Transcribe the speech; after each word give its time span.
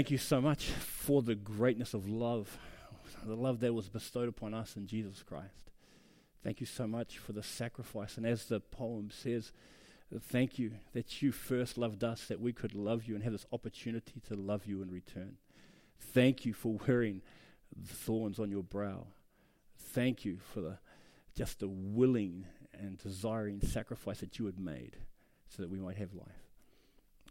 Thank 0.00 0.10
you 0.10 0.16
so 0.16 0.40
much 0.40 0.64
for 0.70 1.20
the 1.20 1.34
greatness 1.34 1.92
of 1.92 2.08
love, 2.08 2.56
the 3.22 3.36
love 3.36 3.60
that 3.60 3.74
was 3.74 3.90
bestowed 3.90 4.30
upon 4.30 4.54
us 4.54 4.74
in 4.74 4.86
Jesus 4.86 5.22
Christ. 5.22 5.72
Thank 6.42 6.58
you 6.58 6.66
so 6.66 6.86
much 6.86 7.18
for 7.18 7.34
the 7.34 7.42
sacrifice. 7.42 8.16
And 8.16 8.24
as 8.24 8.46
the 8.46 8.60
poem 8.60 9.10
says, 9.10 9.52
thank 10.18 10.58
you 10.58 10.70
that 10.94 11.20
you 11.20 11.32
first 11.32 11.76
loved 11.76 12.02
us, 12.02 12.28
that 12.28 12.40
we 12.40 12.54
could 12.54 12.74
love 12.74 13.04
you 13.04 13.14
and 13.14 13.22
have 13.22 13.34
this 13.34 13.44
opportunity 13.52 14.22
to 14.26 14.36
love 14.36 14.64
you 14.64 14.80
in 14.80 14.90
return. 14.90 15.36
Thank 15.98 16.46
you 16.46 16.54
for 16.54 16.78
wearing 16.88 17.20
the 17.76 17.92
thorns 17.92 18.38
on 18.38 18.50
your 18.50 18.62
brow. 18.62 19.08
Thank 19.78 20.24
you 20.24 20.38
for 20.54 20.62
the, 20.62 20.78
just 21.36 21.60
the 21.60 21.68
willing 21.68 22.46
and 22.72 22.96
desiring 22.96 23.60
sacrifice 23.60 24.20
that 24.20 24.38
you 24.38 24.46
had 24.46 24.58
made 24.58 24.96
so 25.50 25.60
that 25.60 25.70
we 25.70 25.78
might 25.78 25.98
have 25.98 26.14
life. 26.14 26.49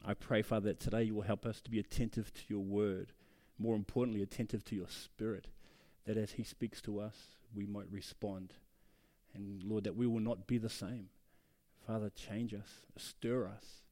I 0.06 0.14
pray, 0.14 0.42
Father, 0.42 0.70
that 0.70 0.80
today 0.80 1.04
you 1.04 1.16
will 1.16 1.24
help 1.24 1.46
us 1.46 1.62
to 1.62 1.72
be 1.72 1.80
attentive 1.80 2.34
to 2.34 2.42
your 2.48 2.64
word, 2.64 3.12
more 3.58 3.76
importantly, 3.76 4.22
attentive 4.22 4.64
to 4.66 4.76
your 4.76 4.88
spirit, 4.88 5.48
that 6.06 6.18
as 6.18 6.34
he 6.34 6.44
speaks 6.44 6.82
to 6.82 7.00
us, 7.00 7.16
we 7.54 7.66
might 7.66 7.92
respond. 7.92 8.54
And 9.34 9.64
Lord, 9.64 9.84
that 9.84 9.96
we 9.96 10.08
will 10.08 10.22
not 10.22 10.48
be 10.48 10.58
the 10.58 10.70
same. 10.70 11.10
Father, 11.86 12.10
change 12.10 12.54
us, 12.54 12.86
stir 12.98 13.48
us, 13.48 13.84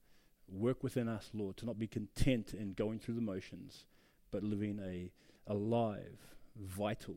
work 0.47 0.83
within 0.83 1.07
us, 1.07 1.29
Lord, 1.33 1.57
to 1.57 1.65
not 1.65 1.79
be 1.79 1.87
content 1.87 2.53
in 2.53 2.73
going 2.73 2.99
through 2.99 3.15
the 3.15 3.21
motions, 3.21 3.85
but 4.31 4.43
living 4.43 4.79
a 4.83 5.11
alive, 5.49 6.19
vital, 6.55 7.15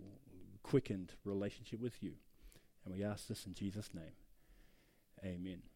quickened 0.62 1.12
relationship 1.25 1.80
with 1.80 2.02
you. 2.02 2.14
And 2.84 2.95
we 2.95 3.05
ask 3.05 3.28
this 3.28 3.47
in 3.47 3.55
Jesus' 3.55 3.91
name. 3.95 4.14
Amen. 5.25 5.70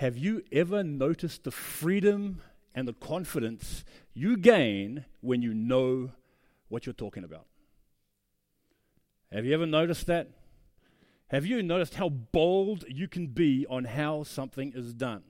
Have 0.00 0.16
you 0.16 0.42
ever 0.50 0.82
noticed 0.82 1.44
the 1.44 1.50
freedom 1.50 2.40
and 2.74 2.88
the 2.88 2.94
confidence 2.94 3.84
you 4.14 4.38
gain 4.38 5.04
when 5.20 5.42
you 5.42 5.52
know 5.52 6.12
what 6.70 6.86
you're 6.86 6.94
talking 6.94 7.22
about? 7.22 7.44
Have 9.30 9.44
you 9.44 9.52
ever 9.52 9.66
noticed 9.66 10.06
that? 10.06 10.30
Have 11.28 11.44
you 11.44 11.62
noticed 11.62 11.96
how 11.96 12.08
bold 12.08 12.86
you 12.88 13.08
can 13.08 13.26
be 13.26 13.66
on 13.68 13.84
how 13.84 14.22
something 14.22 14.72
is 14.74 14.94
done? 14.94 15.22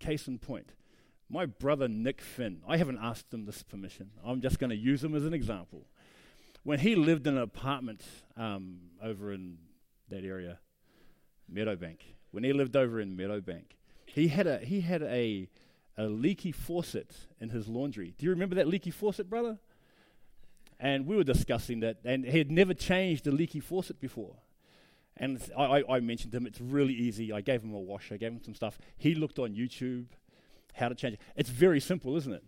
Case 0.00 0.26
in 0.26 0.38
point, 0.38 0.72
my 1.28 1.44
brother 1.44 1.88
Nick 1.88 2.22
Finn, 2.22 2.62
I 2.66 2.78
haven't 2.78 3.00
asked 3.02 3.34
him 3.34 3.44
this 3.44 3.62
permission. 3.62 4.12
I'm 4.24 4.40
just 4.40 4.58
going 4.58 4.70
to 4.70 4.76
use 4.76 5.04
him 5.04 5.14
as 5.14 5.26
an 5.26 5.34
example. 5.34 5.88
When 6.62 6.78
he 6.78 6.96
lived 6.96 7.26
in 7.26 7.36
an 7.36 7.42
apartment 7.42 8.02
um, 8.34 8.78
over 9.04 9.30
in 9.30 9.58
that 10.08 10.24
area, 10.24 10.58
Meadowbank, 11.52 11.98
when 12.30 12.44
he 12.44 12.52
lived 12.52 12.76
over 12.76 13.00
in 13.00 13.16
Meadowbank, 13.16 13.76
he 14.06 14.28
had 14.28 14.46
a 14.46 14.58
he 14.58 14.80
had 14.80 15.02
a 15.02 15.48
a 15.96 16.04
leaky 16.04 16.52
faucet 16.52 17.12
in 17.40 17.48
his 17.50 17.66
laundry. 17.66 18.14
Do 18.16 18.24
you 18.24 18.30
remember 18.30 18.54
that 18.54 18.68
leaky 18.68 18.90
faucet, 18.90 19.28
brother? 19.28 19.58
And 20.80 21.06
we 21.06 21.16
were 21.16 21.24
discussing 21.24 21.80
that, 21.80 21.98
and 22.04 22.24
he 22.24 22.38
had 22.38 22.52
never 22.52 22.72
changed 22.72 23.26
a 23.26 23.32
leaky 23.32 23.58
faucet 23.58 24.00
before. 24.00 24.36
And 25.16 25.42
I, 25.56 25.82
I, 25.88 25.98
mentioned 25.98 26.30
to 26.30 26.38
him, 26.38 26.46
it's 26.46 26.60
really 26.60 26.94
easy. 26.94 27.32
I 27.32 27.40
gave 27.40 27.62
him 27.64 27.74
a 27.74 27.80
wash, 27.80 28.12
I 28.12 28.16
gave 28.16 28.30
him 28.30 28.40
some 28.44 28.54
stuff. 28.54 28.78
He 28.96 29.16
looked 29.16 29.40
on 29.40 29.54
YouTube 29.54 30.06
how 30.74 30.88
to 30.88 30.94
change 30.94 31.14
it. 31.14 31.20
It's 31.34 31.50
very 31.50 31.80
simple, 31.80 32.16
isn't 32.16 32.32
it? 32.32 32.44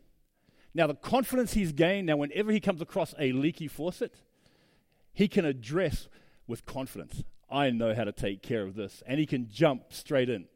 Now, 0.73 0.87
the 0.87 0.95
confidence 0.95 1.55
he's 1.55 1.73
gained 1.73 2.07
now, 2.07 2.17
whenever 2.17 2.53
he 2.53 2.61
comes 2.61 2.81
across 2.81 3.13
a 3.19 3.33
leaky 3.33 3.67
faucet, 3.67 4.15
he 5.13 5.27
can 5.27 5.45
address 5.45 6.07
with 6.47 6.65
confidence. 6.65 7.25
I 7.51 7.71
know 7.71 7.95
how 7.95 8.05
to 8.05 8.13
take 8.13 8.43
care 8.43 8.63
of 8.63 8.75
this. 8.75 9.03
And 9.07 9.19
he 9.19 9.27
can 9.27 9.49
jump 9.51 9.93
straight 9.93 10.29
in. 10.29 10.47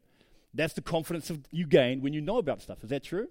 That's 0.53 0.73
the 0.73 0.81
confidence 0.81 1.29
of 1.29 1.45
you 1.51 1.67
gain 1.67 2.01
when 2.01 2.13
you 2.13 2.21
know 2.21 2.37
about 2.37 2.61
stuff. 2.61 2.83
Is 2.83 2.89
that 2.89 3.03
true? 3.03 3.27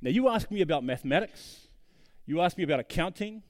Now, 0.00 0.10
you 0.10 0.28
ask 0.28 0.50
me 0.50 0.60
about 0.60 0.84
mathematics, 0.84 1.68
you 2.24 2.40
ask 2.40 2.56
me 2.56 2.64
about 2.64 2.78
accounting, 2.78 3.42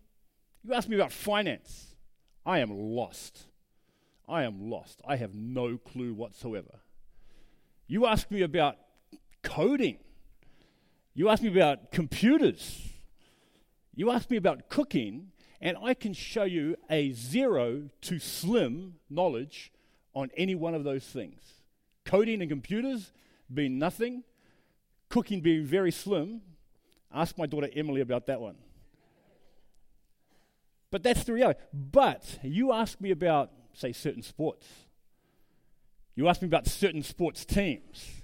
you 0.62 0.72
ask 0.72 0.88
me 0.88 0.96
about 0.96 1.12
finance. 1.12 1.94
I 2.46 2.60
am 2.60 2.70
lost. 2.70 3.46
I 4.28 4.44
am 4.44 4.70
lost. 4.70 5.02
I 5.06 5.16
have 5.16 5.34
no 5.34 5.76
clue 5.76 6.14
whatsoever. 6.14 6.80
You 7.86 8.06
ask 8.06 8.30
me 8.30 8.42
about 8.42 8.76
coding, 9.42 9.98
you 11.14 11.28
ask 11.28 11.42
me 11.42 11.48
about 11.48 11.90
computers, 11.90 12.90
you 13.94 14.10
ask 14.10 14.30
me 14.30 14.36
about 14.36 14.68
cooking, 14.68 15.32
and 15.60 15.76
I 15.82 15.94
can 15.94 16.12
show 16.12 16.44
you 16.44 16.76
a 16.88 17.12
zero 17.12 17.90
to 18.02 18.18
slim 18.18 18.94
knowledge 19.10 19.72
on 20.14 20.30
any 20.36 20.54
one 20.54 20.74
of 20.74 20.84
those 20.84 21.04
things. 21.04 21.40
Coding 22.04 22.40
and 22.40 22.50
computers 22.50 23.12
being 23.52 23.78
nothing, 23.78 24.24
cooking 25.08 25.40
being 25.40 25.64
very 25.64 25.90
slim. 25.90 26.42
Ask 27.12 27.38
my 27.38 27.46
daughter 27.46 27.68
Emily 27.74 28.00
about 28.00 28.26
that 28.26 28.40
one. 28.40 28.56
But 30.90 31.02
that's 31.02 31.24
the 31.24 31.32
reality. 31.32 31.60
But 31.72 32.38
you 32.42 32.72
ask 32.72 33.00
me 33.00 33.10
about, 33.10 33.50
say, 33.74 33.92
certain 33.92 34.22
sports. 34.22 34.66
You 36.14 36.28
ask 36.28 36.40
me 36.40 36.46
about 36.46 36.66
certain 36.66 37.02
sports 37.02 37.44
teams. 37.44 38.17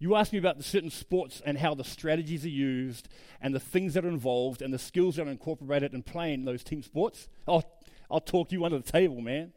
You 0.00 0.14
ask 0.14 0.32
me 0.32 0.38
about 0.38 0.58
the 0.58 0.62
certain 0.64 0.90
sports 0.90 1.42
and 1.44 1.58
how 1.58 1.74
the 1.74 1.84
strategies 1.84 2.44
are 2.44 2.50
used 2.50 3.08
and 3.40 3.52
the 3.52 3.60
things 3.60 3.94
that 3.94 4.04
are 4.04 4.08
involved 4.08 4.62
and 4.62 4.72
the 4.72 4.78
skills 4.78 5.16
that 5.16 5.26
are 5.26 5.30
incorporated 5.30 5.92
in 5.92 6.02
playing 6.04 6.44
those 6.44 6.62
team 6.62 6.82
sports. 6.82 7.28
I'll, 7.48 7.64
I'll 8.10 8.20
talk 8.20 8.52
you 8.52 8.64
under 8.64 8.78
the 8.78 8.92
table, 8.92 9.20
man. 9.20 9.52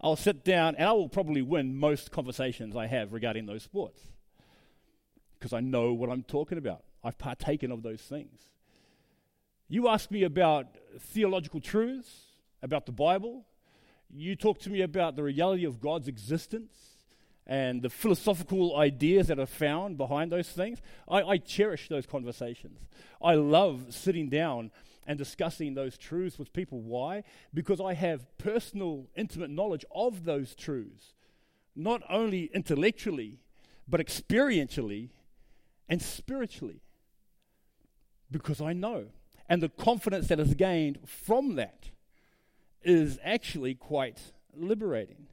I'll 0.00 0.16
sit 0.16 0.44
down 0.44 0.74
and 0.76 0.88
I 0.88 0.92
will 0.92 1.08
probably 1.08 1.42
win 1.42 1.78
most 1.78 2.10
conversations 2.10 2.76
I 2.76 2.86
have 2.86 3.12
regarding 3.12 3.46
those 3.46 3.62
sports 3.62 4.00
because 5.38 5.52
I 5.52 5.60
know 5.60 5.92
what 5.92 6.08
I'm 6.08 6.22
talking 6.22 6.56
about. 6.56 6.84
I've 7.04 7.18
partaken 7.18 7.70
of 7.70 7.82
those 7.82 8.00
things. 8.00 8.46
You 9.68 9.88
ask 9.88 10.10
me 10.10 10.22
about 10.22 10.66
theological 10.98 11.60
truths, 11.60 12.22
about 12.62 12.86
the 12.86 12.92
Bible. 12.92 13.44
You 14.10 14.34
talk 14.34 14.60
to 14.60 14.70
me 14.70 14.80
about 14.80 15.14
the 15.14 15.22
reality 15.22 15.64
of 15.64 15.78
God's 15.78 16.08
existence 16.08 16.72
and 17.48 17.80
the 17.80 17.88
philosophical 17.88 18.76
ideas 18.76 19.28
that 19.28 19.38
are 19.38 19.46
found 19.46 19.96
behind 19.96 20.30
those 20.30 20.48
things. 20.48 20.80
I, 21.08 21.22
I, 21.22 21.38
cherish 21.38 21.88
those 21.88 22.04
conversations. 22.04 22.78
I 23.22 23.34
love 23.34 23.86
sitting 23.88 24.28
down 24.28 24.70
and 25.06 25.18
discussing 25.18 25.72
those 25.72 25.96
truths 25.96 26.38
with 26.38 26.52
people. 26.52 26.82
Why? 26.82 27.24
Because 27.54 27.80
I 27.80 27.94
have 27.94 28.26
personal, 28.36 29.06
intimate 29.16 29.48
knowledge 29.48 29.86
of 29.90 30.24
those 30.24 30.54
truths, 30.54 31.14
not 31.74 32.02
only 32.10 32.50
intellectually, 32.52 33.38
but 33.88 34.00
experientially 34.00 35.08
and 35.88 36.02
spiritually. 36.02 36.82
Because 38.30 38.60
I 38.60 38.74
know. 38.74 39.06
And 39.48 39.62
the 39.62 39.70
confidence 39.70 40.28
that 40.28 40.38
is 40.38 40.52
gained 40.52 40.98
from 41.06 41.54
that 41.54 41.88
is 42.82 43.18
actually 43.24 43.74
quite 43.74 44.20
liberating. 44.54 45.28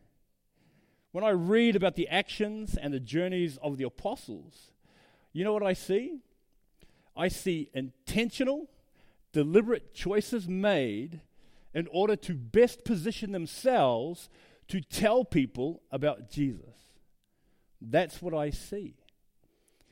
When 1.16 1.24
I 1.24 1.30
read 1.30 1.78
about 1.78 1.96
the 1.96 2.10
actions 2.10 2.76
and 2.76 2.94
the 2.94 3.00
journeys 3.00 3.58
of 3.64 3.78
the 3.78 3.86
apostles, 3.86 4.72
you 5.32 5.46
know 5.46 5.54
what 5.54 5.64
I 5.64 5.72
see? 5.72 6.20
I 7.16 7.30
see 7.30 7.70
intentional, 7.74 8.68
deliberate 9.32 9.94
choices 9.94 10.50
made 10.50 11.22
in 11.74 11.88
order 11.90 12.18
to 12.18 12.34
best 12.34 12.84
position 12.84 13.32
themselves 13.32 14.28
to 14.68 14.82
tell 14.82 15.24
people 15.24 15.84
about 15.90 16.30
Jesus. 16.30 16.98
That's 17.80 18.22
what 18.22 18.34
I 18.34 18.50
see. 18.50 18.96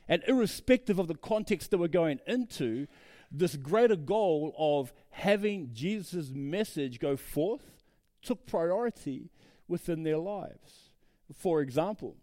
And 0.06 0.22
irrespective 0.28 0.98
of 0.98 1.08
the 1.08 1.14
context 1.14 1.70
that 1.70 1.78
we're 1.78 1.88
going 1.88 2.20
into, 2.26 2.86
this 3.32 3.56
greater 3.56 3.96
goal 3.96 4.54
of 4.58 4.92
having 5.08 5.70
Jesus' 5.72 6.32
message 6.34 7.00
go 7.00 7.16
forth 7.16 7.82
took 8.20 8.46
priority 8.46 9.30
within 9.66 10.02
their 10.02 10.18
lives. 10.18 10.83
For 11.32 11.60
example, 11.60 12.16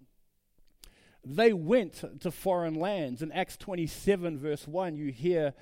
they 1.23 1.53
went 1.53 2.03
to 2.21 2.31
foreign 2.31 2.75
lands. 2.75 3.21
In 3.21 3.31
Acts 3.31 3.57
27, 3.57 4.37
verse 4.37 4.67
1, 4.67 4.95
you 4.95 5.11
hear, 5.11 5.53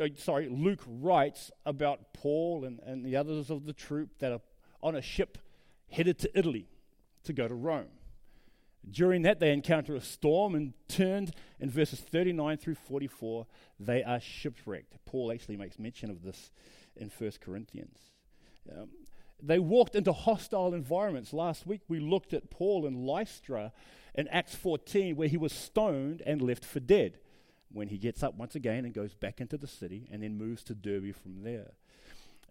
uh, 0.00 0.08
sorry, 0.16 0.48
Luke 0.48 0.82
writes 0.86 1.50
about 1.66 2.12
Paul 2.12 2.64
and, 2.64 2.80
and 2.80 3.04
the 3.04 3.16
others 3.16 3.50
of 3.50 3.66
the 3.66 3.72
troop 3.72 4.18
that 4.18 4.32
are 4.32 4.40
on 4.82 4.94
a 4.94 5.02
ship 5.02 5.38
headed 5.90 6.18
to 6.20 6.38
Italy 6.38 6.68
to 7.24 7.32
go 7.32 7.48
to 7.48 7.54
Rome. 7.54 7.88
During 8.88 9.22
that, 9.22 9.40
they 9.40 9.52
encounter 9.52 9.94
a 9.94 10.00
storm 10.00 10.54
and 10.54 10.72
turned 10.88 11.32
in 11.58 11.70
verses 11.70 12.00
39 12.00 12.56
through 12.56 12.76
44, 12.76 13.46
they 13.78 14.02
are 14.02 14.20
shipwrecked. 14.20 14.94
Paul 15.04 15.32
actually 15.32 15.56
makes 15.56 15.78
mention 15.78 16.10
of 16.10 16.22
this 16.22 16.50
in 16.96 17.10
1 17.10 17.32
Corinthians. 17.40 17.98
Um, 18.70 18.88
they 19.42 19.58
walked 19.58 19.94
into 19.94 20.12
hostile 20.12 20.74
environments. 20.74 21.32
Last 21.32 21.66
week 21.66 21.82
we 21.88 22.00
looked 22.00 22.32
at 22.32 22.50
Paul 22.50 22.86
in 22.86 23.06
Lystra 23.06 23.72
in 24.14 24.28
Acts 24.28 24.54
14, 24.54 25.16
where 25.16 25.28
he 25.28 25.36
was 25.36 25.52
stoned 25.52 26.22
and 26.26 26.42
left 26.42 26.64
for 26.64 26.80
dead. 26.80 27.18
When 27.72 27.88
he 27.88 27.98
gets 27.98 28.24
up 28.24 28.34
once 28.34 28.56
again 28.56 28.84
and 28.84 28.92
goes 28.92 29.14
back 29.14 29.40
into 29.40 29.56
the 29.56 29.68
city 29.68 30.08
and 30.10 30.24
then 30.24 30.36
moves 30.36 30.64
to 30.64 30.74
Derbe 30.74 31.14
from 31.14 31.44
there. 31.44 31.72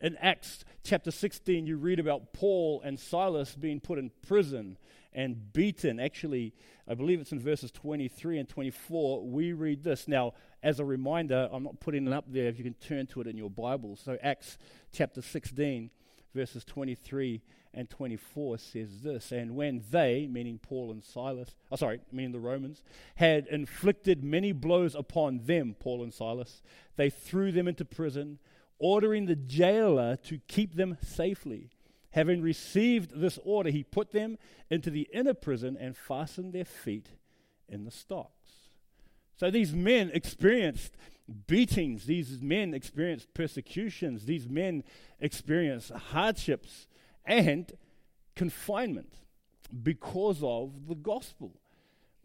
In 0.01 0.15
Acts 0.17 0.63
chapter 0.81 1.11
16, 1.11 1.67
you 1.67 1.75
read 1.75 1.99
about 1.99 2.31
Paul 2.31 2.81
and 2.85 2.97
Silas 2.97 3.53
being 3.53 3.81
put 3.81 3.99
in 3.99 4.11
prison 4.25 4.77
and 5.11 5.51
beaten. 5.51 5.99
Actually, 5.99 6.53
I 6.87 6.93
believe 6.93 7.19
it's 7.19 7.33
in 7.33 7.39
verses 7.39 7.69
23 7.71 8.39
and 8.39 8.47
24. 8.47 9.27
We 9.27 9.51
read 9.51 9.83
this. 9.83 10.07
Now, 10.07 10.35
as 10.63 10.79
a 10.79 10.85
reminder, 10.85 11.49
I'm 11.51 11.63
not 11.63 11.81
putting 11.81 12.07
it 12.07 12.13
up 12.13 12.25
there 12.29 12.47
if 12.47 12.57
you 12.57 12.63
can 12.63 12.75
turn 12.75 13.07
to 13.07 13.19
it 13.19 13.27
in 13.27 13.37
your 13.37 13.49
Bible. 13.49 13.97
So, 13.97 14.17
Acts 14.23 14.57
chapter 14.93 15.21
16, 15.21 15.89
verses 16.33 16.63
23 16.65 17.41
and 17.73 17.89
24 17.89 18.57
says 18.57 19.01
this 19.01 19.31
And 19.31 19.55
when 19.55 19.83
they, 19.91 20.27
meaning 20.29 20.59
Paul 20.59 20.91
and 20.91 21.03
Silas, 21.03 21.55
oh, 21.71 21.75
sorry, 21.75 21.99
meaning 22.11 22.31
the 22.31 22.39
Romans, 22.39 22.81
had 23.15 23.47
inflicted 23.47 24.23
many 24.23 24.51
blows 24.51 24.95
upon 24.95 25.45
them, 25.45 25.75
Paul 25.79 26.03
and 26.03 26.13
Silas, 26.13 26.61
they 26.95 27.09
threw 27.09 27.51
them 27.51 27.67
into 27.67 27.85
prison, 27.85 28.39
ordering 28.79 29.25
the 29.25 29.35
jailer 29.35 30.15
to 30.17 30.39
keep 30.47 30.75
them 30.75 30.97
safely. 31.01 31.69
Having 32.11 32.41
received 32.41 33.19
this 33.19 33.37
order, 33.43 33.69
he 33.69 33.83
put 33.83 34.11
them 34.11 34.37
into 34.69 34.89
the 34.89 35.07
inner 35.13 35.35
prison 35.35 35.77
and 35.79 35.95
fastened 35.95 36.53
their 36.53 36.65
feet 36.65 37.09
in 37.67 37.85
the 37.85 37.91
stocks. 37.91 38.33
So 39.37 39.51
these 39.51 39.73
men 39.73 40.09
experienced 40.13 40.97
beatings, 41.47 42.05
these 42.05 42.41
men 42.41 42.73
experienced 42.73 43.33
persecutions, 43.33 44.25
these 44.25 44.47
men 44.47 44.83
experienced 45.19 45.91
hardships 45.91 46.87
and 47.25 47.71
confinement 48.35 49.13
because 49.83 50.41
of 50.43 50.87
the 50.87 50.95
gospel. 50.95 51.59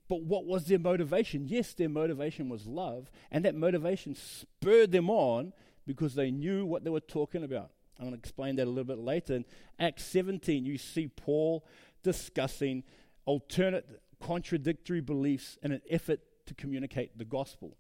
But 0.09 0.23
what 0.23 0.45
was 0.45 0.67
their 0.67 0.79
motivation? 0.79 1.47
Yes, 1.49 1.73
their 1.75 1.89
motivation 1.89 2.49
was 2.49 2.67
love, 2.67 3.11
and 3.31 3.45
that 3.45 3.55
motivation 3.55 4.15
spurred 4.15 4.93
them 4.93 5.09
on 5.09 5.53
because 5.87 6.15
they 6.15 6.31
knew 6.31 6.65
what 6.67 6.85
they 6.85 6.91
were 6.91 7.01
talking 7.01 7.43
about. 7.43 7.71
I'm 7.99 8.07
going 8.07 8.13
to 8.13 8.19
explain 8.19 8.57
that 8.57 8.67
a 8.67 8.71
little 8.71 8.85
bit 8.85 8.99
later. 8.99 9.35
In 9.35 9.45
Acts 9.79 10.05
17, 10.05 10.65
you 10.65 10.79
see 10.79 11.09
Paul 11.09 11.65
discussing 12.03 12.83
alternate 13.25 14.03
contradictory 14.21 15.01
beliefs 15.01 15.59
in 15.63 15.73
an 15.73 15.81
effort 15.89 16.21
to 16.47 16.55
communicate 16.55 17.17
the 17.17 17.25
gospel. 17.25 17.77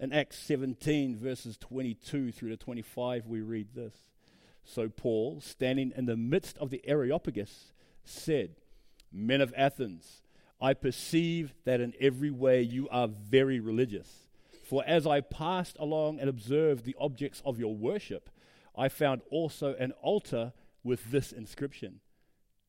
In 0.00 0.14
Acts 0.14 0.38
17, 0.38 1.14
verses 1.18 1.58
22 1.58 2.32
through 2.32 2.48
to 2.48 2.56
25, 2.56 3.26
we 3.26 3.42
read 3.42 3.74
this. 3.74 3.94
So 4.64 4.88
Paul, 4.88 5.42
standing 5.42 5.92
in 5.94 6.06
the 6.06 6.16
midst 6.16 6.56
of 6.56 6.70
the 6.70 6.80
Areopagus, 6.86 7.72
said, 8.02 8.56
Men 9.12 9.42
of 9.42 9.52
Athens, 9.54 10.22
I 10.58 10.72
perceive 10.72 11.52
that 11.66 11.82
in 11.82 11.92
every 12.00 12.30
way 12.30 12.62
you 12.62 12.88
are 12.88 13.08
very 13.08 13.60
religious. 13.60 14.26
For 14.66 14.82
as 14.86 15.06
I 15.06 15.20
passed 15.20 15.76
along 15.78 16.18
and 16.18 16.30
observed 16.30 16.86
the 16.86 16.96
objects 16.98 17.42
of 17.44 17.58
your 17.58 17.74
worship, 17.74 18.30
I 18.74 18.88
found 18.88 19.20
also 19.30 19.74
an 19.74 19.92
altar 20.00 20.54
with 20.82 21.10
this 21.10 21.30
inscription 21.30 22.00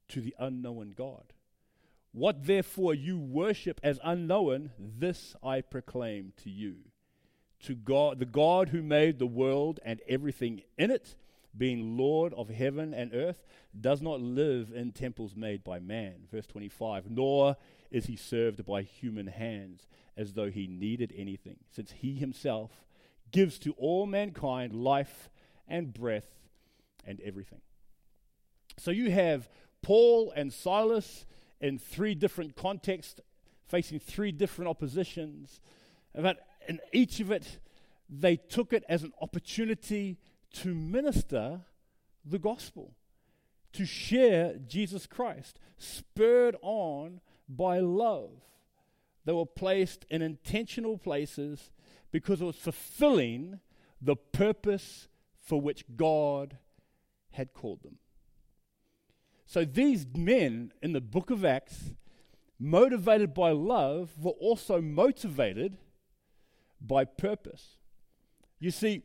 To 0.10 0.20
the 0.20 0.36
unknown 0.38 0.96
God. 0.98 1.32
What 2.12 2.46
therefore 2.46 2.94
you 2.94 3.18
worship 3.18 3.80
as 3.84 4.02
unknown, 4.04 4.72
this 4.78 5.34
I 5.42 5.62
proclaim 5.62 6.34
to 6.44 6.50
you. 6.50 6.91
To 7.66 7.76
God, 7.76 8.20
the 8.20 8.26
God 8.26 8.70
who 8.70 8.82
made 8.82 9.20
the 9.20 9.28
world 9.28 9.80
and 9.86 10.02
everything 10.08 10.64
in 10.78 10.92
it, 10.92 11.16
being 11.56 11.98
Lord 11.98 12.34
of 12.34 12.50
heaven 12.50 12.94
and 12.94 13.14
earth, 13.14 13.46
does 13.80 14.02
not 14.02 14.22
live 14.22 14.72
in 14.74 14.92
temples 14.92 15.36
made 15.36 15.64
by 15.64 15.80
man. 15.80 16.28
Verse 16.32 16.46
25, 16.48 17.10
nor 17.10 17.58
is 17.92 18.06
he 18.06 18.16
served 18.16 18.66
by 18.66 18.82
human 18.82 19.28
hands 19.28 19.88
as 20.18 20.34
though 20.34 20.50
he 20.50 20.68
needed 20.68 21.14
anything, 21.16 21.58
since 21.72 21.92
he 21.92 22.16
himself 22.16 22.84
gives 23.32 23.60
to 23.60 23.74
all 23.74 24.06
mankind 24.06 24.74
life 24.74 25.30
and 25.68 25.94
breath 25.94 26.28
and 27.06 27.20
everything. 27.22 27.62
So 28.78 28.92
you 28.92 29.12
have 29.12 29.50
Paul 29.82 30.32
and 30.36 30.52
Silas 30.52 31.26
in 31.60 31.78
three 31.78 32.16
different 32.16 32.56
contexts, 32.56 33.22
facing 33.68 34.00
three 34.00 34.32
different 34.32 34.70
oppositions. 34.70 35.62
But 36.14 36.40
in 36.68 36.80
each 36.92 37.20
of 37.20 37.32
it, 37.32 37.60
they 38.10 38.36
took 38.36 38.74
it 38.74 38.84
as 38.90 39.04
an 39.04 39.14
opportunity 39.22 40.18
to 40.54 40.74
minister 40.74 41.62
the 42.26 42.40
gospel, 42.40 42.94
to 43.74 43.86
share 43.86 44.56
Jesus 44.68 45.08
Christ, 45.08 45.60
spurred 45.78 46.56
on 46.62 47.22
by 47.48 47.80
love. 47.80 48.32
They 49.26 49.34
were 49.34 49.46
placed 49.46 50.06
in 50.10 50.22
intentional 50.22 50.98
places 50.98 51.72
because 52.12 52.42
it 52.42 52.46
was 52.46 52.56
fulfilling 52.56 53.60
the 54.02 54.16
purpose 54.16 55.08
for 55.40 55.62
which 55.62 55.86
God 55.96 56.58
had 57.32 57.54
called 57.54 57.84
them. 57.84 57.98
So 59.46 59.66
these 59.66 60.06
men 60.16 60.72
in 60.82 60.94
the 60.94 61.02
book 61.02 61.30
of 61.30 61.46
Acts, 61.46 61.94
motivated 62.60 63.34
by 63.34 63.52
love, 63.52 64.12
were 64.20 64.32
also 64.32 64.82
motivated 64.82 65.78
by 66.82 67.06
purpose. 67.06 67.78
You 68.60 68.72
see, 68.72 69.04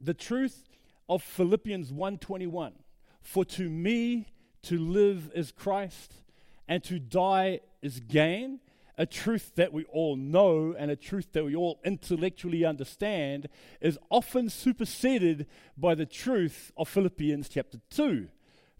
the 0.00 0.14
truth 0.14 0.68
of 1.08 1.22
Philippians 1.22 1.92
1:21, 1.92 2.72
for 3.20 3.44
to 3.44 3.68
me 3.68 4.28
to 4.62 4.78
live 4.78 5.30
is 5.34 5.52
Christ 5.52 6.22
and 6.66 6.82
to 6.84 6.98
die 6.98 7.60
is 7.82 8.00
gain, 8.00 8.60
a 8.96 9.06
truth 9.06 9.52
that 9.56 9.72
we 9.72 9.84
all 9.84 10.16
know 10.16 10.74
and 10.78 10.90
a 10.90 10.96
truth 10.96 11.32
that 11.32 11.44
we 11.44 11.54
all 11.54 11.80
intellectually 11.84 12.64
understand, 12.64 13.48
is 13.80 13.98
often 14.10 14.48
superseded 14.48 15.46
by 15.76 15.94
the 15.94 16.06
truth 16.06 16.72
of 16.76 16.88
Philippians 16.88 17.48
chapter 17.48 17.80
2, 17.90 18.28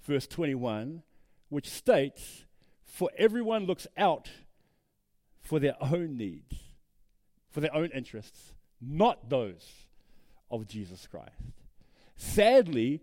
verse 0.03 0.27
21, 0.27 1.03
which 1.49 1.69
states, 1.69 2.45
For 2.85 3.11
everyone 3.19 3.67
looks 3.67 3.87
out 3.97 4.31
for 5.41 5.59
their 5.59 5.77
own 5.81 6.17
needs, 6.17 6.57
for 7.55 7.61
their 7.61 7.73
own 7.73 7.89
interests, 7.95 8.53
not 8.81 9.31
those 9.31 9.87
of 10.51 10.67
Jesus 10.67 11.07
Christ. 11.07 11.31
Sadly, 12.17 13.01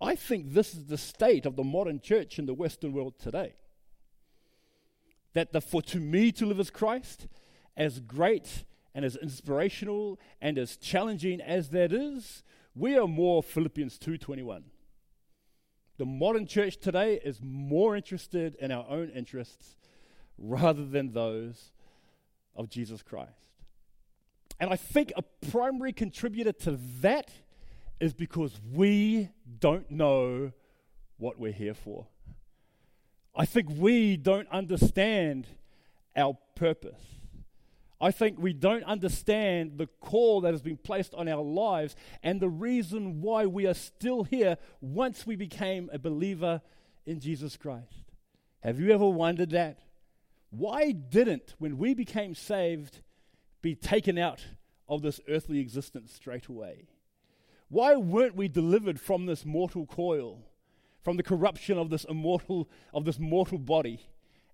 I 0.00 0.14
think 0.14 0.54
this 0.54 0.72
is 0.72 0.86
the 0.86 0.96
state 0.96 1.44
of 1.44 1.56
the 1.56 1.64
modern 1.64 2.00
church 2.00 2.38
in 2.38 2.46
the 2.46 2.54
Western 2.54 2.92
world 2.92 3.18
today 3.18 3.54
that 5.32 5.52
the 5.52 5.60
for 5.60 5.82
to 5.82 5.98
me 5.98 6.30
to 6.30 6.46
live 6.46 6.60
as 6.60 6.70
Christ, 6.70 7.26
as 7.76 7.98
great 7.98 8.64
and 8.94 9.04
as 9.04 9.16
inspirational 9.16 10.20
and 10.40 10.58
as 10.58 10.76
challenging 10.76 11.40
as 11.40 11.70
that 11.70 11.92
is, 11.92 12.44
we 12.76 12.96
are 12.96 13.08
more 13.08 13.42
Philippians 13.42 13.98
2:21. 13.98 14.62
The 15.96 16.06
modern 16.06 16.46
church 16.46 16.76
today 16.76 17.14
is 17.24 17.40
more 17.42 17.96
interested 17.96 18.54
in 18.60 18.70
our 18.70 18.88
own 18.88 19.10
interests 19.10 19.76
rather 20.38 20.86
than 20.86 21.14
those 21.14 21.72
of 22.54 22.70
Jesus 22.70 23.02
Christ. 23.02 23.47
And 24.60 24.70
I 24.70 24.76
think 24.76 25.12
a 25.16 25.22
primary 25.50 25.92
contributor 25.92 26.52
to 26.52 26.78
that 27.00 27.30
is 28.00 28.12
because 28.12 28.60
we 28.72 29.28
don't 29.60 29.90
know 29.90 30.52
what 31.16 31.38
we're 31.38 31.52
here 31.52 31.74
for. 31.74 32.06
I 33.34 33.44
think 33.44 33.68
we 33.76 34.16
don't 34.16 34.48
understand 34.50 35.46
our 36.16 36.36
purpose. 36.56 37.00
I 38.00 38.12
think 38.12 38.38
we 38.38 38.52
don't 38.52 38.84
understand 38.84 39.78
the 39.78 39.88
call 40.00 40.42
that 40.42 40.52
has 40.52 40.62
been 40.62 40.76
placed 40.76 41.14
on 41.14 41.28
our 41.28 41.42
lives 41.42 41.96
and 42.22 42.40
the 42.40 42.48
reason 42.48 43.20
why 43.20 43.46
we 43.46 43.66
are 43.66 43.74
still 43.74 44.22
here 44.24 44.56
once 44.80 45.26
we 45.26 45.34
became 45.34 45.90
a 45.92 45.98
believer 45.98 46.62
in 47.06 47.18
Jesus 47.18 47.56
Christ. 47.56 48.12
Have 48.60 48.78
you 48.78 48.92
ever 48.92 49.08
wondered 49.08 49.50
that? 49.50 49.80
Why 50.50 50.92
didn't, 50.92 51.54
when 51.58 51.76
we 51.76 51.94
became 51.94 52.34
saved, 52.34 53.00
be 53.62 53.74
taken 53.74 54.18
out 54.18 54.44
of 54.88 55.02
this 55.02 55.20
earthly 55.28 55.58
existence 55.58 56.12
straight 56.12 56.46
away? 56.46 56.88
Why 57.68 57.96
weren't 57.96 58.36
we 58.36 58.48
delivered 58.48 59.00
from 59.00 59.26
this 59.26 59.44
mortal 59.44 59.86
coil? 59.86 60.48
from 61.08 61.16
the 61.16 61.22
corruption 61.22 61.78
of 61.78 61.88
this 61.88 62.04
immortal 62.04 62.68
of 62.92 63.06
this 63.06 63.18
mortal 63.18 63.58
body 63.58 64.00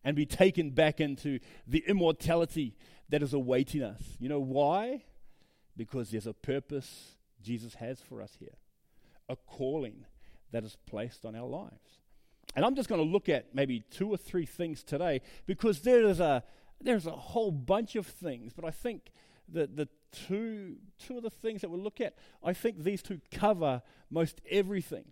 and 0.05 0.15
be 0.15 0.25
taken 0.25 0.71
back 0.71 1.01
into 1.01 1.41
the 1.67 1.83
immortality 1.89 2.77
that 3.09 3.23
is 3.23 3.33
awaiting 3.33 3.83
us. 3.83 4.01
You 4.21 4.29
know 4.29 4.39
why? 4.39 5.03
Because 5.77 6.11
there's 6.11 6.29
a 6.29 6.33
purpose 6.33 7.17
Jesus 7.43 7.75
has 7.75 8.01
for 8.01 8.23
us 8.23 8.37
here. 8.39 8.57
A 9.29 9.35
calling 9.35 10.05
that 10.53 10.63
is 10.63 10.77
placed 10.87 11.25
on 11.25 11.35
our 11.35 11.49
lives. 11.49 11.99
And 12.55 12.65
I'm 12.65 12.77
just 12.77 12.89
going 12.89 13.01
to 13.01 13.13
look 13.13 13.29
at 13.29 13.53
maybe 13.53 13.83
two 13.91 14.09
or 14.09 14.17
three 14.17 14.47
things 14.47 14.85
today 14.85 15.23
because 15.47 15.81
there 15.81 16.05
is 16.05 16.21
a 16.21 16.45
there's 16.85 17.07
a 17.07 17.13
whole 17.13 17.51
bunch 17.51 17.97
of 17.97 18.07
things, 18.07 18.53
but 18.55 18.65
I 18.65 18.71
think 18.71 19.11
that 19.49 19.77
the 19.77 19.89
two 20.13 20.77
two 20.99 21.17
of 21.17 21.23
the 21.23 21.31
things 21.31 21.63
that 21.63 21.71
we'll 21.71 21.83
look 21.83 22.01
at, 22.01 22.15
I 22.43 22.53
think 22.53 22.85
these 22.85 23.03
two 23.03 23.21
cover 23.33 23.83
most 24.11 24.41
everything 24.51 25.07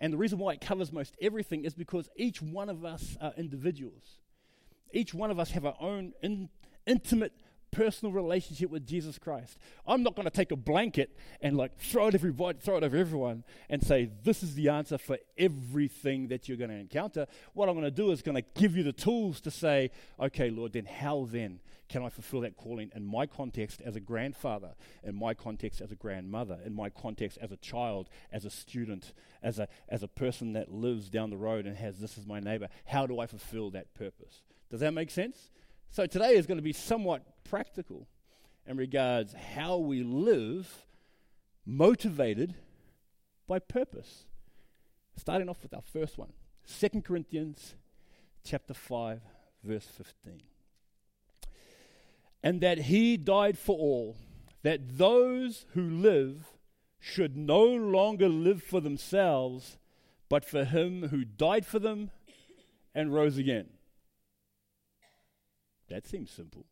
and 0.00 0.12
the 0.12 0.16
reason 0.16 0.38
why 0.38 0.54
it 0.54 0.60
covers 0.60 0.92
most 0.92 1.14
everything 1.20 1.64
is 1.64 1.74
because 1.74 2.08
each 2.16 2.40
one 2.40 2.70
of 2.70 2.84
us 2.84 3.18
are 3.20 3.34
individuals. 3.36 4.18
Each 4.92 5.12
one 5.12 5.30
of 5.30 5.38
us 5.38 5.50
have 5.50 5.66
our 5.66 5.76
own 5.78 6.14
in, 6.22 6.48
intimate, 6.86 7.34
personal 7.70 8.12
relationship 8.12 8.70
with 8.70 8.86
Jesus 8.86 9.18
Christ. 9.18 9.58
I'm 9.86 10.02
not 10.02 10.14
going 10.14 10.24
to 10.24 10.30
take 10.30 10.50
a 10.52 10.56
blanket 10.56 11.16
and 11.40 11.56
like 11.56 11.78
throw 11.78 12.08
it 12.08 12.14
everybody, 12.14 12.58
throw 12.60 12.76
it 12.76 12.84
over 12.84 12.96
everyone 12.96 13.44
and 13.68 13.82
say 13.82 14.10
this 14.24 14.42
is 14.42 14.54
the 14.54 14.68
answer 14.68 14.98
for 14.98 15.18
everything 15.38 16.28
that 16.28 16.48
you're 16.48 16.58
going 16.58 16.70
to 16.70 16.76
encounter. 16.76 17.26
What 17.54 17.68
I'm 17.68 17.74
going 17.74 17.84
to 17.84 17.90
do 17.90 18.10
is 18.10 18.22
going 18.22 18.36
to 18.36 18.60
give 18.60 18.76
you 18.76 18.82
the 18.82 18.92
tools 18.92 19.40
to 19.42 19.50
say, 19.50 19.90
okay, 20.18 20.50
Lord, 20.50 20.72
then 20.72 20.86
how 20.86 21.28
then 21.30 21.60
can 21.88 22.04
I 22.04 22.08
fulfill 22.08 22.40
that 22.42 22.56
calling 22.56 22.90
in 22.94 23.04
my 23.04 23.26
context 23.26 23.82
as 23.84 23.96
a 23.96 24.00
grandfather, 24.00 24.74
in 25.02 25.16
my 25.16 25.34
context 25.34 25.80
as 25.80 25.90
a 25.90 25.96
grandmother, 25.96 26.58
in 26.64 26.72
my 26.72 26.88
context 26.88 27.36
as 27.42 27.50
a 27.50 27.56
child, 27.56 28.08
as 28.32 28.44
a 28.44 28.50
student, 28.50 29.12
as 29.42 29.58
a 29.58 29.66
as 29.88 30.04
a 30.04 30.08
person 30.08 30.52
that 30.52 30.72
lives 30.72 31.10
down 31.10 31.30
the 31.30 31.36
road 31.36 31.66
and 31.66 31.76
has 31.76 31.98
this 31.98 32.16
as 32.16 32.26
my 32.26 32.38
neighbor? 32.38 32.68
How 32.86 33.06
do 33.06 33.18
I 33.18 33.26
fulfill 33.26 33.70
that 33.70 33.92
purpose? 33.94 34.42
Does 34.70 34.80
that 34.80 34.94
make 34.94 35.10
sense? 35.10 35.50
So 35.92 36.06
today 36.06 36.36
is 36.36 36.46
going 36.46 36.58
to 36.58 36.62
be 36.62 36.72
somewhat 36.72 37.22
practical 37.42 38.06
in 38.64 38.76
regards 38.76 39.34
how 39.34 39.76
we 39.78 40.04
live 40.04 40.86
motivated 41.66 42.54
by 43.48 43.58
purpose. 43.58 44.26
Starting 45.16 45.48
off 45.48 45.64
with 45.64 45.74
our 45.74 45.82
first 45.82 46.16
one. 46.16 46.32
2 46.78 47.02
Corinthians 47.02 47.74
chapter 48.44 48.72
5 48.72 49.20
verse 49.64 49.86
15. 49.96 50.40
And 52.40 52.60
that 52.60 52.78
he 52.82 53.16
died 53.16 53.58
for 53.58 53.76
all, 53.76 54.16
that 54.62 54.96
those 54.96 55.66
who 55.74 55.82
live 55.82 56.46
should 57.00 57.36
no 57.36 57.64
longer 57.64 58.28
live 58.28 58.62
for 58.62 58.80
themselves, 58.80 59.76
but 60.28 60.44
for 60.44 60.64
him 60.64 61.08
who 61.08 61.24
died 61.24 61.66
for 61.66 61.80
them 61.80 62.12
and 62.94 63.12
rose 63.12 63.36
again. 63.36 63.66
That 65.90 66.06
seems 66.06 66.30
simple, 66.30 66.64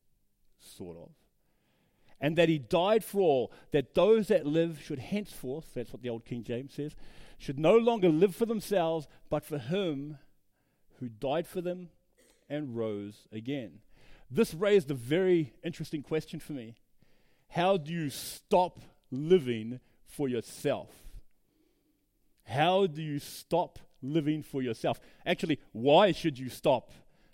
sort 0.59 0.97
of. 0.97 1.11
And 2.21 2.37
that 2.37 2.49
he 2.49 2.59
died 2.59 3.05
for 3.05 3.21
all, 3.21 3.53
that 3.73 3.95
those 3.95 4.29
that 4.29 4.47
live 4.47 4.81
should 4.83 4.99
henceforth, 4.99 5.75
that's 5.75 5.93
what 5.93 6.03
the 6.03 6.09
old 6.09 6.25
King 6.25 6.43
James 6.43 6.75
says, 6.75 6.97
should 7.37 7.59
no 7.59 7.77
longer 7.77 8.09
live 8.09 8.35
for 8.35 8.47
themselves, 8.47 9.07
but 9.29 9.45
for 9.45 9.59
him 9.59 10.19
who 10.99 11.09
died 11.09 11.47
for 11.47 11.61
them 11.61 11.91
and 12.49 12.77
rose 12.77 13.29
again. 13.31 13.81
This 14.31 14.53
raised 14.55 14.91
a 14.91 14.95
very 14.95 15.55
interesting 15.63 16.03
question 16.03 16.41
for 16.41 16.53
me. 16.53 16.75
How 17.51 17.77
do 17.77 17.93
you 17.93 18.11
stop 18.11 18.81
living 19.11 19.81
for 20.07 20.29
yourself? 20.29 20.91
How 22.45 22.87
do 22.87 23.03
you 23.03 23.19
stop 23.19 23.79
living 24.03 24.43
for 24.43 24.61
yourself? 24.63 25.01
Actually, 25.25 25.61
why 25.73 26.13
should 26.13 26.39
you 26.39 26.49
stop 26.49 26.91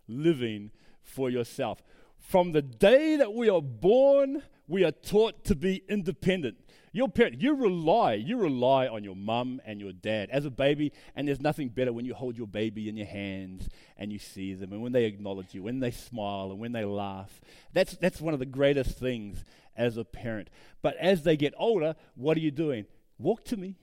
living 0.06 0.70
for 1.04 1.30
yourself. 1.30 1.82
From 2.18 2.52
the 2.52 2.62
day 2.62 3.16
that 3.16 3.34
we 3.34 3.48
are 3.48 3.62
born, 3.62 4.42
we 4.66 4.84
are 4.84 4.90
taught 4.90 5.44
to 5.44 5.54
be 5.54 5.84
independent. 5.88 6.56
Your 6.92 7.08
parent, 7.08 7.40
you 7.40 7.54
rely, 7.54 8.14
you 8.14 8.36
rely 8.36 8.86
on 8.86 9.02
your 9.02 9.16
mum 9.16 9.60
and 9.66 9.80
your 9.80 9.92
dad 9.92 10.30
as 10.30 10.44
a 10.44 10.50
baby, 10.50 10.92
and 11.16 11.26
there's 11.26 11.40
nothing 11.40 11.68
better 11.68 11.92
when 11.92 12.04
you 12.04 12.14
hold 12.14 12.38
your 12.38 12.46
baby 12.46 12.88
in 12.88 12.96
your 12.96 13.06
hands 13.06 13.68
and 13.96 14.12
you 14.12 14.18
see 14.20 14.54
them, 14.54 14.72
and 14.72 14.80
when 14.80 14.92
they 14.92 15.04
acknowledge 15.04 15.54
you, 15.54 15.62
when 15.64 15.80
they 15.80 15.90
smile, 15.90 16.52
and 16.52 16.60
when 16.60 16.70
they 16.70 16.84
laugh. 16.84 17.40
That's 17.72 17.96
that's 17.96 18.20
one 18.20 18.32
of 18.32 18.38
the 18.38 18.46
greatest 18.46 18.96
things 18.96 19.44
as 19.76 19.96
a 19.96 20.04
parent. 20.04 20.48
But 20.82 20.96
as 20.98 21.24
they 21.24 21.36
get 21.36 21.52
older, 21.58 21.96
what 22.14 22.36
are 22.36 22.40
you 22.40 22.52
doing? 22.52 22.86
Walk 23.18 23.44
to 23.46 23.56
me, 23.56 23.74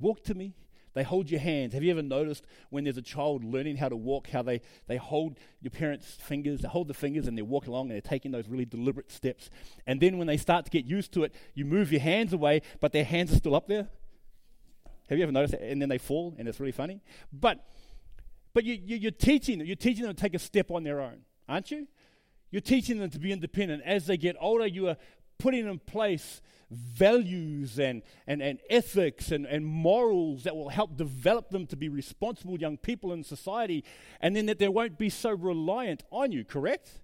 walk 0.00 0.24
to 0.24 0.34
me. 0.34 0.54
They 0.96 1.02
hold 1.02 1.30
your 1.30 1.40
hands. 1.40 1.74
Have 1.74 1.82
you 1.82 1.90
ever 1.90 2.00
noticed 2.00 2.46
when 2.70 2.84
there's 2.84 2.96
a 2.96 3.02
child 3.02 3.44
learning 3.44 3.76
how 3.76 3.90
to 3.90 3.96
walk, 3.96 4.30
how 4.30 4.40
they, 4.40 4.62
they 4.86 4.96
hold 4.96 5.38
your 5.60 5.70
parents' 5.70 6.16
fingers, 6.18 6.62
they 6.62 6.68
hold 6.68 6.88
the 6.88 6.94
fingers 6.94 7.28
and 7.28 7.36
they 7.36 7.42
walk 7.42 7.66
along 7.66 7.90
and 7.90 7.90
they're 7.90 8.00
taking 8.00 8.30
those 8.30 8.48
really 8.48 8.64
deliberate 8.64 9.12
steps. 9.12 9.50
And 9.86 10.00
then 10.00 10.16
when 10.16 10.26
they 10.26 10.38
start 10.38 10.64
to 10.64 10.70
get 10.70 10.86
used 10.86 11.12
to 11.12 11.24
it, 11.24 11.34
you 11.52 11.66
move 11.66 11.92
your 11.92 12.00
hands 12.00 12.32
away, 12.32 12.62
but 12.80 12.92
their 12.92 13.04
hands 13.04 13.30
are 13.30 13.36
still 13.36 13.54
up 13.54 13.68
there. 13.68 13.88
Have 15.10 15.18
you 15.18 15.24
ever 15.24 15.32
noticed 15.32 15.52
that? 15.52 15.60
And 15.70 15.82
then 15.82 15.90
they 15.90 15.98
fall, 15.98 16.34
and 16.38 16.48
it's 16.48 16.58
really 16.60 16.72
funny. 16.72 17.02
But 17.30 17.62
but 18.54 18.64
you, 18.64 18.72
you, 18.82 18.96
you're 18.96 19.10
teaching 19.10 19.58
them, 19.58 19.66
you're 19.66 19.76
teaching 19.76 20.04
them 20.04 20.14
to 20.14 20.18
take 20.18 20.32
a 20.32 20.38
step 20.38 20.70
on 20.70 20.82
their 20.82 21.02
own, 21.02 21.26
aren't 21.46 21.70
you? 21.70 21.86
You're 22.50 22.62
teaching 22.62 22.98
them 22.98 23.10
to 23.10 23.18
be 23.18 23.32
independent. 23.32 23.82
As 23.84 24.06
they 24.06 24.16
get 24.16 24.34
older, 24.40 24.66
you 24.66 24.88
are 24.88 24.96
putting 25.38 25.66
in 25.66 25.78
place 25.78 26.40
values 26.70 27.78
and, 27.78 28.02
and, 28.26 28.42
and 28.42 28.58
ethics 28.68 29.30
and, 29.30 29.46
and 29.46 29.64
morals 29.64 30.44
that 30.44 30.56
will 30.56 30.68
help 30.68 30.96
develop 30.96 31.50
them 31.50 31.66
to 31.66 31.76
be 31.76 31.88
responsible 31.88 32.58
young 32.58 32.76
people 32.76 33.12
in 33.12 33.22
society, 33.22 33.84
and 34.20 34.34
then 34.34 34.46
that 34.46 34.58
they 34.58 34.68
won't 34.68 34.98
be 34.98 35.08
so 35.08 35.30
reliant 35.30 36.02
on 36.10 36.32
you, 36.32 36.44
correct? 36.44 37.00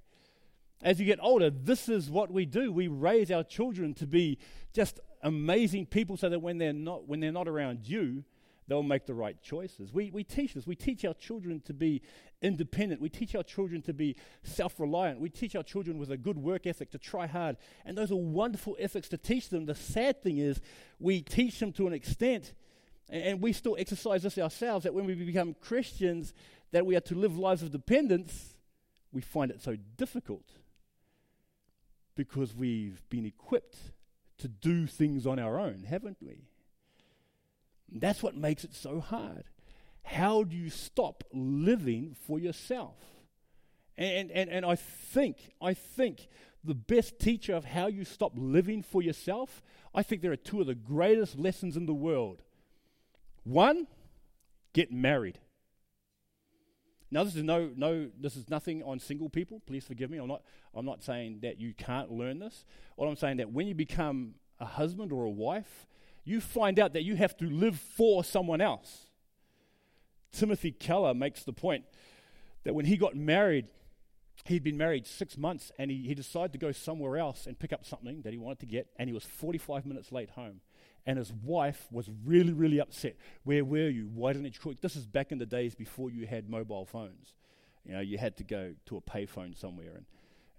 As 0.83 0.99
you 0.99 1.07
get 1.07 1.21
older, 1.23 1.49
this 1.49 1.89
is 1.89 2.11
what 2.11 2.33
we 2.33 2.45
do. 2.45 2.73
We 2.73 2.89
raise 2.89 3.31
our 3.31 3.45
children 3.45 3.95
to 3.95 4.07
be 4.07 4.39
just 4.73 4.99
amazing 5.23 5.87
people 5.87 6.17
so 6.17 6.29
that 6.29 6.41
when 6.41 6.59
they're 6.59 6.73
not, 6.73 7.07
when 7.07 7.21
they're 7.21 7.31
not 7.31 7.47
around 7.47 7.89
you, 7.89 8.25
they'll 8.69 8.83
make 8.83 9.07
the 9.07 9.14
right 9.14 9.40
choices. 9.42 9.92
We, 9.92 10.11
we 10.11 10.25
teach 10.25 10.54
this. 10.54 10.66
We 10.66 10.76
teach 10.76 11.04
our 11.04 11.14
children 11.14 11.61
to 11.66 11.75
be 11.75 12.02
independent. 12.40 13.00
We 13.00 13.09
teach 13.09 13.35
our 13.35 13.42
children 13.42 13.83
to 13.83 13.92
be 13.92 14.16
self 14.42 14.78
reliant. 14.78 15.21
We 15.21 15.31
teach 15.31 15.57
our 15.57 15.62
children 15.62 15.99
with 15.99 16.11
a 16.11 16.16
good 16.16 16.38
work 16.38 16.66
ethic 16.66 16.90
to 16.92 16.99
try 16.99 17.26
hard. 17.26 17.57
And 17.85 17.97
those 17.97 18.12
are 18.12 18.16
wonderful 18.16 18.76
ethics 18.78 19.09
to 19.11 19.19
teach 19.19 19.49
them. 19.49 19.66
The 19.66 19.75
sad 19.75 20.23
thing 20.23 20.38
is, 20.38 20.61
we 20.99 21.23
teach 21.23 21.59
them 21.59 21.73
to 21.73 21.87
an 21.87 21.92
extent, 21.92 22.54
and, 23.09 23.23
and 23.23 23.40
we 23.40 23.52
still 23.52 23.76
exercise 23.78 24.23
this 24.23 24.38
ourselves, 24.38 24.85
that 24.85 24.95
when 24.95 25.07
we 25.07 25.14
become 25.14 25.54
Christians, 25.54 26.35
that 26.73 26.87
we 26.87 26.97
are 26.97 27.00
to 27.00 27.14
live 27.14 27.37
lives 27.37 27.62
of 27.62 27.71
dependence, 27.71 28.57
we 29.12 29.21
find 29.21 29.50
it 29.50 29.61
so 29.61 29.76
difficult 29.97 30.49
because 32.14 32.54
we've 32.54 33.02
been 33.09 33.26
equipped 33.26 33.76
to 34.38 34.49
do 34.49 34.87
things 34.87 35.26
on 35.26 35.38
our 35.38 35.59
own, 35.59 35.85
haven't 35.88 36.19
we? 36.21 36.49
That's 38.01 38.23
what 38.23 38.37
makes 38.37 38.65
it 38.65 38.75
so 38.75 39.01
hard. 39.01 39.45
How 40.05 40.43
do 40.43 40.57
you 40.57 40.71
stop 40.71 41.25
living 41.33 42.17
for 42.27 42.39
yourself? 42.39 42.97
And, 43.97 44.31
and, 44.31 44.51
and 44.51 44.65
I 44.65 44.75
think, 44.77 45.53
I 45.61 45.75
think 45.75 46.29
the 46.65 46.75
best 46.75 47.19
teacher 47.19 47.55
of 47.55 47.65
how 47.65 47.87
you 47.87 48.05
stop 48.05 48.33
living 48.35 48.83
for 48.83 49.03
yourself, 49.03 49.63
I 49.95 50.03
think 50.03 50.23
there 50.23 50.33
are 50.33 50.37
two 50.37 50.61
of 50.61 50.67
the 50.67 50.75
greatest 50.75 51.39
lessons 51.39 51.77
in 51.77 51.87
the 51.87 51.95
world. 51.95 52.43
One, 53.45 53.87
get 54.73 54.93
married. 54.93 55.39
Now 57.11 57.25
this 57.25 57.37
is 57.37 57.43
no 57.43 57.71
no 57.77 58.09
this 58.19 58.37
is 58.37 58.49
nothing 58.49 58.83
on 58.83 58.99
single 58.99 59.29
people. 59.29 59.61
Please 59.67 59.85
forgive 59.85 60.11
me. 60.11 60.17
I'm 60.17 60.29
not 60.29 60.43
I'm 60.75 60.87
not 60.87 61.03
saying 61.03 61.41
that 61.43 61.61
you 61.61 61.75
can't 61.75 62.11
learn 62.11 62.39
this. 62.39 62.65
All 62.97 63.07
I'm 63.07 63.17
saying 63.17 63.37
that 63.37 63.53
when 63.53 63.67
you 63.67 63.75
become 63.75 64.37
a 64.59 64.65
husband 64.65 65.13
or 65.13 65.25
a 65.25 65.31
wife, 65.31 65.87
you 66.25 66.41
find 66.41 66.79
out 66.79 66.93
that 66.93 67.02
you 67.02 67.17
have 67.17 67.37
to 67.38 67.47
live 67.47 67.79
for 67.79 68.23
someone 68.23 68.61
else. 68.61 69.11
Timothy 70.33 70.73
Keller 70.73 71.14
makes 71.14 71.43
the 71.43 71.52
point 71.52 71.85
that 72.64 72.75
when 72.75 72.87
he 72.87 72.97
got 72.97 73.14
married, 73.14 73.67
he'd 74.45 74.62
been 74.62 74.76
married 74.76 75.07
six 75.07 75.37
months 75.37 75.71
and 75.79 75.91
he, 75.91 76.02
he 76.02 76.14
decided 76.14 76.52
to 76.52 76.59
go 76.59 76.73
somewhere 76.73 77.19
else 77.19 77.47
and 77.47 77.59
pick 77.59 77.73
up 77.73 77.85
something 77.85 78.23
that 78.23 78.33
he 78.33 78.38
wanted 78.38 78.61
to 78.61 78.67
get, 78.67 78.88
and 78.97 79.09
he 79.09 79.12
was 79.12 79.25
45 79.25 79.85
minutes 79.85 80.12
late 80.12 80.31
home. 80.31 80.61
And 81.05 81.19
his 81.19 81.33
wife 81.33 81.88
was 81.91 82.09
really, 82.25 82.52
really 82.52 82.81
upset. 82.81 83.17
Where 83.43 83.64
were 83.64 83.88
you? 83.88 84.09
Why 84.14 84.33
didn't 84.33 84.55
you? 84.55 84.61
call? 84.61 84.75
This 84.81 84.95
is 84.95 85.05
back 85.05 85.33
in 85.33 85.38
the 85.38 85.47
days 85.47 85.75
before 85.75 86.11
you 86.11 86.29
had 86.29 86.49
mobile 86.49 86.87
phones. 86.87 87.35
You 87.85 87.95
know, 87.95 88.00
you 88.00 88.19
had 88.19 88.37
to 88.37 88.45
go 88.45 88.75
to 88.87 88.97
a 88.97 89.00
payphone 89.00 89.59
somewhere 89.59 89.95
and, 89.97 90.07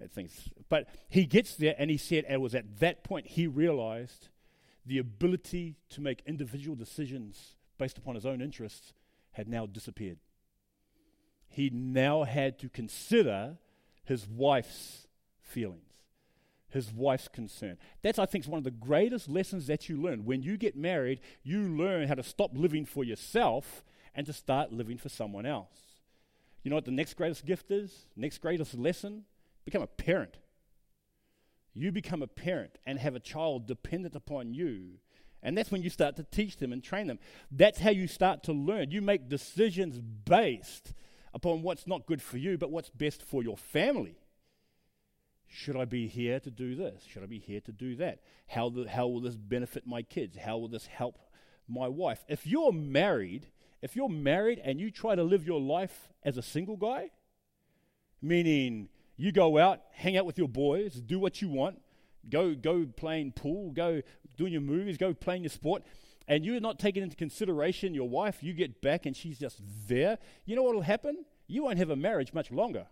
and 0.01 0.11
things. 0.11 0.49
But 0.67 0.89
he 1.07 1.25
gets 1.25 1.55
there 1.55 1.75
and 1.77 1.89
he 1.89 1.95
said 1.95 2.25
it 2.29 2.41
was 2.41 2.55
at 2.55 2.79
that 2.79 3.05
point 3.05 3.27
he 3.27 3.47
realized 3.47 4.27
the 4.85 4.97
ability 4.97 5.75
to 5.89 6.01
make 6.01 6.21
individual 6.25 6.75
decisions 6.75 7.55
based 7.77 7.97
upon 7.97 8.15
his 8.15 8.25
own 8.25 8.41
interests 8.41 8.93
had 9.31 9.47
now 9.47 9.65
disappeared. 9.65 10.17
He 11.47 11.69
now 11.69 12.23
had 12.23 12.59
to 12.59 12.69
consider 12.69 13.57
his 14.03 14.27
wife's 14.27 15.07
feelings, 15.41 15.93
his 16.69 16.91
wife's 16.91 17.27
concern. 17.27 17.77
That's, 18.01 18.19
I 18.19 18.25
think, 18.25 18.45
one 18.45 18.57
of 18.57 18.63
the 18.63 18.71
greatest 18.71 19.29
lessons 19.29 19.67
that 19.67 19.87
you 19.87 20.01
learn. 20.01 20.25
When 20.25 20.41
you 20.41 20.57
get 20.57 20.75
married, 20.75 21.19
you 21.43 21.61
learn 21.61 22.07
how 22.07 22.15
to 22.15 22.23
stop 22.23 22.51
living 22.53 22.85
for 22.85 23.03
yourself 23.03 23.83
and 24.15 24.25
to 24.25 24.33
start 24.33 24.71
living 24.71 24.97
for 24.97 25.09
someone 25.09 25.45
else. 25.45 26.01
You 26.63 26.69
know 26.69 26.75
what 26.75 26.85
the 26.85 26.91
next 26.91 27.15
greatest 27.15 27.45
gift 27.45 27.71
is? 27.71 28.07
Next 28.15 28.39
greatest 28.39 28.73
lesson? 28.73 29.25
Become 29.65 29.81
a 29.81 29.87
parent. 29.87 30.37
You 31.73 31.91
become 31.91 32.21
a 32.21 32.27
parent 32.27 32.77
and 32.85 32.99
have 32.99 33.15
a 33.15 33.19
child 33.19 33.67
dependent 33.67 34.15
upon 34.15 34.53
you. 34.53 34.99
And 35.41 35.57
that's 35.57 35.71
when 35.71 35.83
you 35.83 35.89
start 35.89 36.15
to 36.15 36.23
teach 36.23 36.57
them 36.57 36.71
and 36.71 36.83
train 36.83 37.07
them. 37.07 37.19
That's 37.51 37.79
how 37.79 37.89
you 37.89 38.07
start 38.07 38.43
to 38.43 38.53
learn. 38.53 38.91
You 38.91 39.01
make 39.01 39.27
decisions 39.27 39.99
based 39.99 40.93
upon 41.33 41.63
what's 41.63 41.87
not 41.87 42.05
good 42.05 42.21
for 42.21 42.37
you, 42.37 42.57
but 42.57 42.71
what's 42.71 42.89
best 42.89 43.23
for 43.23 43.43
your 43.43 43.57
family. 43.57 44.17
Should 45.47 45.75
I 45.75 45.85
be 45.85 46.07
here 46.07 46.39
to 46.39 46.49
do 46.49 46.75
this? 46.75 47.03
Should 47.07 47.23
I 47.23 47.27
be 47.27 47.39
here 47.39 47.61
to 47.61 47.71
do 47.71 47.95
that? 47.97 48.19
How, 48.47 48.69
the, 48.69 48.89
how 48.89 49.07
will 49.07 49.21
this 49.21 49.35
benefit 49.35 49.85
my 49.85 50.01
kids? 50.01 50.37
How 50.37 50.57
will 50.57 50.69
this 50.69 50.87
help 50.87 51.19
my 51.67 51.87
wife? 51.87 52.23
If 52.27 52.47
you're 52.47 52.71
married, 52.71 53.47
if 53.81 53.95
you're 53.95 54.09
married 54.09 54.61
and 54.63 54.79
you 54.79 54.89
try 54.89 55.15
to 55.15 55.23
live 55.23 55.45
your 55.45 55.59
life 55.59 56.09
as 56.23 56.37
a 56.37 56.41
single 56.41 56.77
guy, 56.77 57.11
meaning 58.21 58.89
You 59.23 59.31
go 59.31 59.57
out, 59.57 59.79
hang 59.93 60.17
out 60.17 60.25
with 60.25 60.37
your 60.37 60.49
boys, 60.49 60.95
do 60.95 61.17
what 61.17 61.41
you 61.41 61.47
want, 61.47 61.79
go 62.29 62.53
go 62.53 62.85
playing 62.97 63.31
pool, 63.31 63.71
go 63.71 64.01
doing 64.35 64.51
your 64.51 64.61
movies, 64.61 64.97
go 64.97 65.13
playing 65.13 65.43
your 65.43 65.49
sport, 65.49 65.83
and 66.27 66.43
you're 66.43 66.59
not 66.59 66.77
taking 66.77 67.01
into 67.01 67.15
consideration 67.15 67.93
your 67.93 68.09
wife. 68.09 68.43
You 68.43 68.51
get 68.51 68.81
back 68.81 69.05
and 69.05 69.15
she's 69.15 69.39
just 69.39 69.61
there. 69.87 70.17
You 70.43 70.57
know 70.57 70.63
what 70.63 70.75
will 70.75 70.81
happen? 70.81 71.23
You 71.47 71.63
won't 71.63 71.77
have 71.77 71.89
a 71.89 71.95
marriage 71.95 72.33
much 72.33 72.51
longer. 72.51 72.87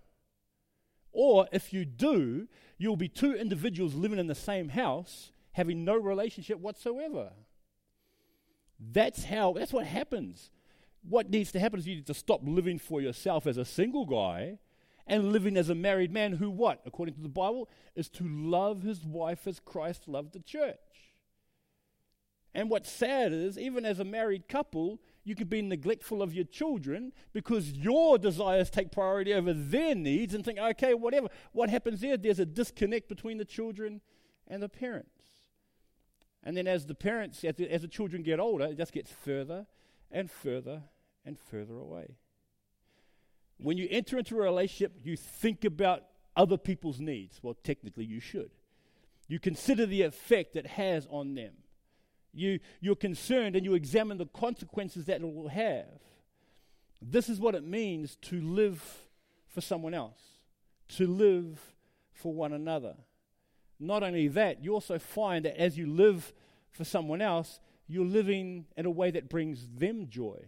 Or 1.11 1.49
if 1.51 1.73
you 1.73 1.83
do, 1.83 2.47
you'll 2.77 2.95
be 2.95 3.09
two 3.09 3.33
individuals 3.33 3.93
living 3.93 4.17
in 4.17 4.27
the 4.27 4.33
same 4.33 4.69
house, 4.69 5.33
having 5.51 5.83
no 5.83 5.97
relationship 5.97 6.59
whatsoever. 6.59 7.33
That's 8.79 9.25
how, 9.25 9.51
that's 9.51 9.73
what 9.73 9.85
happens. 9.85 10.49
What 11.03 11.29
needs 11.29 11.51
to 11.51 11.59
happen 11.59 11.81
is 11.81 11.87
you 11.87 11.95
need 11.95 12.07
to 12.07 12.13
stop 12.13 12.39
living 12.45 12.79
for 12.79 13.01
yourself 13.01 13.45
as 13.45 13.57
a 13.57 13.65
single 13.65 14.05
guy 14.05 14.59
and 15.11 15.33
living 15.33 15.57
as 15.57 15.69
a 15.69 15.75
married 15.75 16.13
man 16.13 16.31
who, 16.31 16.49
what, 16.49 16.81
according 16.85 17.13
to 17.13 17.21
the 17.21 17.27
Bible, 17.27 17.69
is 17.95 18.07
to 18.07 18.23
love 18.25 18.81
his 18.81 19.05
wife 19.05 19.45
as 19.45 19.59
Christ 19.59 20.07
loved 20.07 20.31
the 20.31 20.39
church. 20.39 20.77
And 22.53 22.69
what's 22.69 22.89
sad 22.89 23.33
is, 23.33 23.59
even 23.59 23.83
as 23.83 23.99
a 23.99 24.05
married 24.05 24.47
couple, 24.47 25.01
you 25.25 25.35
can 25.35 25.47
be 25.47 25.61
neglectful 25.61 26.21
of 26.21 26.33
your 26.33 26.45
children 26.45 27.11
because 27.33 27.73
your 27.73 28.17
desires 28.17 28.69
take 28.69 28.89
priority 28.89 29.33
over 29.33 29.51
their 29.51 29.95
needs 29.95 30.33
and 30.33 30.45
think, 30.45 30.57
okay, 30.57 30.93
whatever. 30.93 31.27
What 31.51 31.69
happens 31.69 31.99
there? 31.99 32.15
There's 32.15 32.39
a 32.39 32.45
disconnect 32.45 33.09
between 33.09 33.37
the 33.37 33.45
children 33.45 33.99
and 34.47 34.63
the 34.63 34.69
parents. 34.69 35.09
And 36.41 36.55
then 36.55 36.67
as 36.67 36.85
the 36.85 36.95
parents, 36.95 37.43
as 37.43 37.55
the, 37.55 37.69
as 37.69 37.81
the 37.81 37.89
children 37.89 38.23
get 38.23 38.39
older, 38.39 38.65
it 38.65 38.77
just 38.77 38.93
gets 38.93 39.11
further 39.11 39.67
and 40.09 40.31
further 40.31 40.83
and 41.25 41.37
further 41.37 41.75
away. 41.75 42.15
When 43.61 43.77
you 43.77 43.87
enter 43.91 44.17
into 44.17 44.37
a 44.37 44.41
relationship, 44.41 44.93
you 45.03 45.15
think 45.15 45.65
about 45.65 46.03
other 46.35 46.57
people's 46.57 46.99
needs. 46.99 47.39
Well, 47.43 47.55
technically, 47.63 48.05
you 48.05 48.19
should. 48.19 48.49
You 49.27 49.39
consider 49.39 49.85
the 49.85 50.01
effect 50.01 50.55
it 50.55 50.65
has 50.65 51.07
on 51.09 51.35
them. 51.35 51.53
You, 52.33 52.59
you're 52.79 52.95
concerned 52.95 53.55
and 53.55 53.65
you 53.65 53.75
examine 53.75 54.17
the 54.17 54.25
consequences 54.25 55.05
that 55.05 55.21
it 55.21 55.33
will 55.33 55.49
have. 55.49 55.85
This 57.01 57.29
is 57.29 57.39
what 57.39 57.55
it 57.55 57.63
means 57.63 58.15
to 58.23 58.41
live 58.41 58.83
for 59.47 59.61
someone 59.61 59.93
else, 59.93 60.19
to 60.89 61.07
live 61.07 61.59
for 62.13 62.33
one 62.33 62.53
another. 62.53 62.95
Not 63.79 64.03
only 64.03 64.27
that, 64.29 64.63
you 64.63 64.73
also 64.73 64.97
find 64.99 65.45
that 65.45 65.59
as 65.59 65.77
you 65.77 65.87
live 65.87 66.33
for 66.71 66.83
someone 66.83 67.21
else, 67.21 67.59
you're 67.87 68.05
living 68.05 68.65
in 68.77 68.85
a 68.85 68.91
way 68.91 69.11
that 69.11 69.29
brings 69.29 69.67
them 69.67 70.07
joy. 70.09 70.45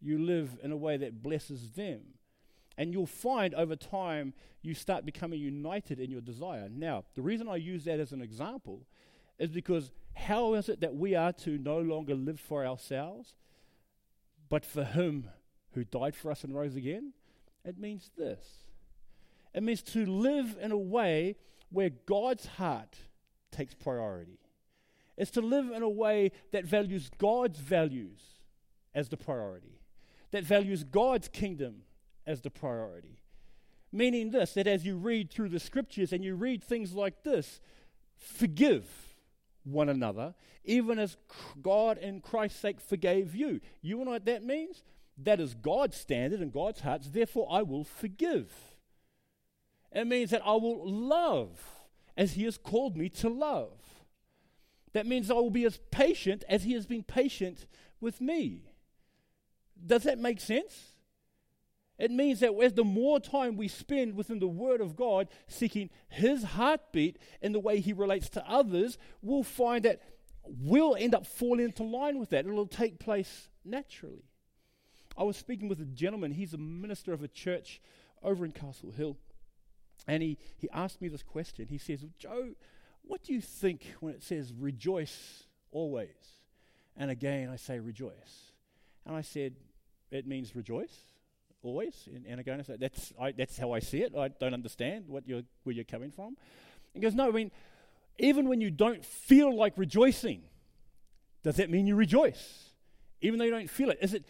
You 0.00 0.18
live 0.18 0.58
in 0.62 0.72
a 0.72 0.76
way 0.76 0.96
that 0.96 1.22
blesses 1.22 1.70
them. 1.70 2.00
And 2.78 2.92
you'll 2.92 3.06
find 3.06 3.54
over 3.54 3.74
time 3.74 4.32
you 4.62 4.72
start 4.72 5.04
becoming 5.04 5.40
united 5.40 5.98
in 5.98 6.10
your 6.10 6.20
desire. 6.20 6.68
Now, 6.70 7.04
the 7.16 7.22
reason 7.22 7.48
I 7.48 7.56
use 7.56 7.84
that 7.84 7.98
as 7.98 8.12
an 8.12 8.22
example 8.22 8.86
is 9.38 9.50
because 9.50 9.90
how 10.14 10.54
is 10.54 10.68
it 10.68 10.80
that 10.80 10.94
we 10.94 11.16
are 11.16 11.32
to 11.32 11.58
no 11.58 11.80
longer 11.80 12.14
live 12.14 12.38
for 12.38 12.64
ourselves, 12.64 13.34
but 14.48 14.64
for 14.64 14.84
Him 14.84 15.28
who 15.72 15.84
died 15.84 16.14
for 16.14 16.30
us 16.30 16.44
and 16.44 16.54
rose 16.54 16.76
again? 16.76 17.12
It 17.64 17.78
means 17.78 18.10
this 18.16 18.64
it 19.52 19.62
means 19.62 19.82
to 19.82 20.06
live 20.06 20.56
in 20.60 20.70
a 20.70 20.78
way 20.78 21.36
where 21.70 21.90
God's 21.90 22.46
heart 22.46 22.96
takes 23.50 23.74
priority. 23.74 24.38
It's 25.16 25.32
to 25.32 25.40
live 25.40 25.72
in 25.72 25.82
a 25.82 25.88
way 25.88 26.30
that 26.52 26.64
values 26.64 27.10
God's 27.18 27.58
values 27.58 28.20
as 28.94 29.08
the 29.08 29.16
priority, 29.16 29.80
that 30.30 30.44
values 30.44 30.84
God's 30.84 31.26
kingdom 31.26 31.82
as 32.28 32.42
the 32.42 32.50
priority. 32.50 33.22
Meaning 33.90 34.30
this, 34.30 34.52
that 34.54 34.66
as 34.66 34.84
you 34.84 34.96
read 34.96 35.30
through 35.30 35.48
the 35.48 35.58
scriptures 35.58 36.12
and 36.12 36.22
you 36.22 36.34
read 36.34 36.62
things 36.62 36.92
like 36.92 37.24
this, 37.24 37.60
forgive 38.16 38.86
one 39.64 39.88
another, 39.88 40.34
even 40.64 40.98
as 40.98 41.16
God 41.62 41.98
and 41.98 42.22
Christ's 42.22 42.60
sake 42.60 42.80
forgave 42.80 43.34
you. 43.34 43.60
You 43.80 44.04
know 44.04 44.10
what 44.10 44.26
that 44.26 44.44
means? 44.44 44.82
That 45.16 45.40
is 45.40 45.54
God's 45.54 45.96
standard 45.96 46.40
and 46.40 46.52
God's 46.52 46.80
heart. 46.80 47.02
Therefore, 47.10 47.48
I 47.50 47.62
will 47.62 47.84
forgive. 47.84 48.52
It 49.90 50.06
means 50.06 50.30
that 50.30 50.42
I 50.44 50.52
will 50.52 50.88
love 50.88 51.58
as 52.16 52.32
He 52.32 52.44
has 52.44 52.58
called 52.58 52.96
me 52.96 53.08
to 53.08 53.28
love. 53.28 53.72
That 54.92 55.06
means 55.06 55.30
I 55.30 55.34
will 55.34 55.50
be 55.50 55.64
as 55.64 55.80
patient 55.90 56.44
as 56.48 56.64
He 56.64 56.74
has 56.74 56.86
been 56.86 57.02
patient 57.02 57.66
with 58.00 58.20
me. 58.20 58.64
Does 59.84 60.02
that 60.02 60.18
make 60.18 60.40
sense? 60.40 60.97
It 61.98 62.12
means 62.12 62.40
that 62.40 62.54
as 62.62 62.74
the 62.74 62.84
more 62.84 63.18
time 63.18 63.56
we 63.56 63.66
spend 63.66 64.14
within 64.14 64.38
the 64.38 64.46
Word 64.46 64.80
of 64.80 64.94
God, 64.94 65.28
seeking 65.48 65.90
His 66.08 66.44
heartbeat 66.44 67.18
in 67.42 67.52
the 67.52 67.58
way 67.58 67.80
He 67.80 67.92
relates 67.92 68.28
to 68.30 68.48
others, 68.48 68.98
we'll 69.20 69.42
find 69.42 69.84
that 69.84 70.00
we'll 70.44 70.96
end 70.96 71.14
up 71.14 71.26
falling 71.26 71.64
into 71.64 71.82
line 71.82 72.18
with 72.18 72.30
that. 72.30 72.46
It'll 72.46 72.66
take 72.66 73.00
place 73.00 73.48
naturally. 73.64 74.22
I 75.16 75.24
was 75.24 75.36
speaking 75.36 75.68
with 75.68 75.80
a 75.80 75.84
gentleman, 75.84 76.30
he's 76.30 76.54
a 76.54 76.58
minister 76.58 77.12
of 77.12 77.24
a 77.24 77.28
church 77.28 77.80
over 78.22 78.44
in 78.44 78.52
Castle 78.52 78.92
Hill. 78.92 79.16
And 80.06 80.22
he, 80.22 80.38
he 80.56 80.70
asked 80.72 81.02
me 81.02 81.08
this 81.08 81.24
question. 81.24 81.66
He 81.68 81.78
says, 81.78 82.04
Joe, 82.18 82.50
what 83.02 83.24
do 83.24 83.32
you 83.32 83.40
think 83.40 83.82
when 83.98 84.14
it 84.14 84.22
says 84.22 84.52
rejoice 84.56 85.42
always? 85.72 86.14
And 86.96 87.10
again, 87.10 87.50
I 87.50 87.56
say 87.56 87.80
rejoice. 87.80 88.52
And 89.04 89.16
I 89.16 89.22
said, 89.22 89.56
it 90.12 90.26
means 90.26 90.54
rejoice 90.54 90.94
always. 91.62 92.08
And 92.28 92.40
again, 92.40 92.64
that's, 92.78 93.12
I, 93.20 93.32
that's 93.32 93.58
how 93.58 93.72
I 93.72 93.80
see 93.80 94.02
it. 94.02 94.14
I 94.16 94.28
don't 94.28 94.54
understand 94.54 95.04
what 95.08 95.26
you're, 95.26 95.42
where 95.64 95.74
you're 95.74 95.84
coming 95.84 96.10
from. 96.10 96.36
He 96.94 97.00
goes, 97.00 97.14
no, 97.14 97.28
I 97.28 97.30
mean, 97.30 97.50
even 98.18 98.48
when 98.48 98.60
you 98.60 98.70
don't 98.70 99.04
feel 99.04 99.56
like 99.56 99.74
rejoicing, 99.76 100.42
does 101.42 101.56
that 101.56 101.70
mean 101.70 101.86
you 101.86 101.94
rejoice? 101.94 102.70
Even 103.20 103.38
though 103.38 103.44
you 103.44 103.50
don't 103.50 103.70
feel 103.70 103.90
it? 103.90 103.98
Is 104.00 104.14
it, 104.14 104.24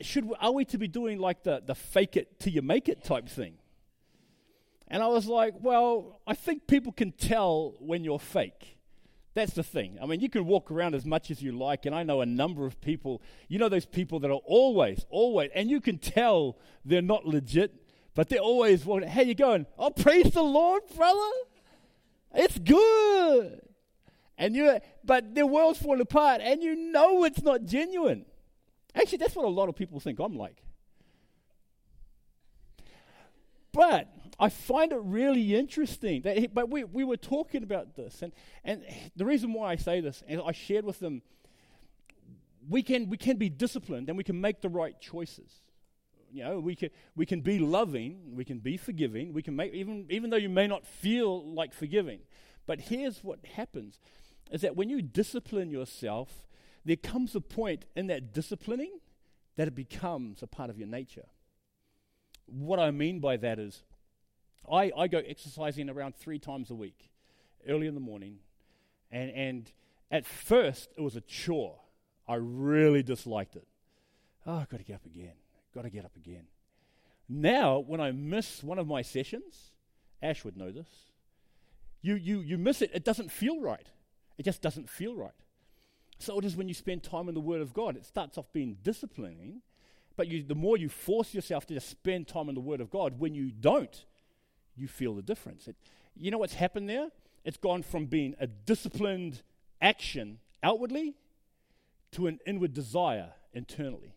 should, 0.00 0.28
are 0.40 0.52
we 0.52 0.64
to 0.66 0.78
be 0.78 0.88
doing 0.88 1.18
like 1.18 1.42
the, 1.42 1.62
the 1.64 1.74
fake 1.74 2.16
it 2.16 2.38
till 2.40 2.52
you 2.52 2.62
make 2.62 2.88
it 2.88 3.04
type 3.04 3.28
thing? 3.28 3.54
And 4.88 5.02
I 5.02 5.06
was 5.06 5.26
like, 5.26 5.54
well, 5.60 6.20
I 6.26 6.34
think 6.34 6.66
people 6.66 6.92
can 6.92 7.12
tell 7.12 7.74
when 7.78 8.04
you're 8.04 8.18
fake. 8.18 8.76
That's 9.34 9.54
the 9.54 9.62
thing. 9.62 9.98
I 10.00 10.06
mean, 10.06 10.20
you 10.20 10.28
can 10.28 10.46
walk 10.46 10.70
around 10.70 10.94
as 10.94 11.06
much 11.06 11.30
as 11.30 11.42
you 11.42 11.52
like, 11.52 11.86
and 11.86 11.94
I 11.94 12.02
know 12.02 12.20
a 12.20 12.26
number 12.26 12.66
of 12.66 12.80
people, 12.80 13.22
you 13.48 13.58
know, 13.58 13.70
those 13.70 13.86
people 13.86 14.20
that 14.20 14.30
are 14.30 14.40
always, 14.44 15.06
always, 15.08 15.50
and 15.54 15.70
you 15.70 15.80
can 15.80 15.98
tell 15.98 16.58
they're 16.84 17.00
not 17.00 17.26
legit, 17.26 17.72
but 18.14 18.28
they're 18.28 18.40
always, 18.40 18.84
well, 18.84 19.06
how 19.06 19.22
you 19.22 19.34
going? 19.34 19.66
Oh, 19.78 19.90
praise 19.90 20.32
the 20.32 20.42
Lord, 20.42 20.82
brother. 20.94 21.30
It's 22.34 22.58
good. 22.58 23.62
And 24.36 24.54
you, 24.54 24.78
but 25.02 25.34
their 25.34 25.46
world's 25.46 25.78
falling 25.78 26.00
apart, 26.02 26.42
and 26.42 26.62
you 26.62 26.74
know 26.74 27.24
it's 27.24 27.42
not 27.42 27.64
genuine. 27.64 28.26
Actually, 28.94 29.18
that's 29.18 29.34
what 29.34 29.46
a 29.46 29.48
lot 29.48 29.70
of 29.70 29.76
people 29.76 29.98
think 29.98 30.18
I'm 30.18 30.36
like. 30.36 30.62
But 33.72 34.11
I 34.38 34.48
find 34.48 34.92
it 34.92 35.00
really 35.02 35.54
interesting. 35.54 36.22
That 36.22 36.38
he, 36.38 36.46
but 36.46 36.70
we, 36.70 36.84
we 36.84 37.04
were 37.04 37.16
talking 37.16 37.62
about 37.62 37.94
this, 37.94 38.22
and, 38.22 38.32
and 38.64 38.84
the 39.16 39.24
reason 39.24 39.52
why 39.52 39.72
I 39.72 39.76
say 39.76 40.00
this, 40.00 40.22
and 40.26 40.40
I 40.44 40.52
shared 40.52 40.84
with 40.84 40.98
them, 40.98 41.22
we 42.68 42.82
can, 42.82 43.08
we 43.08 43.16
can 43.16 43.36
be 43.36 43.48
disciplined 43.48 44.08
and 44.08 44.16
we 44.16 44.24
can 44.24 44.40
make 44.40 44.60
the 44.60 44.68
right 44.68 44.98
choices. 45.00 45.62
You 46.32 46.44
know, 46.44 46.60
we 46.60 46.74
can, 46.74 46.90
we 47.14 47.26
can 47.26 47.40
be 47.40 47.58
loving, 47.58 48.34
we 48.34 48.44
can 48.44 48.58
be 48.58 48.76
forgiving, 48.76 49.32
we 49.34 49.42
can 49.42 49.54
make, 49.54 49.74
even, 49.74 50.06
even 50.08 50.30
though 50.30 50.36
you 50.36 50.48
may 50.48 50.66
not 50.66 50.86
feel 50.86 51.52
like 51.52 51.74
forgiving. 51.74 52.20
But 52.66 52.80
here's 52.80 53.22
what 53.22 53.40
happens 53.54 53.98
is 54.50 54.62
that 54.62 54.76
when 54.76 54.88
you 54.88 55.02
discipline 55.02 55.70
yourself, 55.70 56.46
there 56.84 56.96
comes 56.96 57.34
a 57.34 57.40
point 57.40 57.84
in 57.94 58.06
that 58.08 58.32
disciplining 58.32 59.00
that 59.56 59.68
it 59.68 59.74
becomes 59.74 60.42
a 60.42 60.46
part 60.46 60.70
of 60.70 60.78
your 60.78 60.88
nature. 60.88 61.26
What 62.46 62.78
I 62.78 62.90
mean 62.90 63.20
by 63.20 63.36
that 63.38 63.58
is, 63.58 63.82
I, 64.70 64.92
I 64.96 65.08
go 65.08 65.18
exercising 65.18 65.90
around 65.90 66.14
three 66.16 66.38
times 66.38 66.70
a 66.70 66.74
week, 66.74 67.10
early 67.68 67.86
in 67.86 67.94
the 67.94 68.00
morning. 68.00 68.38
And, 69.10 69.30
and 69.30 69.72
at 70.10 70.26
first, 70.26 70.90
it 70.96 71.00
was 71.00 71.16
a 71.16 71.20
chore. 71.20 71.76
I 72.28 72.36
really 72.36 73.02
disliked 73.02 73.56
it. 73.56 73.66
Oh, 74.46 74.56
I've 74.56 74.68
got 74.68 74.78
to 74.78 74.84
get 74.84 74.96
up 74.96 75.06
again. 75.06 75.34
Got 75.74 75.82
to 75.82 75.90
get 75.90 76.04
up 76.04 76.16
again. 76.16 76.44
Now, 77.28 77.78
when 77.78 78.00
I 78.00 78.12
miss 78.12 78.62
one 78.62 78.78
of 78.78 78.86
my 78.86 79.02
sessions, 79.02 79.72
Ash 80.22 80.44
would 80.44 80.56
know 80.56 80.70
this, 80.70 80.88
you, 82.00 82.14
you, 82.14 82.40
you 82.40 82.58
miss 82.58 82.82
it, 82.82 82.90
it 82.92 83.04
doesn't 83.04 83.30
feel 83.30 83.60
right. 83.60 83.88
It 84.36 84.44
just 84.44 84.60
doesn't 84.60 84.88
feel 84.88 85.16
right. 85.16 85.32
So 86.18 86.38
it 86.38 86.44
is 86.44 86.56
when 86.56 86.68
you 86.68 86.74
spend 86.74 87.02
time 87.02 87.28
in 87.28 87.34
the 87.34 87.40
Word 87.40 87.60
of 87.60 87.72
God. 87.72 87.96
It 87.96 88.04
starts 88.04 88.38
off 88.38 88.52
being 88.52 88.76
disciplining, 88.82 89.62
but 90.16 90.28
you, 90.28 90.42
the 90.42 90.54
more 90.54 90.76
you 90.76 90.88
force 90.88 91.34
yourself 91.34 91.66
to 91.66 91.74
just 91.74 91.88
spend 91.88 92.28
time 92.28 92.48
in 92.48 92.54
the 92.54 92.60
Word 92.60 92.80
of 92.80 92.90
God, 92.90 93.18
when 93.18 93.34
you 93.34 93.50
don't, 93.50 94.04
you 94.76 94.88
feel 94.88 95.14
the 95.14 95.22
difference. 95.22 95.68
It, 95.68 95.76
you 96.16 96.30
know 96.30 96.38
what's 96.38 96.54
happened 96.54 96.88
there? 96.88 97.08
It's 97.44 97.56
gone 97.56 97.82
from 97.82 98.06
being 98.06 98.34
a 98.38 98.46
disciplined 98.46 99.42
action 99.80 100.38
outwardly 100.62 101.14
to 102.12 102.26
an 102.26 102.38
inward 102.46 102.72
desire 102.72 103.32
internally. 103.52 104.14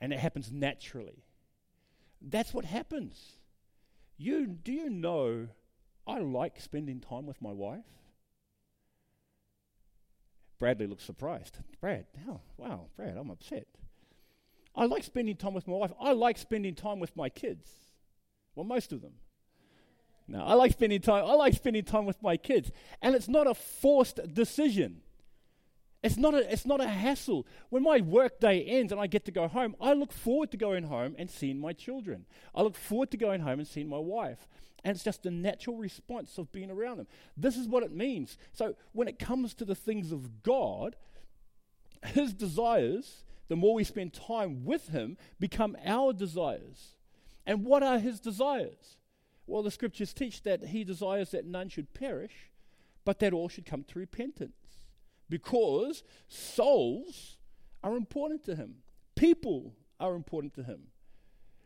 And 0.00 0.12
it 0.12 0.18
happens 0.18 0.52
naturally. 0.52 1.24
That's 2.20 2.54
what 2.54 2.64
happens. 2.64 3.32
You, 4.16 4.46
do 4.46 4.72
you 4.72 4.88
know 4.90 5.48
I 6.06 6.18
like 6.18 6.60
spending 6.60 7.00
time 7.00 7.26
with 7.26 7.40
my 7.40 7.52
wife? 7.52 7.84
Bradley 10.58 10.86
looks 10.86 11.04
surprised. 11.04 11.58
Brad, 11.80 12.06
oh, 12.28 12.40
wow, 12.56 12.86
Brad, 12.96 13.16
I'm 13.16 13.30
upset. 13.30 13.66
I 14.76 14.86
like 14.86 15.02
spending 15.02 15.36
time 15.36 15.54
with 15.54 15.66
my 15.66 15.74
wife. 15.74 15.92
I 16.00 16.12
like 16.12 16.38
spending 16.38 16.74
time 16.74 17.00
with 17.00 17.16
my 17.16 17.28
kids. 17.28 17.70
Well, 18.54 18.64
most 18.64 18.92
of 18.92 19.00
them. 19.00 19.12
No, 20.28 20.42
I 20.42 20.54
like 20.54 20.72
spending 20.72 21.00
time. 21.00 21.24
I 21.24 21.34
like 21.34 21.54
spending 21.54 21.84
time 21.84 22.06
with 22.06 22.22
my 22.22 22.36
kids, 22.36 22.70
and 23.00 23.14
it's 23.14 23.28
not 23.28 23.46
a 23.46 23.54
forced 23.54 24.20
decision. 24.32 25.02
It's 26.02 26.16
not 26.16 26.34
a, 26.34 26.52
it's 26.52 26.66
not 26.66 26.80
a 26.80 26.88
hassle. 26.88 27.46
When 27.70 27.82
my 27.82 28.00
work 28.00 28.40
day 28.40 28.64
ends 28.64 28.90
and 28.90 29.00
I 29.00 29.06
get 29.06 29.24
to 29.26 29.30
go 29.30 29.46
home, 29.46 29.76
I 29.80 29.92
look 29.92 30.12
forward 30.12 30.50
to 30.50 30.56
going 30.56 30.84
home 30.84 31.14
and 31.16 31.30
seeing 31.30 31.60
my 31.60 31.72
children. 31.72 32.26
I 32.54 32.62
look 32.62 32.74
forward 32.74 33.10
to 33.12 33.16
going 33.16 33.40
home 33.40 33.60
and 33.60 33.68
seeing 33.68 33.88
my 33.88 33.98
wife. 33.98 34.48
And 34.84 34.96
it's 34.96 35.04
just 35.04 35.26
a 35.26 35.30
natural 35.30 35.76
response 35.76 36.38
of 36.38 36.50
being 36.50 36.70
around 36.70 36.96
them. 36.96 37.06
This 37.36 37.56
is 37.56 37.68
what 37.68 37.84
it 37.84 37.92
means. 37.92 38.36
So 38.52 38.74
when 38.92 39.06
it 39.06 39.20
comes 39.20 39.54
to 39.54 39.64
the 39.64 39.76
things 39.76 40.10
of 40.10 40.42
God, 40.42 40.96
His 42.04 42.32
desires, 42.32 43.22
the 43.46 43.54
more 43.54 43.74
we 43.74 43.84
spend 43.84 44.12
time 44.12 44.64
with 44.64 44.88
Him, 44.88 45.16
become 45.38 45.76
our 45.84 46.12
desires. 46.12 46.96
And 47.46 47.64
what 47.64 47.82
are 47.82 47.98
His 47.98 48.20
desires? 48.20 48.96
Well, 49.46 49.62
the 49.62 49.70
scriptures 49.70 50.12
teach 50.12 50.42
that 50.42 50.66
He 50.66 50.84
desires 50.84 51.30
that 51.32 51.46
none 51.46 51.68
should 51.68 51.94
perish, 51.94 52.50
but 53.04 53.18
that 53.18 53.32
all 53.32 53.48
should 53.48 53.66
come 53.66 53.84
to 53.84 53.98
repentance 53.98 54.52
because 55.32 56.02
souls 56.28 57.38
are 57.82 57.96
important 57.96 58.44
to 58.44 58.54
him, 58.54 58.74
people 59.16 59.72
are 59.98 60.14
important 60.14 60.52
to 60.52 60.62
him. 60.62 60.80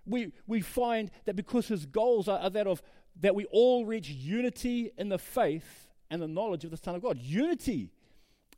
We, 0.07 0.33
we 0.47 0.61
find 0.61 1.11
that 1.25 1.35
because 1.35 1.67
his 1.67 1.85
goals 1.85 2.29
are, 2.29 2.39
are 2.39 2.51
that 2.51 2.69
of 2.69 2.81
that 3.21 3.35
we 3.35 3.45
all 3.47 3.85
reach 3.85 4.09
unity 4.09 4.93
in 4.97 5.09
the 5.09 5.19
faith 5.19 5.89
and 6.11 6.23
the 6.23 6.29
knowledge 6.29 6.65
of 6.65 6.71
the 6.71 6.77
Son 6.77 6.95
of 6.95 7.03
God. 7.03 7.19
Unity 7.19 7.91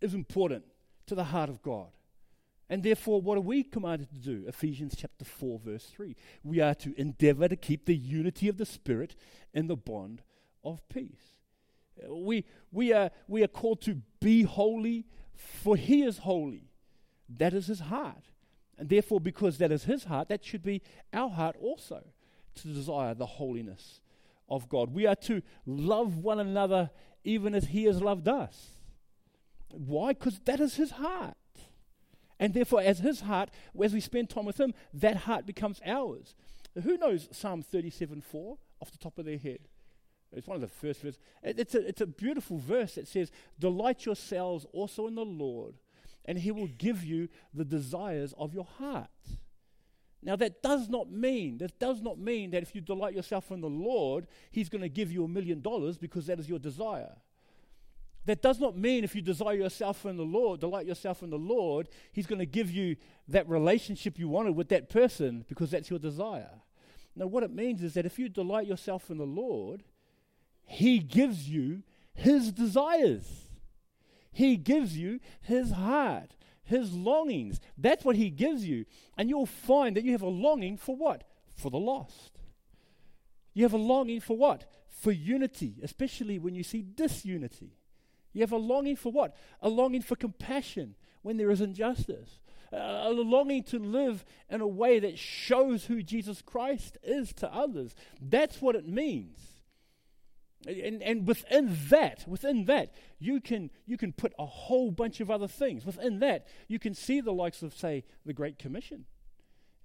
is 0.03 0.13
important 0.13 0.65
to 1.07 1.15
the 1.15 1.25
heart 1.25 1.49
of 1.49 1.63
God. 1.63 1.89
And 2.71 2.83
therefore, 2.83 3.21
what 3.23 3.39
are 3.39 3.43
we 3.43 3.63
commanded 3.63 4.11
to 4.11 4.17
do? 4.17 4.45
Ephesians 4.47 4.95
chapter 4.97 5.25
4, 5.25 5.59
verse 5.59 5.87
3. 5.87 6.15
We 6.43 6.61
are 6.61 6.75
to 6.77 6.95
endeavor 7.01 7.49
to 7.49 7.57
keep 7.57 7.87
the 7.87 7.97
unity 7.97 8.49
of 8.49 8.59
the 8.59 8.67
Spirit 8.67 9.17
in 9.55 9.69
the 9.69 9.77
bond 9.77 10.23
of 10.63 10.87
peace. 10.89 11.39
Uh, 11.99 12.15
we, 12.15 12.45
we, 12.71 12.93
are, 12.93 13.11
we 13.27 13.43
are 13.43 13.49
called 13.49 13.81
to 13.83 14.03
be 14.21 14.43
holy, 14.43 15.07
for 15.35 15.77
He 15.77 16.03
is 16.03 16.19
holy. 16.19 16.71
That 17.29 17.55
is 17.55 17.69
His 17.69 17.81
heart. 17.81 18.25
And 18.77 18.91
therefore, 18.91 19.21
because 19.21 19.57
that 19.59 19.73
is 19.73 19.85
His 19.85 20.05
heart, 20.05 20.29
that 20.29 20.45
should 20.45 20.63
be 20.63 20.83
our 21.13 21.31
heart 21.31 21.57
also 21.61 22.05
to 22.57 22.69
desire 22.69 23.15
the 23.15 23.27
holiness 23.27 24.01
of 24.49 24.69
God. 24.69 24.93
We 24.93 25.07
are 25.07 25.17
to 25.17 25.43
love 25.65 26.17
one 26.19 26.39
another 26.39 26.91
even 27.25 27.55
as 27.55 27.67
He 27.67 27.85
has 27.85 28.03
loved 28.03 28.29
us. 28.29 28.73
Why? 29.71 30.13
Because 30.13 30.39
that 30.45 30.61
is 30.61 30.77
His 30.77 30.93
heart. 30.93 31.37
And 32.40 32.55
therefore, 32.55 32.81
as 32.83 33.01
His 33.01 33.20
heart, 33.20 33.51
as 33.83 33.92
we 33.92 34.01
spend 34.01 34.31
time 34.31 34.44
with 34.44 34.61
Him, 34.61 34.74
that 34.94 35.16
heart 35.16 35.46
becomes 35.46 35.81
ours. 35.85 36.35
Who 36.83 36.96
knows 36.96 37.29
Psalm 37.33 37.62
37 37.62 38.20
4 38.20 38.59
off 38.81 38.90
the 38.90 38.98
top 38.98 39.18
of 39.18 39.24
their 39.24 39.38
head? 39.38 39.61
It's 40.33 40.46
one 40.46 40.57
of 40.57 40.61
the 40.61 40.68
first 40.68 41.01
verses. 41.01 41.18
It's 41.42 41.74
a, 41.74 41.87
it's 41.87 42.01
a 42.01 42.07
beautiful 42.07 42.59
verse 42.59 42.96
that 42.96 43.09
says, 43.09 43.31
Delight 43.59 44.05
yourselves 44.05 44.66
also 44.72 45.07
in 45.07 45.14
the 45.14 45.24
Lord, 45.24 45.77
and 46.24 46.38
he 46.38 46.51
will 46.51 46.66
give 46.66 47.03
you 47.03 47.29
the 47.55 47.64
desires 47.64 48.35
of 48.37 48.55
your 48.55 48.66
heart. 48.79 49.09
Now, 50.22 50.37
that 50.37 50.62
does 50.62 50.88
not 50.88 51.11
mean, 51.11 51.59
that 51.59 51.79
does 51.79 52.03
not 52.03 52.18
mean 52.18 52.51
that 52.51 52.62
if 52.62 52.74
you 52.74 52.81
delight 52.81 53.14
yourself 53.14 53.51
in 53.51 53.61
the 53.61 53.70
Lord, 53.70 54.27
he's 54.51 54.68
going 54.68 54.83
to 54.83 54.88
give 54.88 55.12
you 55.12 55.24
a 55.24 55.29
million 55.29 55.61
dollars 55.61 55.96
because 55.96 56.27
that 56.27 56.40
is 56.40 56.48
your 56.48 56.59
desire. 56.59 57.16
That 58.29 58.43
does 58.43 58.61
not 58.61 58.77
mean 58.77 59.05
if 59.05 59.14
you 59.14 59.23
desire 59.23 59.55
yourself 59.55 60.05
in 60.05 60.19
the 60.19 60.23
Lord, 60.23 60.61
delight 60.61 60.85
yourself 60.85 61.23
in 61.23 61.31
the 61.31 61.38
Lord, 61.38 61.88
he's 62.12 62.27
going 62.27 62.41
to 62.41 62.45
give 62.45 62.71
you 62.71 62.97
that 63.29 63.49
relationship 63.49 64.19
you 64.19 64.29
wanted 64.29 64.55
with 64.55 64.69
that 64.69 64.91
person 64.91 65.47
because 65.49 65.71
that's 65.71 65.88
your 65.88 65.99
desire. 65.99 66.61
Now, 67.17 67.27
what 67.27 67.43
it 67.43 67.51
means 67.51 67.83
is 67.83 67.95
that 67.95 68.05
if 68.05 68.19
you 68.19 68.29
delight 68.29 68.67
yourself 68.67 69.11
in 69.11 69.17
the 69.17 69.25
Lord, 69.25 69.83
he 70.67 70.99
gives 70.99 71.49
you 71.49 71.85
His 72.12 72.53
desires. 72.53 73.47
He 74.31 74.59
gives 74.59 74.99
you 74.99 75.21
His 75.41 75.71
heart, 75.71 76.37
His 76.64 76.93
longings. 76.93 77.61
That's 77.79 78.05
what 78.05 78.17
He 78.17 78.29
gives 78.29 78.67
you. 78.67 78.85
And 79.17 79.31
you'll 79.31 79.47
find 79.47 79.97
that 79.97 80.05
you 80.05 80.12
have 80.12 80.21
a 80.21 80.29
longing 80.29 80.77
for 80.77 80.95
what? 80.95 81.25
For 81.55 81.71
the 81.71 81.79
lost. 81.79 82.38
You 83.55 83.62
have 83.62 83.73
a 83.73 83.79
longing 83.79 84.21
for 84.21 84.37
what? 84.37 84.67
For 84.87 85.12
unity, 85.12 85.77
especially 85.83 86.38
when 86.38 86.55
you 86.55 86.62
see 86.62 86.83
disunity. 86.83 87.78
You 88.33 88.43
have 88.43 88.53
a 88.53 88.57
longing 88.57 88.97
for 88.97 89.11
what? 89.11 89.37
A 89.61 89.69
longing 89.69 90.03
for 90.03 90.17
compassion 90.17 90.95
when 91.23 91.37
there 91.37 91.51
is 91.51 91.61
injustice. 91.61 92.41
a 92.73 93.11
longing 93.11 93.62
to 93.64 93.79
live 93.79 94.25
in 94.51 94.61
a 94.61 94.67
way 94.67 94.99
that 94.99 95.19
shows 95.19 95.87
who 95.87 96.03
Jesus 96.03 96.43
Christ 96.43 96.99
is 97.03 97.33
to 97.35 97.53
others. 97.53 97.95
That's 98.21 98.61
what 98.61 98.77
it 98.77 98.87
means. 98.87 99.38
And, 100.67 101.03
and 101.03 101.27
within 101.27 101.77
that, 101.91 102.27
within 102.27 102.64
that, 102.64 102.93
you 103.19 103.41
can, 103.41 103.71
you 103.87 103.97
can 103.97 104.12
put 104.12 104.33
a 104.38 104.47
whole 104.47 104.91
bunch 104.91 105.21
of 105.21 105.31
other 105.31 105.49
things. 105.49 105.87
Within 105.87 106.19
that, 106.19 106.47
you 106.67 106.79
can 106.79 106.95
see 106.95 107.21
the 107.21 107.33
likes 107.33 107.62
of, 107.62 107.75
say, 107.75 108.05
the 108.27 108.33
Great 108.33 108.59
Commission. 108.59 109.05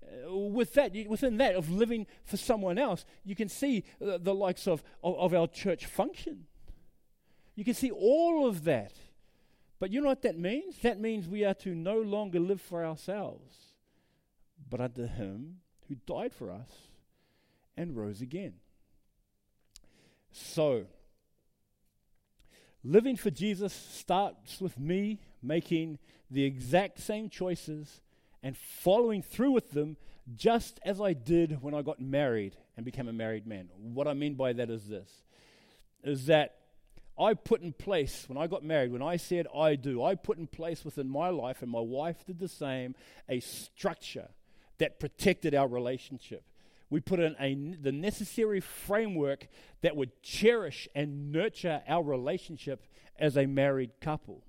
Uh, 0.03 0.36
with 0.36 0.73
that, 0.73 0.93
within 1.08 1.38
that 1.38 1.56
of 1.56 1.69
living 1.69 2.08
for 2.25 2.38
someone 2.38 2.77
else, 2.77 3.06
you 3.23 3.36
can 3.36 3.49
see 3.49 3.84
the, 3.99 4.17
the 4.17 4.34
likes 4.34 4.67
of, 4.67 4.84
of, 5.03 5.15
of 5.15 5.34
our 5.34 5.47
church 5.47 5.86
function. 5.86 6.47
You 7.55 7.63
can 7.63 7.73
see 7.73 7.91
all 7.91 8.47
of 8.47 8.63
that. 8.63 8.93
But 9.79 9.91
you 9.91 10.01
know 10.01 10.07
what 10.07 10.21
that 10.21 10.37
means? 10.37 10.77
That 10.79 10.99
means 10.99 11.27
we 11.27 11.43
are 11.43 11.53
to 11.55 11.75
no 11.75 11.99
longer 11.99 12.39
live 12.39 12.61
for 12.61 12.85
ourselves, 12.85 13.55
but 14.69 14.79
unto 14.79 15.07
Him 15.07 15.57
who 15.87 15.95
died 16.07 16.33
for 16.33 16.49
us 16.49 16.69
and 17.75 17.95
rose 17.95 18.21
again. 18.21 18.53
So, 20.31 20.85
living 22.83 23.17
for 23.17 23.29
Jesus 23.29 23.73
starts 23.73 24.61
with 24.61 24.79
me 24.79 25.19
making 25.41 25.99
the 26.31 26.45
exact 26.45 26.99
same 26.99 27.29
choices 27.29 28.01
and 28.41 28.57
following 28.57 29.21
through 29.21 29.51
with 29.51 29.71
them 29.71 29.97
just 30.35 30.79
as 30.85 31.01
I 31.01 31.13
did 31.13 31.61
when 31.61 31.73
I 31.73 31.81
got 31.81 31.99
married 31.99 32.55
and 32.75 32.85
became 32.85 33.07
a 33.07 33.13
married 33.13 33.45
man. 33.45 33.69
What 33.77 34.07
I 34.07 34.13
mean 34.13 34.35
by 34.35 34.53
that 34.53 34.69
is 34.69 34.87
this 34.87 35.23
is 36.03 36.25
that 36.25 36.55
I 37.19 37.36
put 37.36 37.62
in 37.62 37.73
place, 37.73 38.26
when 38.28 38.38
I 38.38 38.47
got 38.47 38.63
married, 38.63 38.91
when 38.91 39.04
I 39.04 39.17
said 39.17 39.47
I 39.56 39.76
do, 39.76 40.04
I 40.04 40.15
put 40.15 40.38
in 40.38 40.47
place 40.47 40.84
within 40.84 41.10
my 41.10 41.30
life, 41.30 41.62
and 41.62 41.69
my 41.69 41.80
wife 41.80 42.26
did 42.26 42.39
the 42.39 42.47
same, 42.47 42.95
a 43.30 43.39
structure 43.39 44.30
that 44.80 44.99
protected 44.99 45.54
our 45.54 45.67
relationship 45.67 46.43
we 46.93 46.99
put 46.99 47.19
in 47.19 47.36
a, 47.39 47.56
the 47.56 47.91
necessary 47.91 48.60
framework 48.60 49.47
that 49.82 49.95
would 49.95 50.21
cherish 50.21 50.88
and 50.93 51.32
nurture 51.32 51.82
our 51.88 52.04
relationship 52.04 52.86
as 53.17 53.36
a 53.36 53.47
married 53.47 53.99
couple. 53.99 54.43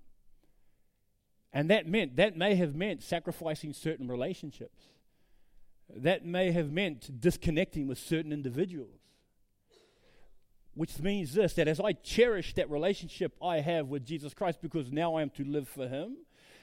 And 1.54 1.70
that 1.70 1.88
meant, 1.88 2.16
that 2.16 2.36
may 2.36 2.54
have 2.56 2.74
meant 2.74 3.02
sacrificing 3.02 3.72
certain 3.72 4.08
relationships. 4.08 4.78
That 5.88 6.26
may 6.26 6.50
have 6.52 6.70
meant 6.70 7.18
disconnecting 7.18 7.86
with 7.86 7.96
certain 7.96 8.30
individuals. 8.30 9.00
Which 10.74 10.98
means 10.98 11.34
this 11.34 11.54
that 11.54 11.68
as 11.68 11.80
I 11.80 11.92
cherish 11.92 12.54
that 12.54 12.70
relationship 12.70 13.36
I 13.42 13.60
have 13.60 13.88
with 13.88 14.04
Jesus 14.04 14.34
Christ 14.34 14.58
because 14.60 14.90
now 14.90 15.14
I 15.14 15.22
am 15.22 15.30
to 15.30 15.44
live 15.44 15.68
for 15.68 15.86
Him, 15.86 16.16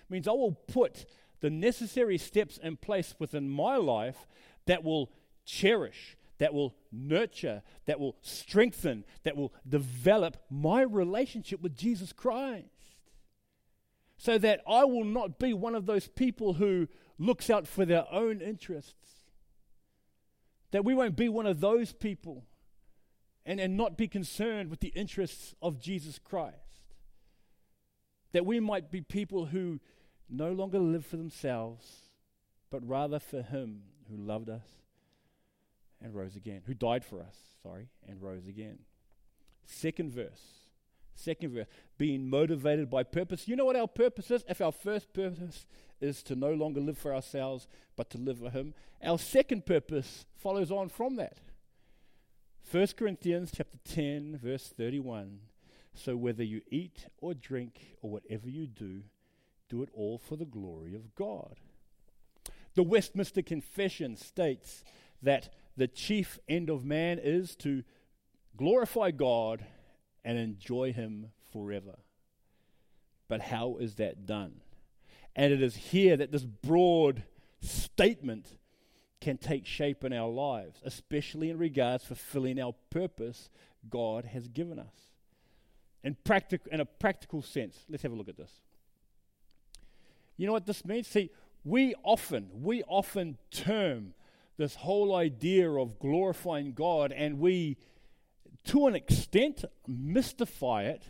means 0.09 0.27
I 0.27 0.31
will 0.31 0.51
put 0.51 1.05
the 1.39 1.49
necessary 1.49 2.17
steps 2.17 2.57
in 2.61 2.77
place 2.77 3.15
within 3.17 3.49
my 3.49 3.77
life 3.77 4.27
that 4.67 4.83
will 4.83 5.11
cherish, 5.45 6.17
that 6.37 6.53
will 6.53 6.75
nurture, 6.91 7.63
that 7.85 7.99
will 7.99 8.15
strengthen, 8.21 9.05
that 9.23 9.35
will 9.35 9.53
develop 9.67 10.37
my 10.49 10.81
relationship 10.81 11.61
with 11.61 11.75
Jesus 11.75 12.13
Christ. 12.13 12.67
So 14.17 14.37
that 14.37 14.61
I 14.67 14.83
will 14.83 15.05
not 15.05 15.39
be 15.39 15.53
one 15.53 15.73
of 15.73 15.87
those 15.87 16.07
people 16.07 16.53
who 16.53 16.87
looks 17.17 17.49
out 17.49 17.65
for 17.65 17.85
their 17.85 18.05
own 18.11 18.39
interests. 18.39 18.93
That 20.69 20.85
we 20.85 20.93
won't 20.93 21.15
be 21.15 21.27
one 21.27 21.47
of 21.47 21.59
those 21.59 21.91
people 21.91 22.43
and, 23.45 23.59
and 23.59 23.77
not 23.77 23.97
be 23.97 24.07
concerned 24.07 24.69
with 24.69 24.79
the 24.79 24.89
interests 24.89 25.55
of 25.61 25.79
Jesus 25.79 26.19
Christ. 26.19 26.55
That 28.33 28.45
we 28.45 28.59
might 28.59 28.91
be 28.91 29.01
people 29.01 29.47
who 29.47 29.79
no 30.29 30.51
longer 30.51 30.79
live 30.79 31.05
for 31.05 31.17
themselves, 31.17 31.85
but 32.69 32.87
rather 32.87 33.19
for 33.19 33.41
Him 33.41 33.81
who 34.09 34.17
loved 34.17 34.49
us 34.49 34.65
and 36.01 36.15
rose 36.15 36.35
again, 36.35 36.61
who 36.65 36.73
died 36.73 37.03
for 37.03 37.19
us, 37.19 37.35
sorry, 37.61 37.89
and 38.07 38.21
rose 38.21 38.47
again. 38.47 38.79
Second 39.65 40.11
verse. 40.11 40.41
Second 41.15 41.53
verse. 41.53 41.67
Being 41.97 42.29
motivated 42.29 42.89
by 42.89 43.03
purpose. 43.03 43.47
You 43.47 43.55
know 43.55 43.65
what 43.65 43.75
our 43.75 43.87
purpose 43.87 44.31
is? 44.31 44.43
If 44.47 44.61
our 44.61 44.71
first 44.71 45.13
purpose 45.13 45.65
is 45.99 46.23
to 46.23 46.35
no 46.35 46.53
longer 46.53 46.81
live 46.81 46.97
for 46.97 47.13
ourselves, 47.13 47.67
but 47.95 48.09
to 48.11 48.17
live 48.17 48.39
for 48.39 48.49
Him, 48.49 48.73
our 49.03 49.19
second 49.19 49.65
purpose 49.65 50.25
follows 50.37 50.71
on 50.71 50.89
from 50.89 51.15
that. 51.17 51.37
1 52.69 52.87
Corinthians 52.97 53.51
chapter 53.55 53.77
10 53.85 54.39
verse 54.41 54.73
31. 54.77 55.39
So 55.93 56.15
whether 56.15 56.43
you 56.43 56.61
eat 56.69 57.07
or 57.17 57.33
drink 57.33 57.97
or 58.01 58.09
whatever 58.09 58.49
you 58.49 58.67
do, 58.67 59.03
do 59.69 59.83
it 59.83 59.89
all 59.93 60.17
for 60.17 60.35
the 60.35 60.45
glory 60.45 60.93
of 60.93 61.15
God. 61.15 61.55
The 62.75 62.83
Westminster 62.83 63.41
Confession 63.41 64.15
states 64.15 64.83
that 65.21 65.49
the 65.75 65.87
chief 65.87 66.39
end 66.47 66.69
of 66.69 66.85
man 66.85 67.19
is 67.21 67.55
to 67.57 67.83
glorify 68.55 69.11
God 69.11 69.65
and 70.23 70.37
enjoy 70.37 70.93
Him 70.93 71.31
forever. 71.51 71.99
But 73.27 73.41
how 73.41 73.77
is 73.77 73.95
that 73.95 74.25
done? 74.25 74.61
And 75.35 75.53
it 75.53 75.61
is 75.61 75.75
here 75.75 76.17
that 76.17 76.31
this 76.31 76.43
broad 76.45 77.23
statement 77.61 78.57
can 79.21 79.37
take 79.37 79.65
shape 79.65 80.03
in 80.03 80.11
our 80.11 80.27
lives, 80.27 80.81
especially 80.83 81.49
in 81.49 81.57
regards 81.57 82.03
to 82.03 82.15
fulfilling 82.15 82.59
our 82.59 82.73
purpose 82.89 83.49
God 83.89 84.25
has 84.25 84.47
given 84.47 84.79
us. 84.79 85.11
In, 86.03 86.17
practic- 86.25 86.67
in 86.71 86.79
a 86.79 86.85
practical 86.85 87.41
sense, 87.41 87.85
let's 87.87 88.03
have 88.03 88.11
a 88.11 88.15
look 88.15 88.29
at 88.29 88.37
this. 88.37 88.51
You 90.37 90.47
know 90.47 90.53
what 90.53 90.65
this 90.65 90.83
means? 90.83 91.07
See, 91.07 91.29
we 91.63 91.93
often, 92.03 92.49
we 92.51 92.81
often 92.83 93.37
term 93.51 94.15
this 94.57 94.75
whole 94.75 95.15
idea 95.15 95.69
of 95.69 95.99
glorifying 95.99 96.73
God 96.73 97.11
and 97.11 97.39
we, 97.39 97.77
to 98.65 98.87
an 98.87 98.95
extent, 98.95 99.63
mystify 99.87 100.83
it 100.83 101.03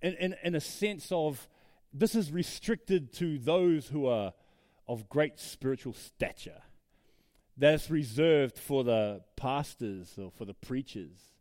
in, 0.00 0.14
in, 0.14 0.36
in 0.44 0.54
a 0.54 0.60
sense 0.60 1.10
of 1.10 1.48
this 1.92 2.14
is 2.14 2.30
restricted 2.30 3.12
to 3.14 3.38
those 3.38 3.88
who 3.88 4.06
are 4.06 4.32
of 4.86 5.08
great 5.08 5.38
spiritual 5.38 5.92
stature. 5.92 6.62
That's 7.58 7.90
reserved 7.90 8.56
for 8.56 8.84
the 8.84 9.22
pastors 9.34 10.14
or 10.16 10.30
for 10.30 10.44
the 10.44 10.54
preachers. 10.54 11.32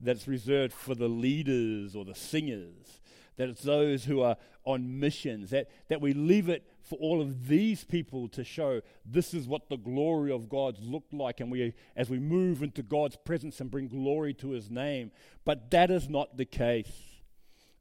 That's 0.00 0.26
reserved 0.26 0.72
for 0.72 0.96
the 0.96 1.08
leaders 1.08 1.94
or 1.94 2.04
the 2.04 2.14
singers. 2.14 3.00
That 3.36 3.48
it's 3.48 3.62
those 3.62 4.04
who 4.04 4.20
are 4.20 4.36
on 4.64 4.98
missions. 4.98 5.50
That, 5.50 5.68
that 5.88 6.00
we 6.00 6.12
leave 6.12 6.48
it 6.48 6.66
for 6.82 6.98
all 6.98 7.20
of 7.20 7.46
these 7.46 7.84
people 7.84 8.28
to 8.30 8.42
show 8.42 8.80
this 9.06 9.32
is 9.32 9.46
what 9.46 9.68
the 9.68 9.76
glory 9.76 10.32
of 10.32 10.48
God 10.48 10.76
looked 10.80 11.14
like. 11.14 11.38
And 11.38 11.52
we, 11.52 11.72
as 11.94 12.10
we 12.10 12.18
move 12.18 12.64
into 12.64 12.82
God's 12.82 13.16
presence 13.16 13.60
and 13.60 13.70
bring 13.70 13.86
glory 13.86 14.34
to 14.34 14.50
his 14.50 14.70
name. 14.70 15.12
But 15.44 15.70
that 15.70 15.90
is 15.92 16.08
not 16.08 16.36
the 16.36 16.46
case. 16.46 16.90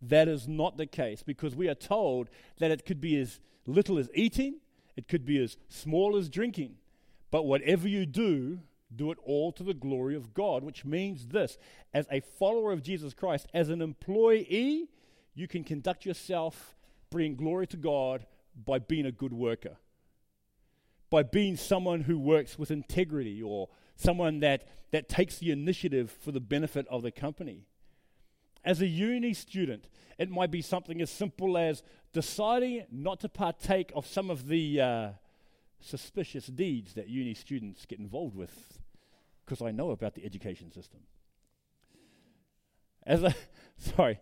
That 0.01 0.27
is 0.27 0.47
not 0.47 0.77
the 0.77 0.85
case 0.85 1.23
because 1.23 1.55
we 1.55 1.67
are 1.67 1.75
told 1.75 2.29
that 2.59 2.71
it 2.71 2.85
could 2.85 3.01
be 3.01 3.19
as 3.19 3.39
little 3.65 3.97
as 3.97 4.09
eating, 4.13 4.59
it 4.95 5.07
could 5.07 5.25
be 5.25 5.41
as 5.43 5.57
small 5.67 6.15
as 6.15 6.29
drinking. 6.29 6.75
But 7.31 7.45
whatever 7.45 7.87
you 7.87 8.05
do, 8.05 8.59
do 8.95 9.11
it 9.11 9.17
all 9.23 9.51
to 9.53 9.63
the 9.63 9.73
glory 9.73 10.15
of 10.15 10.33
God, 10.33 10.63
which 10.63 10.83
means 10.83 11.27
this 11.27 11.57
as 11.93 12.07
a 12.11 12.21
follower 12.21 12.71
of 12.71 12.83
Jesus 12.83 13.13
Christ, 13.13 13.47
as 13.53 13.69
an 13.69 13.81
employee, 13.81 14.89
you 15.35 15.47
can 15.47 15.63
conduct 15.63 16.05
yourself 16.05 16.75
bringing 17.09 17.35
glory 17.35 17.67
to 17.67 17.77
God 17.77 18.25
by 18.65 18.79
being 18.79 19.05
a 19.05 19.11
good 19.11 19.33
worker, 19.33 19.77
by 21.09 21.23
being 21.23 21.55
someone 21.55 22.01
who 22.01 22.19
works 22.19 22.57
with 22.57 22.71
integrity 22.71 23.41
or 23.41 23.69
someone 23.95 24.39
that, 24.39 24.67
that 24.91 25.07
takes 25.07 25.37
the 25.37 25.51
initiative 25.51 26.11
for 26.11 26.31
the 26.31 26.39
benefit 26.39 26.87
of 26.89 27.03
the 27.03 27.11
company. 27.11 27.65
As 28.65 28.81
a 28.81 28.87
uni 28.87 29.33
student, 29.33 29.87
it 30.17 30.29
might 30.29 30.51
be 30.51 30.61
something 30.61 31.01
as 31.01 31.09
simple 31.09 31.57
as 31.57 31.83
deciding 32.11 32.85
not 32.91 33.19
to 33.21 33.29
partake 33.29 33.91
of 33.95 34.05
some 34.05 34.29
of 34.29 34.47
the 34.47 34.81
uh, 34.81 35.09
suspicious 35.79 36.47
deeds 36.47 36.93
that 36.93 37.07
uni 37.07 37.33
students 37.33 37.85
get 37.85 37.99
involved 37.99 38.35
with, 38.35 38.79
because 39.45 39.61
I 39.61 39.71
know 39.71 39.91
about 39.91 40.15
the 40.15 40.25
education 40.25 40.71
system. 40.71 41.01
As 43.05 43.23
a, 43.23 43.35
sorry, 43.77 44.19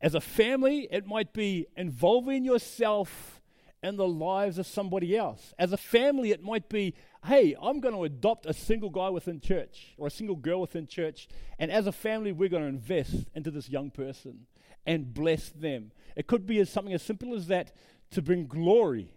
as 0.00 0.14
a 0.14 0.20
family, 0.20 0.88
it 0.90 1.06
might 1.06 1.32
be 1.32 1.66
involving 1.76 2.44
yourself 2.44 3.40
in 3.82 3.96
the 3.96 4.06
lives 4.06 4.58
of 4.58 4.66
somebody 4.66 5.16
else. 5.16 5.54
As 5.58 5.72
a 5.72 5.76
family, 5.76 6.30
it 6.30 6.42
might 6.42 6.68
be, 6.68 6.94
hey, 7.24 7.54
I'm 7.60 7.80
going 7.80 7.94
to 7.94 8.04
adopt 8.04 8.46
a 8.46 8.52
single 8.52 8.90
guy 8.90 9.08
within 9.08 9.40
church 9.40 9.94
or 9.96 10.08
a 10.08 10.10
single 10.10 10.36
girl 10.36 10.60
within 10.60 10.86
church. 10.86 11.28
And 11.58 11.70
as 11.70 11.86
a 11.86 11.92
family, 11.92 12.32
we're 12.32 12.48
going 12.48 12.62
to 12.62 12.68
invest 12.68 13.26
into 13.34 13.50
this 13.50 13.68
young 13.68 13.90
person 13.90 14.46
and 14.84 15.14
bless 15.14 15.50
them. 15.50 15.92
It 16.16 16.26
could 16.26 16.46
be 16.46 16.58
as 16.58 16.70
something 16.70 16.94
as 16.94 17.02
simple 17.02 17.34
as 17.34 17.46
that 17.48 17.72
to 18.10 18.22
bring 18.22 18.46
glory 18.46 19.12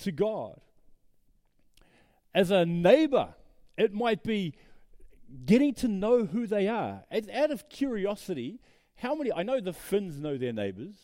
to 0.00 0.12
God. 0.12 0.60
As 2.34 2.50
a 2.50 2.64
neighbor, 2.64 3.34
it 3.76 3.92
might 3.92 4.22
be 4.22 4.54
getting 5.46 5.74
to 5.74 5.88
know 5.88 6.24
who 6.24 6.46
they 6.46 6.68
are. 6.68 7.04
It's 7.10 7.28
out 7.28 7.50
of 7.50 7.68
curiosity, 7.68 8.60
how 8.96 9.14
many, 9.14 9.32
I 9.32 9.42
know 9.42 9.60
the 9.60 9.72
Finns 9.72 10.18
know 10.18 10.36
their 10.38 10.52
neighbors. 10.52 10.94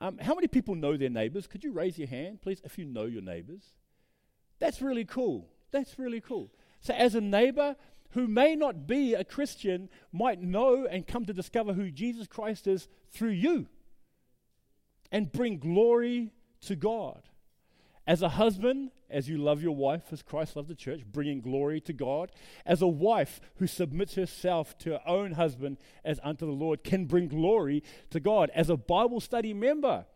Um, 0.00 0.18
how 0.18 0.34
many 0.34 0.48
people 0.48 0.74
know 0.74 0.96
their 0.96 1.10
neighbors? 1.10 1.46
Could 1.46 1.62
you 1.62 1.72
raise 1.72 1.98
your 1.98 2.08
hand, 2.08 2.42
please, 2.42 2.60
if 2.64 2.78
you 2.78 2.84
know 2.84 3.04
your 3.04 3.22
neighbors? 3.22 3.62
That's 4.58 4.82
really 4.82 5.04
cool. 5.04 5.48
That's 5.70 5.98
really 5.98 6.20
cool. 6.20 6.50
So, 6.80 6.92
as 6.94 7.14
a 7.14 7.20
neighbor 7.20 7.76
who 8.10 8.26
may 8.26 8.54
not 8.56 8.86
be 8.86 9.14
a 9.14 9.24
Christian, 9.24 9.88
might 10.12 10.40
know 10.40 10.86
and 10.86 11.06
come 11.06 11.24
to 11.26 11.32
discover 11.32 11.72
who 11.72 11.90
Jesus 11.90 12.26
Christ 12.26 12.66
is 12.66 12.88
through 13.10 13.30
you 13.30 13.66
and 15.10 15.32
bring 15.32 15.58
glory 15.58 16.32
to 16.62 16.76
God. 16.76 17.22
As 18.06 18.22
a 18.22 18.30
husband, 18.30 18.90
as 19.08 19.28
you 19.28 19.38
love 19.38 19.62
your 19.62 19.76
wife 19.76 20.04
as 20.10 20.22
Christ 20.22 20.56
loved 20.56 20.68
the 20.68 20.74
church, 20.74 21.02
bringing 21.04 21.40
glory 21.40 21.80
to 21.82 21.92
God. 21.92 22.32
As 22.66 22.82
a 22.82 22.86
wife 22.86 23.40
who 23.56 23.66
submits 23.66 24.14
herself 24.14 24.76
to 24.78 24.92
her 24.92 25.00
own 25.06 25.32
husband 25.32 25.78
as 26.04 26.18
unto 26.24 26.46
the 26.46 26.52
Lord 26.52 26.82
can 26.82 27.04
bring 27.04 27.28
glory 27.28 27.82
to 28.10 28.18
God. 28.18 28.50
As 28.54 28.70
a 28.70 28.76
Bible 28.76 29.20
study 29.20 29.54
member, 29.54 30.06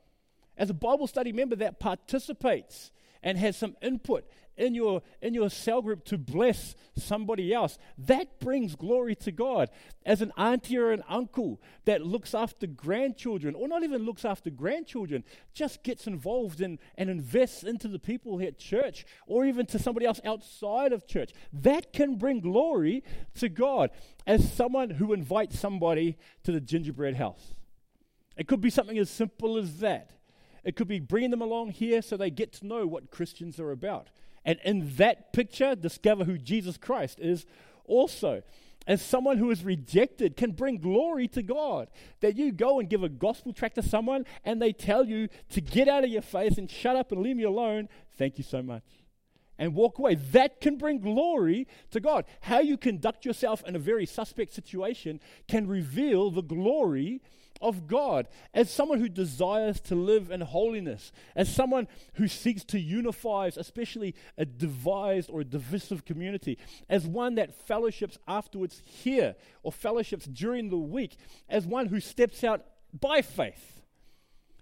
as 0.56 0.70
a 0.70 0.74
Bible 0.74 1.06
study 1.06 1.32
member 1.32 1.54
that 1.56 1.78
participates 1.78 2.90
and 3.26 3.36
has 3.36 3.56
some 3.56 3.76
input 3.82 4.24
in 4.56 4.72
your 4.72 5.02
in 5.20 5.34
your 5.34 5.50
cell 5.50 5.82
group 5.82 6.04
to 6.04 6.16
bless 6.16 6.76
somebody 6.96 7.52
else. 7.52 7.76
That 7.98 8.38
brings 8.38 8.76
glory 8.76 9.16
to 9.16 9.32
god. 9.32 9.68
As 10.06 10.22
an 10.22 10.32
auntie 10.38 10.78
or 10.78 10.92
an 10.92 11.02
uncle 11.08 11.60
that 11.86 12.06
looks 12.06 12.36
after 12.36 12.68
grandchildren 12.68 13.56
or 13.56 13.66
not 13.66 13.82
even 13.82 14.04
looks 14.04 14.24
after 14.24 14.48
grandchildren 14.48 15.24
just 15.52 15.82
gets 15.82 16.06
involved 16.06 16.60
in 16.60 16.78
and 16.96 17.10
invests 17.10 17.64
into 17.64 17.88
the 17.88 17.98
people 17.98 18.40
at 18.40 18.60
church 18.60 19.04
or 19.26 19.44
even 19.44 19.66
to 19.66 19.78
somebody 19.80 20.06
else 20.06 20.20
outside 20.24 20.92
of 20.92 21.08
church 21.08 21.32
that 21.52 21.92
can 21.92 22.14
bring 22.14 22.38
glory 22.38 23.02
to 23.34 23.48
god 23.48 23.90
as 24.24 24.52
someone 24.52 24.90
who 24.90 25.12
invites 25.12 25.58
somebody 25.58 26.16
to 26.44 26.52
the 26.52 26.60
gingerbread 26.60 27.16
house. 27.16 27.54
It 28.36 28.46
could 28.46 28.60
be 28.60 28.70
something 28.70 28.98
as 28.98 29.10
simple 29.10 29.56
as 29.56 29.78
that 29.80 30.12
it 30.66 30.74
could 30.74 30.88
be 30.88 30.98
bringing 30.98 31.30
them 31.30 31.42
along 31.42 31.70
here 31.70 32.02
so 32.02 32.16
they 32.16 32.28
get 32.28 32.52
to 32.54 32.66
know 32.66 32.88
what 32.88 33.12
Christians 33.12 33.60
are 33.60 33.70
about. 33.70 34.08
And 34.44 34.58
in 34.64 34.96
that 34.96 35.32
picture, 35.32 35.76
discover 35.76 36.24
who 36.24 36.36
Jesus 36.38 36.76
Christ 36.76 37.20
is 37.20 37.46
also. 37.84 38.42
As 38.84 39.00
someone 39.00 39.38
who 39.38 39.52
is 39.52 39.62
rejected 39.62 40.36
can 40.36 40.50
bring 40.50 40.78
glory 40.78 41.28
to 41.28 41.42
God. 41.42 41.86
That 42.20 42.36
you 42.36 42.50
go 42.50 42.80
and 42.80 42.90
give 42.90 43.04
a 43.04 43.08
gospel 43.08 43.52
tract 43.52 43.76
to 43.76 43.82
someone 43.82 44.26
and 44.44 44.60
they 44.60 44.72
tell 44.72 45.06
you 45.06 45.28
to 45.50 45.60
get 45.60 45.86
out 45.86 46.02
of 46.02 46.10
your 46.10 46.22
face 46.22 46.58
and 46.58 46.68
shut 46.68 46.96
up 46.96 47.12
and 47.12 47.22
leave 47.22 47.36
me 47.36 47.44
alone. 47.44 47.88
Thank 48.18 48.36
you 48.36 48.44
so 48.44 48.60
much. 48.60 48.82
And 49.60 49.72
walk 49.72 50.00
away. 50.00 50.16
That 50.16 50.60
can 50.60 50.78
bring 50.78 50.98
glory 50.98 51.68
to 51.92 52.00
God. 52.00 52.24
How 52.40 52.58
you 52.58 52.76
conduct 52.76 53.24
yourself 53.24 53.62
in 53.64 53.76
a 53.76 53.80
very 53.80 54.04
suspect 54.04 54.52
situation 54.52 55.20
can 55.46 55.68
reveal 55.68 56.32
the 56.32 56.42
glory 56.42 57.22
of 57.60 57.86
God, 57.86 58.28
as 58.54 58.70
someone 58.70 59.00
who 59.00 59.08
desires 59.08 59.80
to 59.82 59.94
live 59.94 60.30
in 60.30 60.40
holiness, 60.40 61.12
as 61.34 61.52
someone 61.52 61.88
who 62.14 62.28
seeks 62.28 62.64
to 62.64 62.78
unify, 62.78 63.50
especially 63.56 64.14
a 64.36 64.44
devised 64.44 65.30
or 65.30 65.40
a 65.40 65.44
divisive 65.44 66.04
community, 66.04 66.58
as 66.88 67.06
one 67.06 67.34
that 67.36 67.54
fellowships 67.54 68.18
afterwards 68.26 68.82
here 68.84 69.34
or 69.62 69.72
fellowships 69.72 70.26
during 70.26 70.70
the 70.70 70.76
week, 70.76 71.16
as 71.48 71.66
one 71.66 71.86
who 71.86 72.00
steps 72.00 72.44
out 72.44 72.64
by 72.98 73.22
faith 73.22 73.82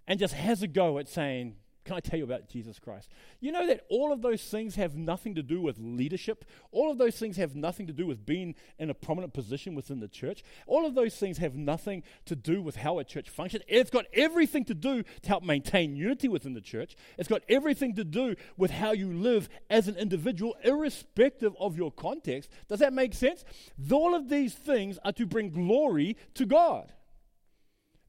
and 0.07 0.19
just 0.19 0.35
has 0.35 0.63
a 0.63 0.69
go 0.69 0.99
at 0.99 1.09
saying, 1.09 1.57
can 1.85 1.97
I 1.97 2.01
tell 2.01 2.19
you 2.19 2.25
about 2.25 2.49
Jesus 2.49 2.79
Christ? 2.79 3.11
You 3.41 3.53
know 3.53 3.67
that 3.67 3.85
all 3.91 4.13
of 4.13 4.23
those 4.23 4.43
things 4.43 4.75
have 4.77 4.97
nothing 4.97 5.35
to 5.35 5.43
do 5.43 5.61
with 5.61 5.77
leadership. 5.79 6.45
All 6.73 6.91
of 6.91 6.97
those 6.97 7.17
things 7.17 7.37
have 7.37 7.55
nothing 7.55 7.87
to 7.89 7.93
do 7.93 8.07
with 8.07 8.25
being 8.25 8.55
in 8.79 8.89
a 8.89 8.95
prominent 8.95 9.35
position 9.35 9.75
within 9.75 10.01
the 10.01 10.09
church. 10.09 10.43
All 10.67 10.87
of 10.87 10.95
those 10.95 11.15
things 11.15 11.39
have 11.39 11.55
nothing 11.55 12.03
to 12.25 12.35
do 12.35 12.63
with 12.63 12.77
how 12.77 12.99
a 12.99 13.05
church 13.05 13.29
functions. 13.29 13.65
It's 13.69 13.91
got 13.91 14.07
everything 14.15 14.65
to 14.65 14.75
do 14.75 15.03
to 15.03 15.29
help 15.29 15.45
maintain 15.45 15.95
unity 15.95 16.27
within 16.29 16.55
the 16.55 16.63
church. 16.63 16.97
It's 17.19 17.29
got 17.29 17.43
everything 17.51 17.95
to 17.97 18.05
do 18.05 18.35
with 18.57 18.71
how 18.71 18.93
you 18.93 19.13
live 19.13 19.51
as 19.69 19.87
an 19.87 19.97
individual, 19.97 20.57
irrespective 20.65 21.55
of 21.61 21.77
your 21.77 21.93
context. 21.93 22.49
Does 22.69 22.79
that 22.79 22.95
make 22.95 23.13
sense? 23.13 23.45
All 23.93 24.15
of 24.15 24.31
these 24.31 24.55
things 24.55 24.99
are 25.05 25.13
to 25.13 25.27
bring 25.27 25.51
glory 25.51 26.17
to 26.35 26.47
God. 26.47 26.93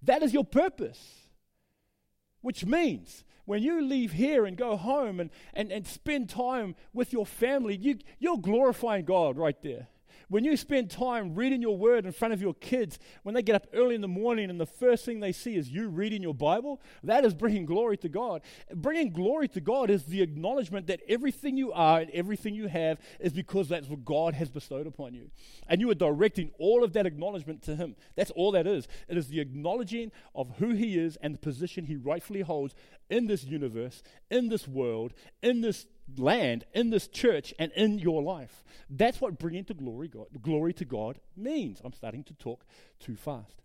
That 0.01 0.23
is 0.23 0.33
your 0.33 0.45
purpose. 0.45 1.24
Which 2.45 2.63
means 2.63 3.23
when 3.45 3.63
you 3.63 3.81
leave 3.81 4.11
here 4.11 4.45
and 4.45 4.55
go 4.55 4.77
home 4.77 5.19
and, 5.19 5.31
and, 5.55 5.71
and 5.71 5.87
spend 5.87 6.29
time 6.29 6.75
with 6.93 7.11
your 7.11 7.25
family, 7.25 7.75
you, 7.75 7.97
you're 8.19 8.37
glorifying 8.37 9.05
God 9.05 9.35
right 9.35 9.59
there. 9.63 9.87
When 10.29 10.43
you 10.43 10.57
spend 10.57 10.89
time 10.89 11.35
reading 11.35 11.61
your 11.61 11.77
word 11.77 12.05
in 12.05 12.11
front 12.11 12.33
of 12.33 12.41
your 12.41 12.53
kids, 12.55 12.99
when 13.23 13.35
they 13.35 13.41
get 13.41 13.55
up 13.55 13.67
early 13.73 13.95
in 13.95 14.01
the 14.01 14.07
morning 14.07 14.49
and 14.49 14.59
the 14.59 14.65
first 14.65 15.05
thing 15.05 15.19
they 15.19 15.31
see 15.31 15.55
is 15.55 15.69
you 15.69 15.87
reading 15.89 16.21
your 16.21 16.33
Bible, 16.33 16.81
that 17.03 17.25
is 17.25 17.33
bringing 17.33 17.65
glory 17.65 17.97
to 17.97 18.09
God. 18.09 18.41
Bringing 18.73 19.11
glory 19.11 19.47
to 19.49 19.61
God 19.61 19.89
is 19.89 20.05
the 20.05 20.21
acknowledgement 20.21 20.87
that 20.87 21.01
everything 21.07 21.57
you 21.57 21.71
are 21.71 21.99
and 21.99 22.09
everything 22.11 22.55
you 22.55 22.67
have 22.67 22.99
is 23.19 23.33
because 23.33 23.69
that's 23.69 23.87
what 23.87 24.05
God 24.05 24.33
has 24.33 24.49
bestowed 24.49 24.87
upon 24.87 25.13
you. 25.13 25.29
And 25.67 25.81
you 25.81 25.89
are 25.91 25.95
directing 25.95 26.51
all 26.59 26.83
of 26.83 26.93
that 26.93 27.05
acknowledgement 27.05 27.61
to 27.63 27.75
Him. 27.75 27.95
That's 28.15 28.31
all 28.31 28.51
that 28.51 28.67
is. 28.67 28.87
It 29.07 29.17
is 29.17 29.27
the 29.27 29.39
acknowledging 29.39 30.11
of 30.33 30.51
who 30.57 30.71
He 30.71 30.97
is 30.97 31.17
and 31.17 31.33
the 31.33 31.39
position 31.39 31.85
He 31.85 31.95
rightfully 31.95 32.41
holds 32.41 32.75
in 33.09 33.27
this 33.27 33.43
universe, 33.43 34.03
in 34.29 34.49
this 34.49 34.67
world, 34.67 35.13
in 35.41 35.61
this 35.61 35.85
land, 36.17 36.65
in 36.73 36.89
this 36.89 37.07
church, 37.07 37.53
and 37.59 37.71
in 37.73 37.99
your 37.99 38.21
life. 38.21 38.63
That's 38.89 39.19
what 39.21 39.39
bringing 39.39 39.65
to 39.65 39.73
glory 39.73 40.07
God, 40.07 40.27
glory 40.41 40.73
to 40.73 40.85
God 40.85 41.19
means. 41.35 41.81
I'm 41.83 41.93
starting 41.93 42.23
to 42.25 42.33
talk 42.33 42.65
too 42.99 43.15
fast. 43.15 43.61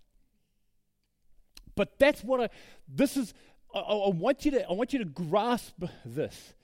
But 1.74 1.98
that's 1.98 2.22
what 2.22 2.40
I 2.40 2.48
this 2.88 3.16
is 3.16 3.32
I, 3.74 3.78
I 3.78 4.08
want 4.10 4.44
you 4.44 4.50
to 4.52 4.68
I 4.68 4.72
want 4.72 4.92
you 4.92 4.98
to 4.98 5.04
grasp 5.04 5.82
this. 6.04 6.54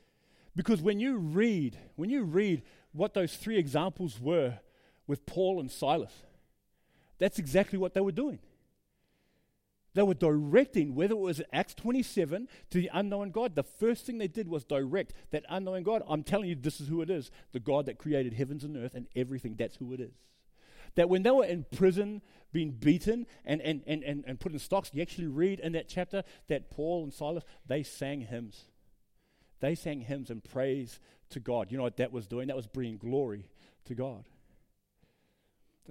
Because 0.55 0.81
when 0.81 0.99
you 0.99 1.19
read, 1.19 1.77
when 1.97 2.09
you 2.09 2.23
read 2.23 2.63
what 2.93 3.13
those 3.13 3.37
three 3.37 3.59
examples 3.59 4.19
were 4.19 4.59
with 5.07 5.27
Paul 5.27 5.61
and 5.61 5.71
Silas, 5.71 6.13
that's 7.19 7.39
exactly 7.39 7.79
what 7.79 7.93
they 7.93 8.01
were 8.01 8.13
doing. 8.13 8.39
They 9.97 10.03
were 10.03 10.13
directing, 10.13 10.95
whether 10.95 11.15
it 11.15 11.21
was 11.21 11.41
Acts 11.55 11.73
27 11.73 12.49
to 12.69 12.79
the 12.79 12.91
unknown 12.93 13.31
God, 13.31 13.55
the 13.55 13.63
first 13.63 14.05
thing 14.05 14.19
they 14.19 14.29
did 14.29 14.47
was 14.47 14.63
direct 14.63 15.15
that 15.31 15.47
unknown 15.49 15.85
God. 15.85 16.03
I'm 16.07 16.23
telling 16.23 16.51
you, 16.51 16.55
this 16.55 16.83
is 16.83 16.89
who 16.89 17.01
it 17.01 17.09
is 17.09 17.31
the 17.53 17.61
God 17.61 17.87
that 17.87 17.97
created 17.97 18.35
heavens 18.35 18.63
and 18.63 18.77
earth 18.77 18.95
and 18.95 19.07
everything. 19.17 19.55
That's 19.59 19.77
who 19.77 19.95
it 19.95 20.01
is. 20.01 20.13
That 20.97 21.09
when 21.09 21.23
they 21.23 21.31
were 21.31 21.47
in 21.47 21.65
prison, 21.75 22.21
being 22.53 22.73
beaten 22.73 23.27
and, 23.47 23.63
and, 23.63 23.83
and, 23.87 24.05
and, 24.05 24.23
and 24.27 24.39
put 24.39 24.53
in 24.53 24.59
stocks, 24.59 24.91
you 24.93 25.01
actually 25.01 25.29
read 25.29 25.61
in 25.61 25.73
that 25.73 25.89
chapter 25.89 26.25
that 26.49 26.71
Paul 26.71 27.05
and 27.05 27.15
Silas, 27.15 27.45
they 27.67 27.83
sang 27.83 28.21
hymns. 28.21 28.65
They 29.61 29.75
sang 29.75 30.03
hymns 30.03 30.29
and 30.29 30.45
praise 30.45 31.01
to 31.31 31.41
God. 31.41 31.73
You 31.73 31.79
know 31.79 31.85
what 31.85 31.97
that 31.97 32.13
was 32.13 32.27
doing? 32.27 32.49
That 32.49 32.57
was 32.57 32.67
bringing 32.67 32.99
glory 32.99 33.49
to 33.87 33.95
God. 33.95 34.25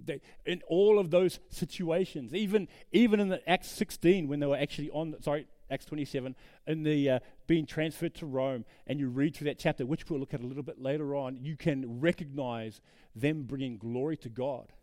They, 0.04 0.22
in 0.46 0.62
all 0.68 1.00
of 1.00 1.12
those 1.12 1.40
situations, 1.50 2.34
even 2.34 2.68
even 2.92 3.20
in 3.20 3.30
the 3.30 3.48
Acts 3.50 3.70
16 3.70 4.28
when 4.28 4.40
they 4.40 4.46
were 4.46 4.58
actually 4.58 4.90
on, 4.92 5.16
sorry, 5.22 5.48
Acts 5.70 5.86
27, 5.86 6.36
in 6.68 6.84
the 6.84 7.10
uh, 7.10 7.20
being 7.48 7.66
transferred 7.66 8.14
to 8.16 8.26
Rome, 8.26 8.66
and 8.86 9.00
you 9.00 9.10
read 9.10 9.36
through 9.36 9.46
that 9.46 9.60
chapter, 9.60 9.86
which 9.86 10.10
we'll 10.10 10.20
look 10.20 10.34
at 10.34 10.42
a 10.42 10.46
little 10.46 10.64
bit 10.64 10.80
later 10.80 11.16
on, 11.16 11.38
you 11.42 11.58
can 11.58 12.00
recognize 12.00 12.82
them 13.16 13.44
bringing 13.44 13.78
glory 13.78 14.18
to 14.18 14.30
God. 14.30 14.74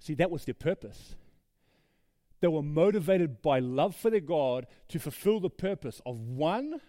See, 0.00 0.14
that 0.14 0.30
was 0.30 0.44
their 0.44 0.54
purpose. 0.54 1.14
They 2.40 2.48
were 2.48 2.62
motivated 2.62 3.42
by 3.42 3.58
love 3.60 3.94
for 3.94 4.10
their 4.10 4.20
God 4.20 4.66
to 4.88 4.98
fulfill 4.98 5.40
the 5.40 5.50
purpose 5.50 6.00
of 6.06 6.18
one, 6.18 6.80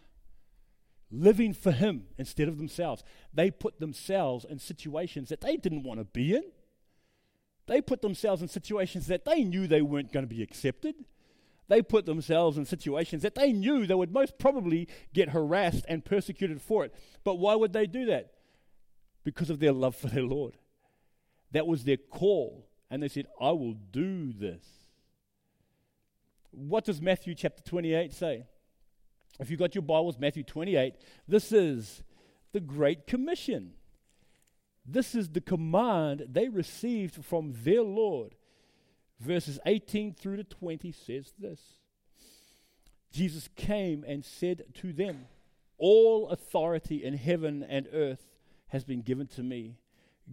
living 1.11 1.53
for 1.53 1.71
Him 1.71 2.07
instead 2.17 2.47
of 2.47 2.57
themselves. 2.57 3.03
They 3.33 3.51
put 3.51 3.79
themselves 3.79 4.45
in 4.45 4.59
situations 4.59 5.29
that 5.29 5.41
they 5.41 5.57
didn't 5.57 5.83
want 5.83 5.99
to 5.99 6.05
be 6.05 6.35
in. 6.35 6.43
They 7.67 7.81
put 7.81 8.01
themselves 8.01 8.41
in 8.41 8.47
situations 8.47 9.07
that 9.07 9.25
they 9.25 9.43
knew 9.43 9.67
they 9.67 9.81
weren't 9.81 10.11
going 10.11 10.25
to 10.27 10.35
be 10.35 10.43
accepted. 10.43 10.95
They 11.67 11.81
put 11.81 12.05
themselves 12.05 12.57
in 12.57 12.65
situations 12.65 13.21
that 13.21 13.35
they 13.35 13.53
knew 13.53 13.87
they 13.87 13.93
would 13.93 14.11
most 14.11 14.37
probably 14.37 14.89
get 15.13 15.29
harassed 15.29 15.85
and 15.87 16.03
persecuted 16.03 16.61
for 16.61 16.83
it. 16.83 16.93
But 17.23 17.35
why 17.35 17.55
would 17.55 17.71
they 17.71 17.87
do 17.87 18.05
that? 18.07 18.33
Because 19.23 19.49
of 19.49 19.59
their 19.59 19.71
love 19.71 19.95
for 19.95 20.07
their 20.07 20.23
Lord. 20.23 20.57
That 21.51 21.67
was 21.67 21.85
their 21.85 21.97
call. 21.97 22.67
And 22.89 23.01
they 23.01 23.07
said, 23.07 23.27
I 23.39 23.51
will 23.51 23.75
do 23.91 24.33
this. 24.33 24.65
What 26.51 26.83
does 26.83 27.01
Matthew 27.01 27.35
chapter 27.35 27.63
28 27.63 28.11
say? 28.11 28.43
If 29.39 29.49
you've 29.49 29.59
got 29.59 29.73
your 29.73 29.81
Bibles, 29.81 30.19
Matthew 30.19 30.43
28, 30.43 30.95
this 31.27 31.53
is 31.53 32.03
the 32.51 32.59
Great 32.59 33.07
Commission. 33.07 33.73
This 34.91 35.15
is 35.15 35.29
the 35.29 35.41
command 35.41 36.25
they 36.29 36.49
received 36.49 37.23
from 37.23 37.53
their 37.63 37.81
Lord. 37.81 38.35
Verses 39.19 39.59
18 39.65 40.13
through 40.13 40.37
to 40.37 40.43
20 40.43 40.91
says 40.91 41.33
this 41.39 41.59
Jesus 43.11 43.47
came 43.55 44.03
and 44.07 44.25
said 44.25 44.63
to 44.75 44.91
them, 44.91 45.27
All 45.77 46.29
authority 46.29 47.03
in 47.03 47.15
heaven 47.15 47.63
and 47.63 47.87
earth 47.93 48.27
has 48.69 48.83
been 48.83 49.01
given 49.01 49.27
to 49.27 49.43
me. 49.43 49.77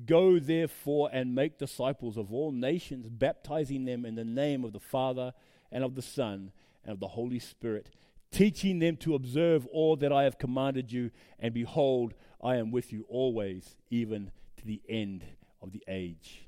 Go 0.06 0.38
therefore 0.38 1.10
and 1.12 1.34
make 1.34 1.58
disciples 1.58 2.16
of 2.16 2.32
all 2.32 2.52
nations, 2.52 3.08
baptizing 3.08 3.84
them 3.84 4.04
in 4.04 4.14
the 4.14 4.24
name 4.24 4.64
of 4.64 4.72
the 4.72 4.80
Father 4.80 5.32
and 5.70 5.84
of 5.84 5.94
the 5.94 6.02
Son 6.02 6.52
and 6.84 6.92
of 6.92 7.00
the 7.00 7.08
Holy 7.08 7.38
Spirit, 7.38 7.90
teaching 8.30 8.78
them 8.78 8.96
to 8.98 9.14
observe 9.14 9.66
all 9.66 9.96
that 9.96 10.12
I 10.12 10.24
have 10.24 10.38
commanded 10.38 10.92
you. 10.92 11.10
And 11.38 11.52
behold, 11.52 12.14
I 12.42 12.56
am 12.56 12.70
with 12.70 12.92
you 12.92 13.04
always, 13.08 13.76
even 13.90 14.30
to 14.58 14.66
the 14.66 14.82
end 14.88 15.24
of 15.62 15.72
the 15.72 15.82
age. 15.88 16.46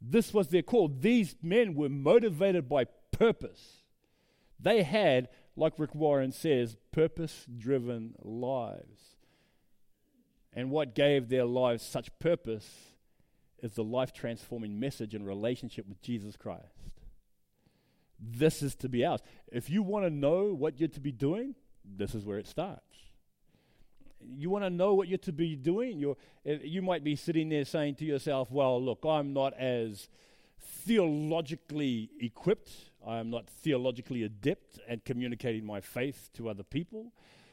This 0.00 0.34
was 0.34 0.48
their 0.48 0.62
call. 0.62 0.88
These 0.88 1.36
men 1.42 1.74
were 1.74 1.88
motivated 1.88 2.68
by 2.68 2.84
purpose. 3.10 3.82
They 4.60 4.82
had, 4.82 5.28
like 5.56 5.78
Rick 5.78 5.94
Warren 5.94 6.32
says, 6.32 6.76
purpose 6.92 7.46
driven 7.56 8.14
lives. 8.22 9.16
And 10.52 10.70
what 10.70 10.94
gave 10.94 11.28
their 11.28 11.44
lives 11.44 11.82
such 11.82 12.16
purpose 12.18 12.68
is 13.62 13.72
the 13.72 13.84
life 13.84 14.12
transforming 14.12 14.78
message 14.78 15.14
and 15.14 15.26
relationship 15.26 15.88
with 15.88 16.00
Jesus 16.02 16.36
Christ. 16.36 16.62
This 18.20 18.62
is 18.62 18.74
to 18.76 18.88
be 18.88 19.04
ours. 19.04 19.20
If 19.50 19.70
you 19.70 19.82
want 19.82 20.04
to 20.04 20.10
know 20.10 20.54
what 20.54 20.78
you're 20.78 20.88
to 20.90 21.00
be 21.00 21.12
doing, 21.12 21.54
this 21.84 22.14
is 22.14 22.24
where 22.24 22.38
it 22.38 22.46
starts 22.46 22.94
you 24.28 24.50
want 24.50 24.64
to 24.64 24.70
know 24.70 24.94
what 24.94 25.08
you're 25.08 25.18
to 25.18 25.32
be 25.32 25.56
doing. 25.56 26.14
Eh, 26.44 26.58
you 26.62 26.82
might 26.82 27.04
be 27.04 27.16
sitting 27.16 27.48
there 27.48 27.64
saying 27.64 27.96
to 27.96 28.04
yourself, 28.04 28.50
well, 28.50 28.82
look, 28.82 29.04
I'm 29.04 29.32
not 29.32 29.54
as 29.54 30.08
theologically 30.60 32.10
equipped. 32.20 32.70
I'm 33.06 33.30
not 33.30 33.48
theologically 33.48 34.22
adept 34.22 34.80
at 34.88 35.04
communicating 35.04 35.64
my 35.64 35.80
faith 35.80 36.30
to 36.34 36.48
other 36.48 36.62
people. 36.62 37.12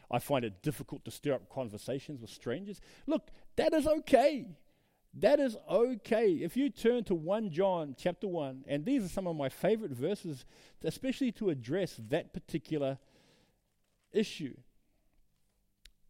I 0.10 0.20
find 0.20 0.44
it 0.44 0.62
difficult 0.62 1.06
to 1.06 1.12
stir 1.12 1.34
up 1.34 1.50
conversations 1.50 2.22
with 2.22 2.30
strangers. 2.30 2.82
Look, 3.08 3.30
that 3.56 3.74
is 3.74 3.88
okay. 3.88 4.48
That 5.14 5.40
is 5.40 5.58
okay. 5.70 6.32
If 6.34 6.56
you 6.56 6.70
turn 6.70 7.04
to 7.06 7.16
1 7.16 7.52
John 7.52 7.96
chapter 7.98 8.28
1, 8.28 8.66
and 8.68 8.86
these 8.86 9.04
are 9.04 9.10
some 9.10 9.28
of 9.28 9.36
my 9.36 9.50
favorite 9.50 9.92
verses, 9.92 10.46
especially 10.84 11.32
to 11.34 11.50
address 11.50 12.00
that 12.10 12.34
particular 12.34 12.98
issue 14.14 14.56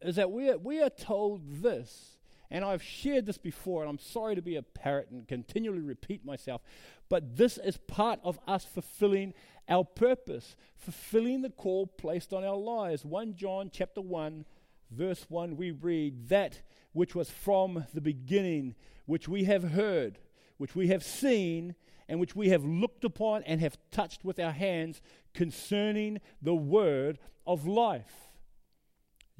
is 0.02 0.16
that 0.16 0.32
we 0.32 0.50
are, 0.50 0.58
we 0.58 0.82
are 0.82 0.90
told 0.90 1.62
this, 1.62 2.18
and 2.50 2.66
I've 2.66 2.84
shared 2.84 3.26
this 3.26 3.38
before, 3.38 3.82
and 3.82 3.90
I'm 3.90 4.00
sorry 4.00 4.36
to 4.36 4.42
be 4.42 4.56
a 4.56 4.64
parrot 4.64 5.10
and 5.12 5.28
continually 5.28 5.82
repeat 5.82 6.26
myself, 6.26 6.62
but 7.10 7.38
this 7.38 7.58
is 7.58 7.78
part 7.78 8.20
of 8.24 8.40
us 8.48 8.66
fulfilling 8.66 9.34
our 9.70 9.84
purpose, 9.84 10.56
fulfilling 10.76 11.42
the 11.42 11.50
call 11.50 11.88
placed 11.88 12.34
on 12.34 12.44
our 12.44 12.58
lives. 12.58 13.06
1 13.06 13.36
John 13.36 13.70
chapter 13.72 14.02
1, 14.02 14.46
verse 14.92 15.26
1, 15.30 15.56
we 15.56 15.72
read, 15.72 16.30
That 16.30 16.62
which 16.94 17.16
was 17.16 17.30
from 17.30 17.86
the 17.94 18.02
beginning, 18.02 18.76
which 19.06 19.28
we 19.28 19.46
have 19.46 19.72
heard, 19.72 20.20
which 20.58 20.76
we 20.76 20.88
have 20.88 21.04
seen, 21.04 21.76
and 22.10 22.20
which 22.20 22.36
we 22.36 22.50
have 22.50 22.66
looked 22.66 23.06
upon 23.06 23.44
and 23.44 23.62
have 23.62 23.78
touched 23.92 24.26
with 24.26 24.40
our 24.40 24.52
hands 24.52 25.02
concerning 25.34 26.20
the 26.42 26.56
word 26.56 27.20
of 27.48 27.66
life. 27.66 28.31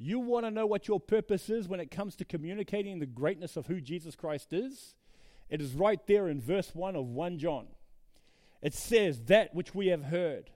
You 0.02 0.18
want 0.18 0.44
to 0.46 0.50
know 0.50 0.66
what 0.66 0.88
your 0.88 0.98
purpose 0.98 1.48
is 1.48 1.68
when 1.68 1.78
it 1.78 1.92
comes 1.92 2.16
to 2.16 2.24
communicating 2.24 2.98
the 2.98 3.06
greatness 3.06 3.56
of 3.56 3.68
who 3.68 3.80
Jesus 3.80 4.16
Christ 4.16 4.52
is? 4.52 4.96
It 5.48 5.60
is 5.60 5.74
right 5.74 6.04
there 6.08 6.28
in 6.28 6.40
verse 6.40 6.74
1 6.74 6.96
of 6.96 7.06
1 7.06 7.38
John. 7.38 7.68
It 8.60 8.74
says, 8.74 9.20
That 9.26 9.54
which 9.54 9.76
we 9.76 9.86
have 9.88 10.02
heard, 10.02 10.50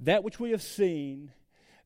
that 0.00 0.22
which 0.22 0.38
we 0.38 0.50
have 0.50 0.60
seen, 0.60 1.32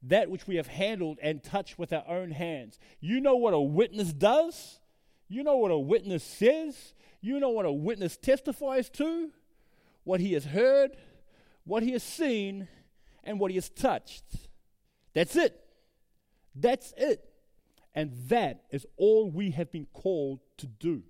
that 0.03 0.29
which 0.29 0.49
we 0.49 0.57
have 0.57 0.67
handled 0.67 1.19
and 1.23 1.41
touched 1.41 1.79
with 1.79 1.93
our 1.93 2.05
own 2.09 2.33
hands. 2.33 2.81
You 2.99 3.21
know 3.21 3.37
what 3.37 3.55
a 3.55 3.61
witness 3.61 4.13
does? 4.13 4.81
You 5.29 5.45
know 5.45 5.59
what 5.59 5.71
a 5.71 5.79
witness 5.79 6.25
says? 6.25 6.95
You 7.21 7.39
know 7.39 7.51
what 7.51 7.65
a 7.65 7.73
witness 7.73 8.17
testifies 8.17 8.91
to? 8.91 9.31
What 10.03 10.19
he 10.19 10.33
has 10.33 10.47
heard, 10.47 10.97
what 11.63 11.85
he 11.85 11.93
has 11.93 12.03
seen, 12.03 12.67
and 13.23 13.39
what 13.39 13.53
he 13.53 13.57
has 13.57 13.69
touched. 13.69 14.25
That's 15.15 15.37
it. 15.37 15.62
That's 16.55 16.93
it. 16.97 17.25
And 17.95 18.13
that 18.29 18.65
is 18.71 18.87
all 18.97 19.31
we 19.31 19.51
have 19.51 19.71
been 19.71 19.87
called 19.93 20.41
to 20.59 20.67
do. 20.67 21.03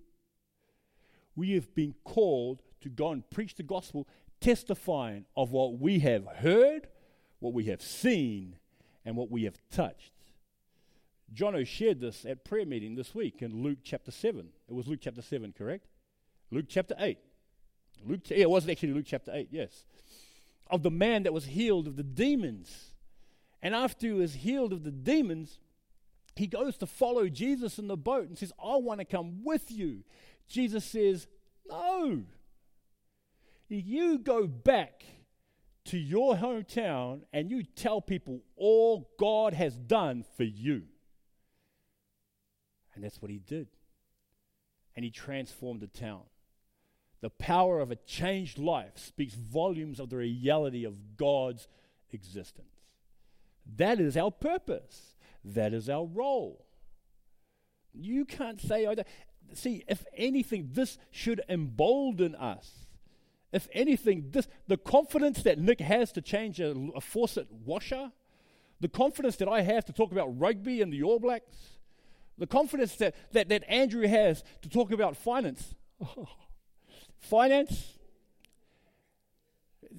We 1.37 1.53
have 1.53 1.75
been 1.75 1.95
called 2.05 2.63
to 2.81 2.89
go 2.89 3.11
and 3.11 3.29
preach 3.31 3.55
the 3.55 3.63
gospel, 3.63 4.09
testifying 4.41 5.25
of 5.37 5.53
what 5.53 5.79
we 5.79 6.01
have 6.01 6.27
heard, 6.27 6.89
what 7.39 7.55
we 7.55 7.65
have 7.67 7.81
seen, 7.81 8.57
and 9.05 9.17
what 9.17 9.31
we 9.31 9.45
have 9.45 9.57
touched. 9.71 10.13
Jono 11.35 11.67
shared 11.67 12.01
this 12.01 12.27
at 12.27 12.45
prayer 12.45 12.67
meeting 12.67 12.95
this 12.95 13.15
week 13.15 13.41
in 13.41 13.63
Luke 13.63 13.79
chapter 13.83 14.11
7. 14.11 14.49
It 14.69 14.75
was 14.75 14.87
Luke 14.87 15.01
chapter 15.01 15.23
7, 15.23 15.55
correct? 15.57 15.87
Luke 16.51 16.67
chapter 16.69 16.95
8. 16.99 17.19
Luke, 18.05 18.21
yeah, 18.27 18.39
it 18.39 18.51
was 18.51 18.69
actually 18.69 18.93
Luke 18.93 19.07
chapter 19.07 19.31
8, 19.33 19.49
yes. 19.51 19.87
Of 20.71 20.83
the 20.83 20.91
man 20.91 21.23
that 21.23 21.33
was 21.33 21.47
healed 21.47 21.87
of 21.87 21.97
the 21.97 22.03
demons. 22.03 22.92
And 23.63 23.75
after 23.75 24.07
he 24.09 24.13
was 24.13 24.35
healed 24.35 24.73
of 24.73 24.83
the 24.83 24.91
demons, 24.91 25.61
he 26.35 26.47
goes 26.47 26.77
to 26.79 26.87
follow 26.87 27.29
Jesus 27.29 27.79
in 27.79 27.87
the 27.87 27.97
boat 27.97 28.29
and 28.29 28.37
says, 28.37 28.53
I 28.63 28.77
want 28.77 29.01
to 29.01 29.05
come 29.05 29.45
with 29.45 29.71
you. 29.71 30.03
Jesus 30.49 30.85
says, 30.85 31.27
No. 31.69 32.23
You 33.69 34.19
go 34.19 34.47
back 34.47 35.05
to 35.87 35.99
your 35.99 36.37
hometown 36.37 37.21
and 37.33 37.51
you 37.51 37.63
tell 37.63 38.01
people 38.01 38.43
all 38.57 39.11
God 39.19 39.55
has 39.55 39.77
done 39.77 40.25
for 40.37 40.45
you. 40.45 40.83
And 42.95 43.03
that's 43.03 43.23
what 43.23 43.31
he 43.31 43.39
did. 43.39 43.69
And 44.95 45.05
he 45.05 45.11
transformed 45.11 45.81
the 45.81 45.87
town. 45.87 46.23
The 47.23 47.31
power 47.31 47.81
of 47.81 47.91
a 47.91 47.97
changed 47.97 48.59
life 48.59 48.99
speaks 48.99 49.35
volumes 49.35 50.01
of 50.01 50.11
the 50.11 50.17
reality 50.17 50.85
of 50.85 51.17
God's 51.17 51.69
existence. 52.11 52.72
That 53.77 54.01
is 54.01 54.17
our 54.17 54.31
purpose. 54.31 55.15
That 55.45 55.73
is 55.73 55.89
our 55.89 56.05
role. 56.05 56.65
You 57.93 58.25
can't 58.25 58.61
say, 58.61 58.87
oh, 58.87 58.95
see, 59.55 59.85
if 59.89 60.05
anything, 60.17 60.71
this 60.73 60.99
should 61.11 61.43
embolden 61.49 62.35
us 62.35 62.83
if 63.53 63.69
anything, 63.73 64.31
this, 64.31 64.49
the 64.67 64.79
confidence 64.79 65.43
that 65.43 65.59
Nick 65.59 65.81
has 65.81 66.11
to 66.13 66.23
change 66.23 66.59
a, 66.59 66.75
a 66.97 67.01
faucet 67.01 67.49
washer, 67.53 68.11
the 68.81 68.89
confidence 68.89 69.37
that 69.37 69.49
I 69.49 69.61
have 69.61 69.85
to 69.85 69.93
talk 69.93 70.11
about 70.11 70.41
rugby 70.41 70.81
and 70.81 70.93
the 70.93 71.03
All 71.03 71.21
Blacks, 71.21 71.79
the 72.39 72.47
confidence 72.47 72.97
that, 72.97 73.15
that, 73.33 73.51
that 73.51 73.63
Andrew 73.69 74.09
has 74.09 74.43
to 74.63 74.69
talk 74.71 74.91
about 74.91 75.17
finance. 75.17 75.75
finance, 77.19 77.99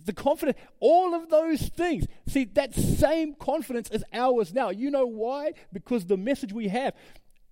the 0.05 0.13
confidence, 0.13 0.57
all 0.79 1.13
of 1.13 1.29
those 1.29 1.69
things. 1.69 2.05
See, 2.27 2.45
that 2.53 2.73
same 2.73 3.35
confidence 3.35 3.89
is 3.89 4.03
ours 4.13 4.53
now. 4.53 4.69
You 4.69 4.91
know 4.91 5.05
why? 5.05 5.53
Because 5.71 6.05
the 6.05 6.17
message 6.17 6.53
we 6.53 6.67
have, 6.69 6.93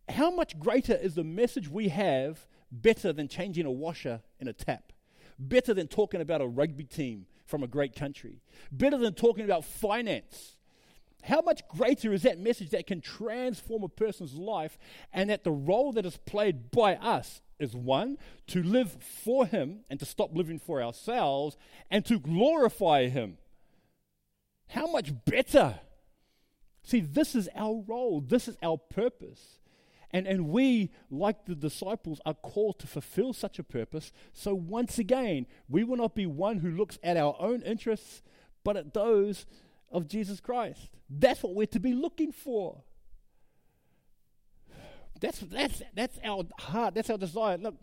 how 0.09 0.31
much 0.31 0.59
greater 0.59 0.95
is 0.95 1.15
the 1.15 1.23
message 1.23 1.69
we 1.69 1.89
have 1.89 2.45
better 2.71 3.13
than 3.13 3.27
changing 3.27 3.65
a 3.65 3.71
washer 3.71 4.21
in 4.39 4.47
a 4.47 4.53
tap? 4.53 4.91
better 5.47 5.73
than 5.73 5.87
talking 5.87 6.21
about 6.21 6.41
a 6.41 6.47
rugby 6.47 6.83
team 6.83 7.25
from 7.45 7.63
a 7.63 7.67
great 7.67 7.95
country, 7.95 8.41
better 8.71 8.97
than 8.97 9.13
talking 9.13 9.43
about 9.43 9.65
finance. 9.65 10.57
How 11.23 11.41
much 11.41 11.61
greater 11.67 12.13
is 12.13 12.23
that 12.23 12.39
message 12.39 12.71
that 12.71 12.87
can 12.87 13.01
transform 13.01 13.83
a 13.83 13.89
person's 13.89 14.33
life 14.33 14.77
and 15.13 15.29
that 15.29 15.43
the 15.43 15.51
role 15.51 15.91
that 15.93 16.05
is 16.05 16.17
played 16.17 16.71
by 16.71 16.95
us 16.95 17.41
is 17.61 17.75
one, 17.75 18.17
to 18.47 18.63
live 18.63 18.97
for 19.01 19.45
Him 19.45 19.81
and 19.89 19.99
to 19.99 20.05
stop 20.05 20.35
living 20.35 20.59
for 20.59 20.81
ourselves 20.81 21.57
and 21.89 22.05
to 22.05 22.19
glorify 22.19 23.07
Him? 23.07 23.37
How 24.67 24.87
much 24.87 25.13
better? 25.25 25.79
See, 26.83 27.01
this 27.01 27.35
is 27.35 27.49
our 27.55 27.83
role, 27.85 28.21
this 28.21 28.47
is 28.47 28.57
our 28.63 28.77
purpose. 28.77 29.59
And, 30.13 30.27
and 30.27 30.49
we, 30.49 30.91
like 31.09 31.45
the 31.45 31.55
disciples, 31.55 32.19
are 32.25 32.33
called 32.33 32.79
to 32.79 32.87
fulfill 32.87 33.33
such 33.33 33.59
a 33.59 33.63
purpose. 33.63 34.11
So, 34.33 34.53
once 34.53 34.99
again, 34.99 35.45
we 35.69 35.83
will 35.83 35.95
not 35.95 36.15
be 36.15 36.25
one 36.25 36.57
who 36.57 36.69
looks 36.69 36.99
at 37.01 37.15
our 37.15 37.35
own 37.39 37.61
interests, 37.61 38.21
but 38.63 38.75
at 38.75 38.93
those 38.93 39.45
of 39.89 40.07
Jesus 40.07 40.39
Christ. 40.39 40.89
That's 41.09 41.43
what 41.43 41.55
we're 41.55 41.65
to 41.67 41.79
be 41.79 41.93
looking 41.93 42.31
for. 42.31 42.83
That's, 45.21 45.39
that's, 45.39 45.81
that's 45.95 46.19
our 46.23 46.43
heart, 46.59 46.95
that's 46.95 47.09
our 47.09 47.17
desire. 47.17 47.57
Look, 47.57 47.75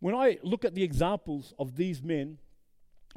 when 0.00 0.14
I 0.14 0.38
look 0.42 0.64
at 0.64 0.74
the 0.74 0.82
examples 0.82 1.54
of 1.58 1.76
these 1.76 2.02
men, 2.02 2.38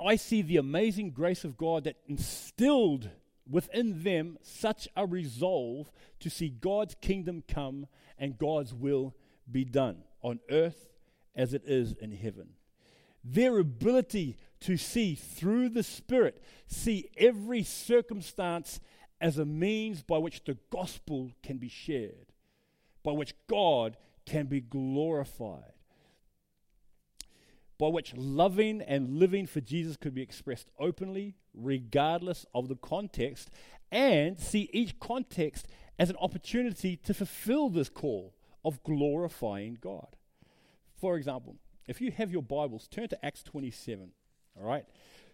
I 0.03 0.15
see 0.15 0.41
the 0.41 0.57
amazing 0.57 1.11
grace 1.11 1.43
of 1.43 1.57
God 1.57 1.85
that 1.85 1.97
instilled 2.07 3.09
within 3.49 4.03
them 4.03 4.37
such 4.41 4.87
a 4.95 5.05
resolve 5.05 5.91
to 6.19 6.29
see 6.29 6.49
God's 6.49 6.95
kingdom 7.01 7.43
come 7.47 7.87
and 8.17 8.37
God's 8.37 8.73
will 8.73 9.15
be 9.49 9.65
done 9.65 10.03
on 10.21 10.39
earth 10.51 10.87
as 11.35 11.53
it 11.53 11.63
is 11.65 11.93
in 11.93 12.11
heaven. 12.11 12.49
Their 13.23 13.57
ability 13.59 14.37
to 14.61 14.77
see 14.77 15.15
through 15.15 15.69
the 15.69 15.83
Spirit, 15.83 16.41
see 16.67 17.09
every 17.17 17.63
circumstance 17.63 18.79
as 19.21 19.37
a 19.37 19.45
means 19.45 20.01
by 20.01 20.17
which 20.17 20.43
the 20.43 20.57
gospel 20.69 21.31
can 21.43 21.57
be 21.57 21.69
shared, 21.69 22.28
by 23.03 23.11
which 23.11 23.33
God 23.47 23.97
can 24.25 24.45
be 24.47 24.61
glorified 24.61 25.73
by 27.79 27.87
which 27.87 28.13
loving 28.15 28.81
and 28.81 29.17
living 29.17 29.47
for 29.47 29.61
Jesus 29.61 29.95
could 29.95 30.13
be 30.13 30.21
expressed 30.21 30.69
openly, 30.77 31.33
regardless 31.53 32.45
of 32.53 32.67
the 32.67 32.75
context, 32.75 33.49
and 33.89 34.37
see 34.37 34.69
each 34.73 34.99
context 34.99 35.65
as 35.97 36.09
an 36.09 36.17
opportunity 36.17 36.97
to 36.97 37.13
fulfill 37.13 37.69
this 37.69 37.89
call 37.89 38.35
of 38.65 38.83
glorifying 38.83 39.77
God. 39.79 40.17
For 40.99 41.15
example, 41.15 41.55
if 41.87 42.01
you 42.01 42.11
have 42.11 42.31
your 42.31 42.43
Bibles, 42.43 42.87
turn 42.89 43.07
to 43.07 43.25
Acts 43.25 43.43
27. 43.43 44.11
All 44.59 44.67
right? 44.67 44.85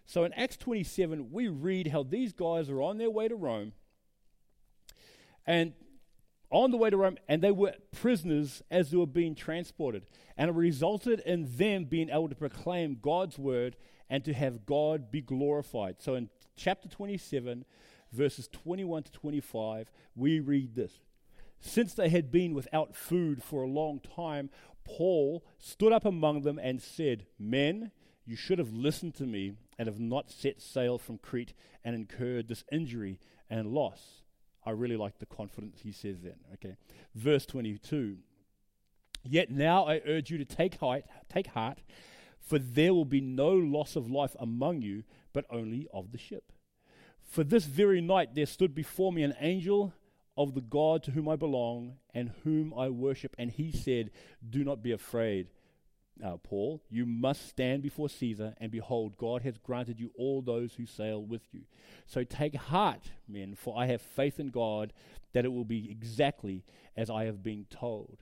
So 0.06 0.22
in 0.22 0.32
Acts 0.34 0.56
27, 0.56 1.32
we 1.32 1.48
read 1.48 1.88
how 1.88 2.04
these 2.04 2.32
guys 2.32 2.70
are 2.70 2.80
on 2.80 2.98
their 2.98 3.10
way 3.10 3.26
to 3.26 3.34
Rome. 3.34 3.72
And 5.44 5.72
on 6.50 6.70
the 6.70 6.76
way 6.76 6.90
to 6.90 6.96
Rome, 6.96 7.18
and 7.28 7.42
they 7.42 7.50
were 7.50 7.74
prisoners 7.92 8.62
as 8.70 8.90
they 8.90 8.96
were 8.96 9.06
being 9.06 9.34
transported. 9.34 10.04
And 10.36 10.50
it 10.50 10.54
resulted 10.54 11.20
in 11.20 11.56
them 11.56 11.84
being 11.84 12.10
able 12.10 12.28
to 12.28 12.34
proclaim 12.34 12.98
God's 13.00 13.38
word 13.38 13.76
and 14.08 14.24
to 14.24 14.32
have 14.32 14.66
God 14.66 15.10
be 15.10 15.20
glorified. 15.20 15.96
So 15.98 16.14
in 16.14 16.30
chapter 16.56 16.88
27, 16.88 17.64
verses 18.12 18.48
21 18.48 19.04
to 19.04 19.12
25, 19.12 19.90
we 20.14 20.40
read 20.40 20.74
this. 20.74 20.92
Since 21.60 21.94
they 21.94 22.08
had 22.08 22.30
been 22.30 22.54
without 22.54 22.94
food 22.94 23.42
for 23.42 23.62
a 23.62 23.68
long 23.68 24.00
time, 24.00 24.50
Paul 24.84 25.44
stood 25.58 25.92
up 25.92 26.04
among 26.04 26.42
them 26.42 26.60
and 26.62 26.80
said, 26.80 27.26
Men, 27.38 27.90
you 28.24 28.36
should 28.36 28.58
have 28.58 28.72
listened 28.72 29.14
to 29.16 29.24
me 29.24 29.54
and 29.78 29.88
have 29.88 30.00
not 30.00 30.30
set 30.30 30.60
sail 30.60 30.98
from 30.98 31.18
Crete 31.18 31.54
and 31.84 31.94
incurred 31.94 32.48
this 32.48 32.64
injury 32.70 33.18
and 33.50 33.68
loss. 33.68 34.22
I 34.66 34.72
really 34.72 34.96
like 34.96 35.18
the 35.18 35.26
confidence 35.26 35.80
he 35.82 35.92
says 35.92 36.20
then. 36.22 36.34
Okay. 36.54 36.76
Verse 37.14 37.46
22. 37.46 38.18
Yet 39.24 39.50
now 39.50 39.86
I 39.86 40.00
urge 40.06 40.30
you 40.30 40.38
to 40.38 40.44
take 40.44 40.78
heart, 40.80 41.04
take 41.28 41.48
heart, 41.48 41.78
for 42.40 42.58
there 42.58 42.92
will 42.92 43.04
be 43.04 43.20
no 43.20 43.50
loss 43.50 43.96
of 43.96 44.10
life 44.10 44.36
among 44.38 44.82
you, 44.82 45.04
but 45.32 45.46
only 45.50 45.88
of 45.92 46.12
the 46.12 46.18
ship. 46.18 46.52
For 47.22 47.42
this 47.42 47.64
very 47.64 48.00
night 48.00 48.34
there 48.34 48.46
stood 48.46 48.74
before 48.74 49.12
me 49.12 49.22
an 49.22 49.34
angel 49.40 49.92
of 50.36 50.54
the 50.54 50.60
God 50.60 51.02
to 51.04 51.12
whom 51.12 51.28
I 51.28 51.36
belong 51.36 51.96
and 52.14 52.32
whom 52.44 52.74
I 52.74 52.88
worship, 52.88 53.34
and 53.38 53.50
he 53.50 53.72
said, 53.72 54.10
Do 54.48 54.64
not 54.64 54.82
be 54.82 54.92
afraid 54.92 55.48
uh, 56.24 56.36
Paul, 56.38 56.82
you 56.88 57.04
must 57.04 57.48
stand 57.48 57.82
before 57.82 58.08
Caesar, 58.08 58.54
and 58.58 58.70
behold, 58.70 59.16
God 59.18 59.42
has 59.42 59.58
granted 59.58 60.00
you 60.00 60.10
all 60.16 60.40
those 60.40 60.74
who 60.74 60.86
sail 60.86 61.22
with 61.22 61.42
you. 61.52 61.62
So 62.06 62.24
take 62.24 62.56
heart, 62.56 63.10
men, 63.28 63.54
for 63.54 63.78
I 63.78 63.86
have 63.86 64.00
faith 64.00 64.40
in 64.40 64.48
God 64.48 64.92
that 65.32 65.44
it 65.44 65.52
will 65.52 65.64
be 65.64 65.90
exactly 65.90 66.64
as 66.96 67.10
I 67.10 67.24
have 67.24 67.42
been 67.42 67.66
told. 67.68 68.18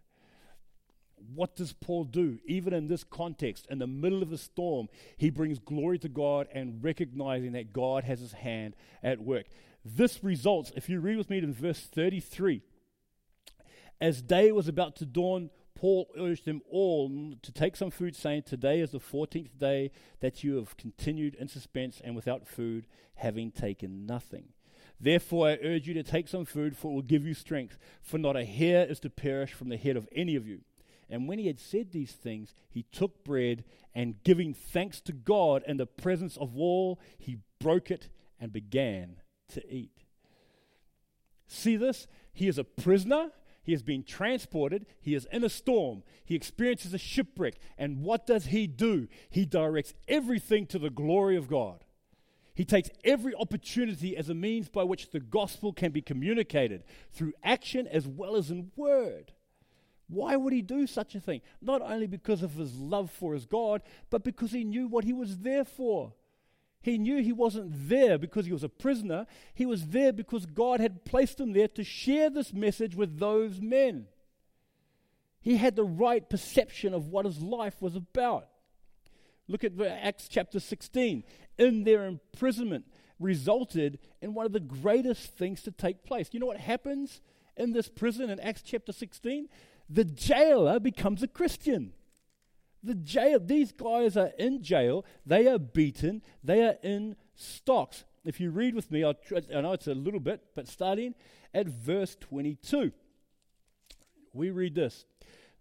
What 1.34 1.55
does 1.55 1.72
Paul 1.72 2.05
do? 2.05 2.38
Even 2.47 2.72
in 2.74 2.88
this 2.88 3.05
context, 3.05 3.66
in 3.70 3.78
the 3.78 3.86
middle 3.86 4.22
of 4.22 4.30
the 4.30 4.38
storm, 4.38 4.88
he 5.16 5.30
brings 5.30 5.59
glory 5.59 5.99
to 6.01 6.09
God 6.09 6.49
and 6.53 6.82
recognizing 6.82 7.53
that 7.53 7.72
God 7.72 8.05
has 8.05 8.20
his 8.20 8.32
hand 8.32 8.74
at 9.03 9.20
work. 9.20 9.47
This 9.84 10.24
results, 10.24 10.72
if 10.74 10.88
you 10.88 11.01
read 11.01 11.16
with 11.16 11.30
me 11.30 11.38
in 11.38 11.53
verse 11.53 11.80
33, 11.80 12.62
as 14.01 14.20
day 14.20 14.51
was 14.51 14.66
about 14.66 14.97
to 14.97 15.07
dawn, 15.07 15.51
Paul 15.75 16.09
urged 16.16 16.45
them 16.45 16.62
all 16.70 17.35
to 17.43 17.53
take 17.53 17.77
some 17.77 17.91
food, 17.91 18.14
saying, 18.14 18.45
Today 18.45 18.81
is 18.81 18.93
the 18.93 19.01
14th 19.01 19.59
day 19.59 19.91
that 20.20 20.45
you 20.45 20.57
have 20.57 20.77
continued 20.77 21.35
in 21.35 21.49
suspense 21.49 22.01
and 22.03 22.14
without 22.14 22.47
food, 22.47 22.87
having 23.16 23.51
taken 23.51 24.07
nothing. 24.07 24.51
Therefore, 25.01 25.49
I 25.49 25.59
urge 25.62 25.89
you 25.89 25.95
to 25.95 26.03
take 26.03 26.29
some 26.29 26.45
food, 26.45 26.77
for 26.77 26.91
it 26.91 26.95
will 26.95 27.03
give 27.03 27.27
you 27.27 27.35
strength, 27.35 27.77
for 28.01 28.18
not 28.18 28.37
a 28.37 28.45
hair 28.45 28.87
is 28.87 29.01
to 29.01 29.11
perish 29.11 29.53
from 29.53 29.68
the 29.68 29.77
head 29.77 29.97
of 29.97 30.09
any 30.12 30.37
of 30.37 30.47
you. 30.47 30.61
And 31.11 31.29
when 31.29 31.39
he 31.39 31.49
had 31.49 31.59
said 31.61 31.91
these 31.91 32.12
things, 32.12 32.55
he 32.70 32.85
took 32.93 33.25
bread, 33.25 33.64
and 33.95 34.22
giving 34.22 34.55
thanks 34.55 35.01
to 35.03 35.12
God 35.12 35.62
in 35.66 35.77
the 35.77 35.87
presence 35.87 36.37
of 36.37 36.57
all, 36.57 37.01
he 37.18 37.39
broke 37.61 37.91
it 37.91 38.09
and 38.41 38.53
began 38.53 39.16
to 39.49 39.72
eat. 39.72 40.05
See 41.47 41.77
this? 41.77 42.07
He 42.33 42.49
is 42.49 42.59
a 42.59 42.64
prisoner 42.64 43.31
he 43.64 43.72
has 43.72 43.82
been 43.82 44.04
transported. 44.04 44.86
He 45.00 45.14
is 45.14 45.26
in 45.32 45.42
a 45.42 45.48
storm. 45.48 46.02
He 46.24 46.34
experiences 46.34 46.92
a 46.94 46.98
shipwreck. 46.98 47.54
And 47.78 48.02
what 48.02 48.26
does 48.26 48.46
he 48.46 48.66
do? 48.66 49.08
He 49.30 49.46
directs 49.46 49.94
everything 50.06 50.66
to 50.66 50.78
the 50.78 50.90
glory 50.90 51.36
of 51.36 51.48
God. 51.48 51.84
He 52.54 52.64
takes 52.64 52.90
every 53.02 53.34
opportunity 53.34 54.16
as 54.16 54.28
a 54.28 54.34
means 54.34 54.68
by 54.68 54.84
which 54.84 55.10
the 55.10 55.18
gospel 55.18 55.72
can 55.72 55.90
be 55.90 56.02
communicated 56.02 56.84
through 57.10 57.32
action 57.42 57.88
as 57.88 58.06
well 58.06 58.36
as 58.36 58.50
in 58.50 58.70
word. 58.76 59.32
Why 60.08 60.36
would 60.36 60.52
he 60.52 60.62
do 60.62 60.86
such 60.86 61.14
a 61.14 61.20
thing? 61.20 61.40
Not 61.62 61.80
only 61.80 62.06
because 62.06 62.42
of 62.42 62.52
his 62.52 62.76
love 62.76 63.10
for 63.10 63.32
his 63.32 63.46
God, 63.46 63.80
but 64.10 64.22
because 64.22 64.52
he 64.52 64.62
knew 64.62 64.86
what 64.86 65.04
he 65.04 65.14
was 65.14 65.38
there 65.38 65.64
for. 65.64 66.12
He 66.85 66.99
knew 66.99 67.22
he 67.22 67.32
wasn't 67.32 67.89
there 67.89 68.18
because 68.18 68.45
he 68.45 68.53
was 68.53 68.62
a 68.62 68.68
prisoner. 68.68 69.26
He 69.55 69.64
was 69.64 69.87
there 69.87 70.12
because 70.12 70.45
God 70.45 70.80
had 70.80 71.07
placed 71.07 71.41
him 71.41 71.55
there 71.55 71.68
to 71.68 71.82
share 71.82 72.28
this 72.28 72.53
message 72.53 72.95
with 72.95 73.18
those 73.18 73.59
men. 73.59 74.05
He 75.41 75.57
had 75.57 75.76
the 75.76 75.85
right 75.85 76.28
perception 76.28 76.93
of 76.93 77.09
what 77.09 77.24
his 77.24 77.41
life 77.41 77.80
was 77.80 77.97
about. 77.97 78.49
Look 79.49 79.64
at 79.64 79.80
Acts 79.80 80.28
chapter 80.28 80.61
16. 80.61 81.24
In 81.57 81.85
their 81.85 82.05
imprisonment 82.05 82.85
resulted 83.18 83.99
in 84.20 84.35
one 84.35 84.45
of 84.45 84.53
the 84.53 84.61
greatest 84.61 85.39
things 85.39 85.62
to 85.62 85.70
take 85.70 86.05
place. 86.05 86.28
You 86.32 86.41
know 86.41 86.47
what 86.47 86.59
happens 86.59 87.22
in 87.57 87.72
this 87.72 87.89
prison 87.89 88.28
in 88.28 88.39
Acts 88.41 88.61
chapter 88.61 88.93
16? 88.93 89.49
The 89.89 90.05
jailer 90.05 90.78
becomes 90.78 91.22
a 91.22 91.28
Christian. 91.28 91.95
The 92.85 92.95
jail, 92.95 93.41
these 93.41 93.72
guys 93.72 94.14
are 94.16 94.32
in 94.39 94.62
jail, 94.62 95.07
they 95.24 95.49
are 95.49 95.59
beaten, 95.59 96.20
they 96.43 96.66
are 96.66 96.76
in 96.82 97.16
stocks. 97.35 98.05
If 98.26 98.41
you 98.41 98.51
read 98.51 98.74
with 98.74 98.91
me, 98.91 99.03
I'll 99.03 99.14
try, 99.14 99.41
I 99.55 99.62
know 99.62 99.72
it's 99.72 99.87
a 99.87 99.95
little 99.95 100.20
bit, 100.20 100.43
but 100.55 100.68
starting 100.68 101.14
at 101.55 101.66
verse 101.66 102.14
22, 102.20 102.93
we 104.35 104.51
read 104.51 104.74
this. 104.74 105.07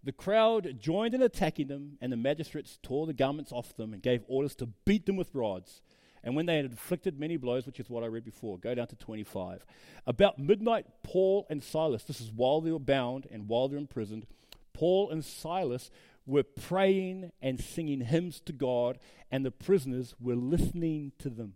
The 0.03 0.11
crowd 0.11 0.79
joined 0.79 1.13
in 1.13 1.21
attacking 1.21 1.67
them, 1.67 1.97
and 2.01 2.11
the 2.11 2.17
magistrates 2.17 2.77
tore 2.83 3.07
the 3.07 3.13
garments 3.13 3.53
off 3.53 3.75
them 3.77 3.93
and 3.93 4.01
gave 4.01 4.25
orders 4.27 4.55
to 4.55 4.65
beat 4.83 5.05
them 5.05 5.15
with 5.15 5.33
rods. 5.33 5.81
And 6.25 6.35
when 6.35 6.45
they 6.45 6.57
had 6.57 6.65
inflicted 6.65 7.19
many 7.19 7.37
blows, 7.37 7.65
which 7.65 7.79
is 7.79 7.89
what 7.89 8.03
I 8.03 8.07
read 8.07 8.25
before, 8.25 8.57
go 8.57 8.75
down 8.75 8.87
to 8.87 8.95
25. 8.95 9.65
About 10.05 10.39
midnight, 10.39 10.85
Paul 11.03 11.45
and 11.49 11.63
Silas, 11.63 12.03
this 12.03 12.19
is 12.19 12.31
while 12.31 12.59
they 12.59 12.71
were 12.71 12.79
bound 12.79 13.27
and 13.31 13.47
while 13.47 13.67
they're 13.67 13.77
imprisoned, 13.77 14.25
Paul 14.73 15.09
and 15.09 15.23
Silas 15.23 15.91
were 16.25 16.43
praying 16.43 17.31
and 17.41 17.59
singing 17.59 18.01
hymns 18.01 18.39
to 18.41 18.53
God, 18.53 18.99
and 19.31 19.45
the 19.45 19.51
prisoners 19.51 20.15
were 20.19 20.35
listening 20.35 21.11
to 21.19 21.29
them. 21.29 21.55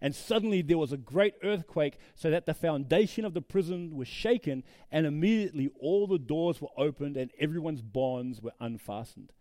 And 0.00 0.14
suddenly 0.14 0.62
there 0.62 0.78
was 0.78 0.92
a 0.92 0.96
great 0.96 1.34
earthquake, 1.42 1.98
so 2.14 2.30
that 2.30 2.46
the 2.46 2.54
foundation 2.54 3.24
of 3.24 3.34
the 3.34 3.42
prison 3.42 3.94
was 3.94 4.08
shaken, 4.08 4.64
and 4.90 5.06
immediately 5.06 5.70
all 5.78 6.06
the 6.06 6.18
doors 6.18 6.60
were 6.60 6.68
opened 6.76 7.16
and 7.16 7.30
everyone's 7.38 7.82
bonds 7.82 8.40
were 8.40 8.54
unfastened. 8.60 9.32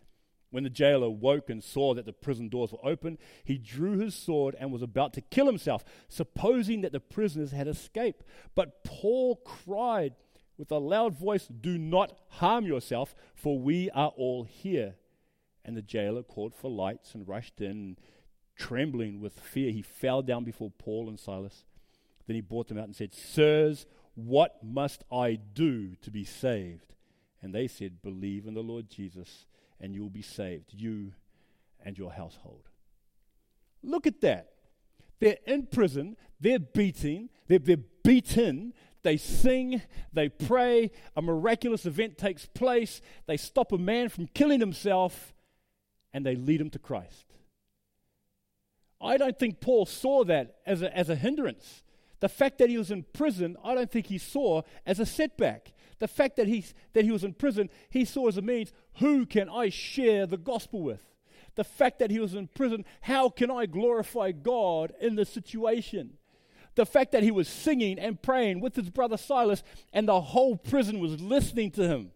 When 0.51 0.63
the 0.63 0.69
jailer 0.69 1.09
woke 1.09 1.49
and 1.49 1.63
saw 1.63 1.93
that 1.93 2.05
the 2.05 2.13
prison 2.13 2.49
doors 2.49 2.71
were 2.71 2.83
open, 2.83 3.19
he 3.43 3.59
drew 3.59 3.99
his 3.99 4.15
sword 4.15 4.55
and 4.59 4.71
was 4.71 4.81
about 4.81 5.13
to 5.13 5.21
kill 5.21 5.45
himself, 5.45 5.85
supposing 6.07 6.81
that 6.81 6.91
the 6.91 6.99
prisoners 6.99 7.51
had 7.51 7.67
escaped. 7.67 8.23
But 8.55 8.83
Paul 8.83 9.35
cried 9.45 10.15
with 10.59 10.71
a 10.71 10.77
loud 10.77 11.17
voice, 11.17 11.47
Do 11.47 11.77
not 11.77 12.15
harm 12.27 12.65
yourself, 12.65 13.15
for 13.33 13.57
we 13.57 13.89
are 13.91 14.11
all 14.15 14.43
here. 14.43 14.95
And 15.65 15.75
the 15.75 15.81
jailer 15.81 16.21
called 16.21 16.53
for 16.53 16.69
lights 16.69 17.15
and 17.15 17.27
rushed 17.27 17.61
in. 17.61 17.97
Trembling 18.55 19.21
with 19.21 19.39
fear, 19.39 19.71
he 19.71 19.81
fell 19.81 20.21
down 20.21 20.43
before 20.43 20.69
Paul 20.69 21.07
and 21.07 21.17
Silas. 21.17 21.63
Then 22.27 22.35
he 22.35 22.41
brought 22.41 22.67
them 22.67 22.77
out 22.77 22.83
and 22.83 22.95
said, 22.95 23.15
Sirs, 23.15 23.85
what 24.15 24.57
must 24.61 25.05
I 25.09 25.35
do 25.35 25.95
to 26.01 26.11
be 26.11 26.25
saved? 26.25 26.93
And 27.41 27.55
they 27.55 27.67
said, 27.67 28.01
Believe 28.01 28.45
in 28.45 28.53
the 28.53 28.61
Lord 28.61 28.89
Jesus 28.89 29.45
and 29.79 29.95
you 29.95 30.01
will 30.01 30.09
be 30.09 30.21
saved, 30.21 30.73
you 30.73 31.13
and 31.83 31.97
your 31.97 32.11
household. 32.11 32.69
Look 33.81 34.05
at 34.05 34.21
that. 34.21 34.51
They're 35.19 35.37
in 35.45 35.67
prison, 35.67 36.17
they're 36.39 36.59
beating, 36.59 37.29
they're, 37.47 37.59
they're 37.59 37.77
beaten, 38.03 38.73
they 39.01 39.17
sing, 39.17 39.81
they 40.11 40.29
pray, 40.29 40.91
a 41.15 41.21
miraculous 41.21 41.85
event 41.85 42.17
takes 42.17 42.45
place, 42.45 43.01
they 43.27 43.37
stop 43.37 43.71
a 43.71 43.77
man 43.77 44.09
from 44.09 44.27
killing 44.27 44.59
himself, 44.59 45.33
and 46.13 46.25
they 46.25 46.35
lead 46.35 46.59
him 46.59 46.69
to 46.71 46.79
Christ. 46.79 47.25
I 49.01 49.17
don't 49.17 49.37
think 49.37 49.61
Paul 49.61 49.85
saw 49.85 50.23
that 50.25 50.57
as 50.65 50.81
a, 50.81 50.95
as 50.95 51.09
a 51.09 51.15
hindrance. 51.15 51.83
The 52.19 52.29
fact 52.29 52.57
that 52.57 52.69
he 52.69 52.77
was 52.77 52.91
in 52.91 53.05
prison, 53.13 53.55
I 53.63 53.75
don't 53.75 53.89
think 53.89 54.07
he 54.07 54.17
saw 54.17 54.63
as 54.85 54.99
a 54.99 55.05
setback. 55.05 55.73
The 55.99 56.07
fact 56.07 56.35
that 56.35 56.47
he, 56.47 56.65
that 56.93 57.05
he 57.05 57.11
was 57.11 57.23
in 57.23 57.33
prison, 57.33 57.69
he 57.89 58.03
saw 58.03 58.27
as 58.27 58.37
a 58.37 58.41
means 58.41 58.73
who 58.95 59.25
can 59.25 59.49
I 59.49 59.69
share 59.69 60.25
the 60.25 60.37
gospel 60.37 60.81
with? 60.81 61.01
The 61.55 61.63
fact 61.63 61.99
that 61.99 62.11
he 62.11 62.19
was 62.19 62.33
in 62.33 62.47
prison, 62.47 62.85
how 63.01 63.29
can 63.29 63.49
I 63.51 63.65
glorify 63.65 64.31
God 64.31 64.93
in 64.99 65.15
this 65.15 65.29
situation? 65.29 66.18
The 66.79 66.85
fact 66.85 67.11
that 67.11 67.23
he 67.23 67.31
was 67.31 67.49
singing 67.49 67.99
and 67.99 68.21
praying 68.21 68.61
with 68.61 68.73
his 68.73 68.89
brother 68.89 69.17
Silas 69.17 69.63
and 69.91 70.07
the 70.07 70.21
whole 70.21 70.55
prison 70.55 71.01
was 71.01 71.19
listening 71.19 71.71
to 71.71 71.85
him. 71.85 72.11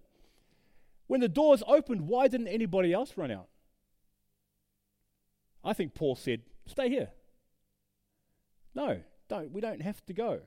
When 1.08 1.20
the 1.20 1.28
doors 1.28 1.62
opened, 1.68 2.08
why 2.08 2.30
didn't 2.30 2.48
anybody 2.48 2.94
else 2.94 3.18
run 3.18 3.30
out? 3.30 3.50
I 5.66 5.74
think 5.74 5.94
Paul 5.94 6.16
said, 6.16 6.44
Stay 6.66 6.88
here. 6.88 7.10
No, 8.74 9.02
don't. 9.28 9.52
We 9.52 9.60
don't 9.60 9.82
have 9.82 10.02
to 10.06 10.14
go 10.14 10.40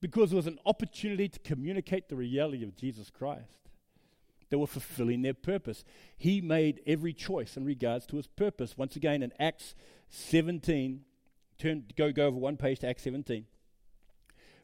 because 0.00 0.32
it 0.32 0.36
was 0.36 0.48
an 0.48 0.58
opportunity 0.66 1.28
to 1.28 1.38
communicate 1.38 2.08
the 2.08 2.16
reality 2.16 2.64
of 2.64 2.74
Jesus 2.74 3.10
Christ. 3.10 3.70
They 4.50 4.56
were 4.56 4.66
fulfilling 4.66 5.22
their 5.22 5.34
purpose. 5.34 5.84
He 6.16 6.40
made 6.40 6.80
every 6.84 7.12
choice 7.12 7.56
in 7.56 7.64
regards 7.64 8.06
to 8.06 8.16
his 8.16 8.26
purpose. 8.26 8.76
Once 8.76 8.96
again, 8.96 9.22
in 9.22 9.32
Acts 9.38 9.76
17, 10.08 11.04
turn, 11.62 11.84
go, 11.96 12.12
go 12.12 12.26
over 12.26 12.36
one 12.36 12.56
page 12.56 12.80
to 12.80 12.88
Acts 12.88 13.02
17. 13.04 13.46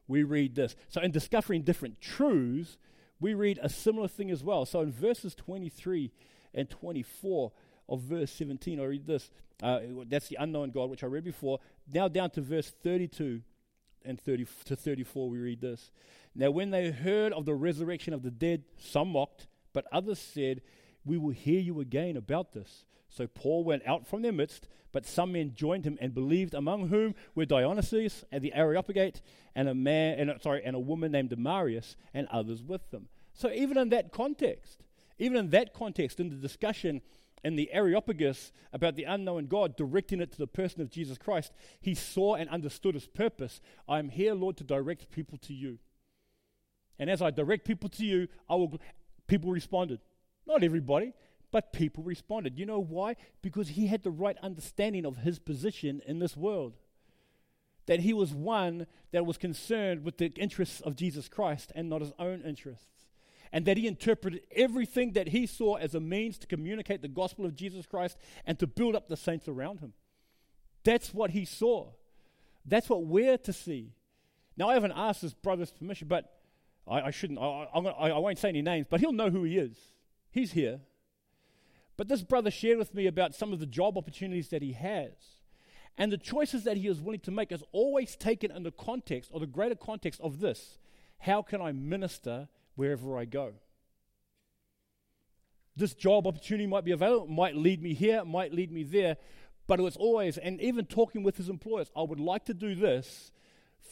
We 0.07 0.23
read 0.23 0.55
this. 0.55 0.75
So, 0.89 1.01
in 1.01 1.11
discovering 1.11 1.63
different 1.63 2.01
truths, 2.01 2.79
we 3.21 3.35
read 3.35 3.59
a 3.63 3.69
similar 3.69 4.09
thing 4.09 4.31
as 4.31 4.43
well. 4.43 4.65
So, 4.65 4.81
in 4.81 4.91
verses 4.91 5.35
23 5.35 6.11
and 6.55 6.69
24 6.69 7.53
of 7.89 8.01
verse 8.01 8.33
17, 8.33 8.81
I 8.81 8.85
read 8.85 9.07
this. 9.07 9.31
Uh, 9.63 9.81
that's 10.09 10.29
the 10.29 10.37
unknown 10.41 10.71
God, 10.71 10.89
which 10.91 11.03
I 11.03 11.07
read 11.07 11.25
before. 11.25 11.59
Now, 11.93 12.09
down 12.09 12.31
to 12.31 12.41
verse 12.41 12.73
32 12.83 13.43
and 14.05 14.21
30 14.21 14.47
to 14.67 14.77
34, 14.77 15.29
we 15.29 15.39
read 15.39 15.61
this. 15.61 15.91
Now, 16.35 16.51
when 16.51 16.71
they 16.71 16.91
heard 16.91 17.33
of 17.33 17.45
the 17.45 17.55
resurrection 17.55 18.15
of 18.15 18.23
the 18.23 18.31
dead, 18.31 18.63
some 18.79 19.13
mocked, 19.13 19.47
but 19.73 19.87
others 19.93 20.19
said, 20.19 20.63
We 21.05 21.19
will 21.19 21.31
hear 21.31 21.61
you 21.61 21.81
again 21.81 22.17
about 22.17 22.53
this. 22.53 22.85
So 23.09 23.27
Paul 23.27 23.65
went 23.65 23.87
out 23.87 24.07
from 24.07 24.23
their 24.23 24.33
midst, 24.33 24.69
but 24.93 25.07
some 25.07 25.33
men 25.33 25.53
joined 25.55 25.85
him 25.85 25.99
and 26.01 26.15
believed, 26.15 26.55
among 26.55 26.89
whom 26.89 27.15
were 27.35 27.45
Dionysius 27.45 28.25
and 28.31 28.43
the 28.43 28.55
Areopagite, 28.55 29.23
and 29.55 29.69
a 29.69 29.75
man, 29.75 30.19
and, 30.19 30.31
uh, 30.31 30.39
sorry, 30.39 30.63
and 30.65 30.77
a 30.77 30.81
woman 30.81 31.13
named 31.13 31.31
Damaris, 31.31 31.97
and 32.15 32.27
others 32.29 32.63
with 32.63 32.91
them. 32.91 33.09
So 33.33 33.51
even 33.51 33.79
in 33.79 33.89
that 33.91 34.13
context, 34.13 34.83
even 35.19 35.37
in 35.37 35.51
that 35.51 35.73
context, 35.73 36.21
in 36.21 36.29
the 36.29 36.37
discussion 36.37 37.03
in 37.45 37.57
the 37.57 37.73
Areopagus 37.73 38.53
about 38.73 38.97
the 38.97 39.05
unknown 39.05 39.47
God, 39.47 39.77
directing 39.77 40.21
it 40.21 40.33
to 40.33 40.39
the 40.39 40.47
person 40.47 40.81
of 40.81 40.91
Jesus 40.91 41.19
Christ, 41.19 41.53
he 41.81 41.95
saw 41.95 42.35
and 42.35 42.51
understood 42.51 42.95
his 42.95 43.07
purpose. 43.07 43.61
I 43.89 43.99
am 43.99 44.09
here, 44.11 44.35
Lord, 44.35 44.57
to 44.59 44.65
direct 44.65 45.11
people 45.11 45.39
to 45.39 45.55
you. 45.55 45.79
And 46.99 47.09
as 47.09 47.23
I 47.23 47.31
direct 47.31 47.65
people 47.65 47.89
to 47.91 48.05
you, 48.05 48.29
I 48.49 48.57
will. 48.57 48.81
People 49.29 49.53
responded. 49.53 50.01
Not 50.47 50.65
everybody, 50.65 51.13
but 51.51 51.73
people 51.73 52.03
responded. 52.03 52.59
You 52.59 52.67
know 52.67 52.81
why? 52.81 53.17
Because 53.43 53.69
he 53.69 53.87
had 53.87 54.03
the 54.03 54.11
right 54.11 54.37
understanding 54.43 55.07
of 55.07 55.19
his 55.19 55.39
position 55.39 56.03
in 56.07 56.19
this 56.19 56.37
world. 56.37 56.75
That 57.87 58.01
he 58.01 58.13
was 58.13 58.35
one 58.35 58.87
that 59.13 59.25
was 59.25 59.39
concerned 59.39 60.05
with 60.05 60.19
the 60.19 60.27
interests 60.37 60.81
of 60.81 60.95
Jesus 60.95 61.29
Christ 61.29 61.73
and 61.75 61.89
not 61.89 62.03
his 62.03 62.13
own 62.19 62.43
interests 62.43 62.99
and 63.53 63.65
that 63.65 63.77
he 63.77 63.87
interpreted 63.87 64.43
everything 64.55 65.13
that 65.13 65.29
he 65.29 65.47
saw 65.47 65.77
as 65.77 65.95
a 65.95 66.01
means 66.01 66.39
to 66.39 66.47
communicate 66.47 67.03
the 67.03 67.09
gospel 67.09 67.45
of 67.45 67.55
Jesus 67.55 67.87
Christ 67.87 68.19
and 68.47 68.59
to 68.59 68.67
build 68.67 68.95
up 68.95 69.09
the 69.09 69.17
saints 69.17 69.49
around 69.49 69.81
him. 69.81 69.93
That's 70.85 71.13
what 71.13 71.31
he 71.31 71.45
saw. 71.45 71.93
That's 72.65 72.89
what 72.89 73.05
we're 73.05 73.39
to 73.39 73.53
see. 73.53 73.93
Now, 74.57 74.69
I 74.69 74.75
haven't 74.75 74.93
asked 74.93 75.23
his 75.23 75.35
brother's 75.35 75.71
permission, 75.71 76.09
but 76.09 76.33
I, 76.87 77.03
I 77.03 77.11
shouldn't. 77.11 77.39
I, 77.39 77.69
I, 77.75 78.11
I 78.11 78.19
won't 78.19 78.39
say 78.39 78.49
any 78.49 78.63
names, 78.63 78.87
but 78.89 79.01
he'll 79.01 79.13
know 79.13 79.31
who 79.31 79.45
he 79.45 79.57
is. 79.57 79.77
He's 80.31 80.53
here. 80.53 80.81
But 81.99 82.09
this 82.09 82.23
brother 82.23 82.51
shared 82.51 82.79
with 82.79 82.95
me 82.95 83.07
about 83.07 83.35
some 83.35 83.53
of 83.53 83.59
the 83.59 83.67
job 83.67 83.99
opportunities 83.99 84.49
that 84.49 84.63
he 84.63 84.73
has. 84.73 85.11
And 85.99 86.13
the 86.13 86.17
choices 86.17 86.63
that 86.63 86.77
he 86.77 86.87
is 86.87 87.01
willing 87.01 87.21
to 87.21 87.33
make 87.33 87.51
is 87.51 87.65
always 87.73 88.15
taken 88.15 88.53
in 88.53 88.63
the 88.63 88.71
context 88.71 89.31
or 89.35 89.41
the 89.41 89.47
greater 89.47 89.75
context 89.75 90.21
of 90.23 90.39
this 90.41 90.79
how 91.23 91.43
can 91.43 91.61
I 91.61 91.73
minister 91.73 92.49
wherever 92.77 93.19
I 93.19 93.25
go. 93.25 93.55
This 95.75 95.95
job 95.95 96.29
opportunity 96.29 96.69
might 96.69 96.85
be 96.85 96.93
available, 96.93 97.27
might 97.27 97.57
lead 97.57 97.83
me 97.83 97.93
here, 97.93 98.25
might 98.25 98.55
lead 98.55 98.71
me 98.71 98.85
there, 98.85 99.17
but 99.67 99.81
it 99.81 99.83
was 99.83 99.97
always, 99.97 100.39
and 100.39 100.61
even 100.61 100.87
talking 100.87 101.25
with 101.25 101.37
his 101.37 101.49
employers, 101.49 101.91
I 101.97 102.03
would 102.03 102.21
like 102.21 102.45
to 102.45 102.55
do 102.55 102.77
this 102.77 103.33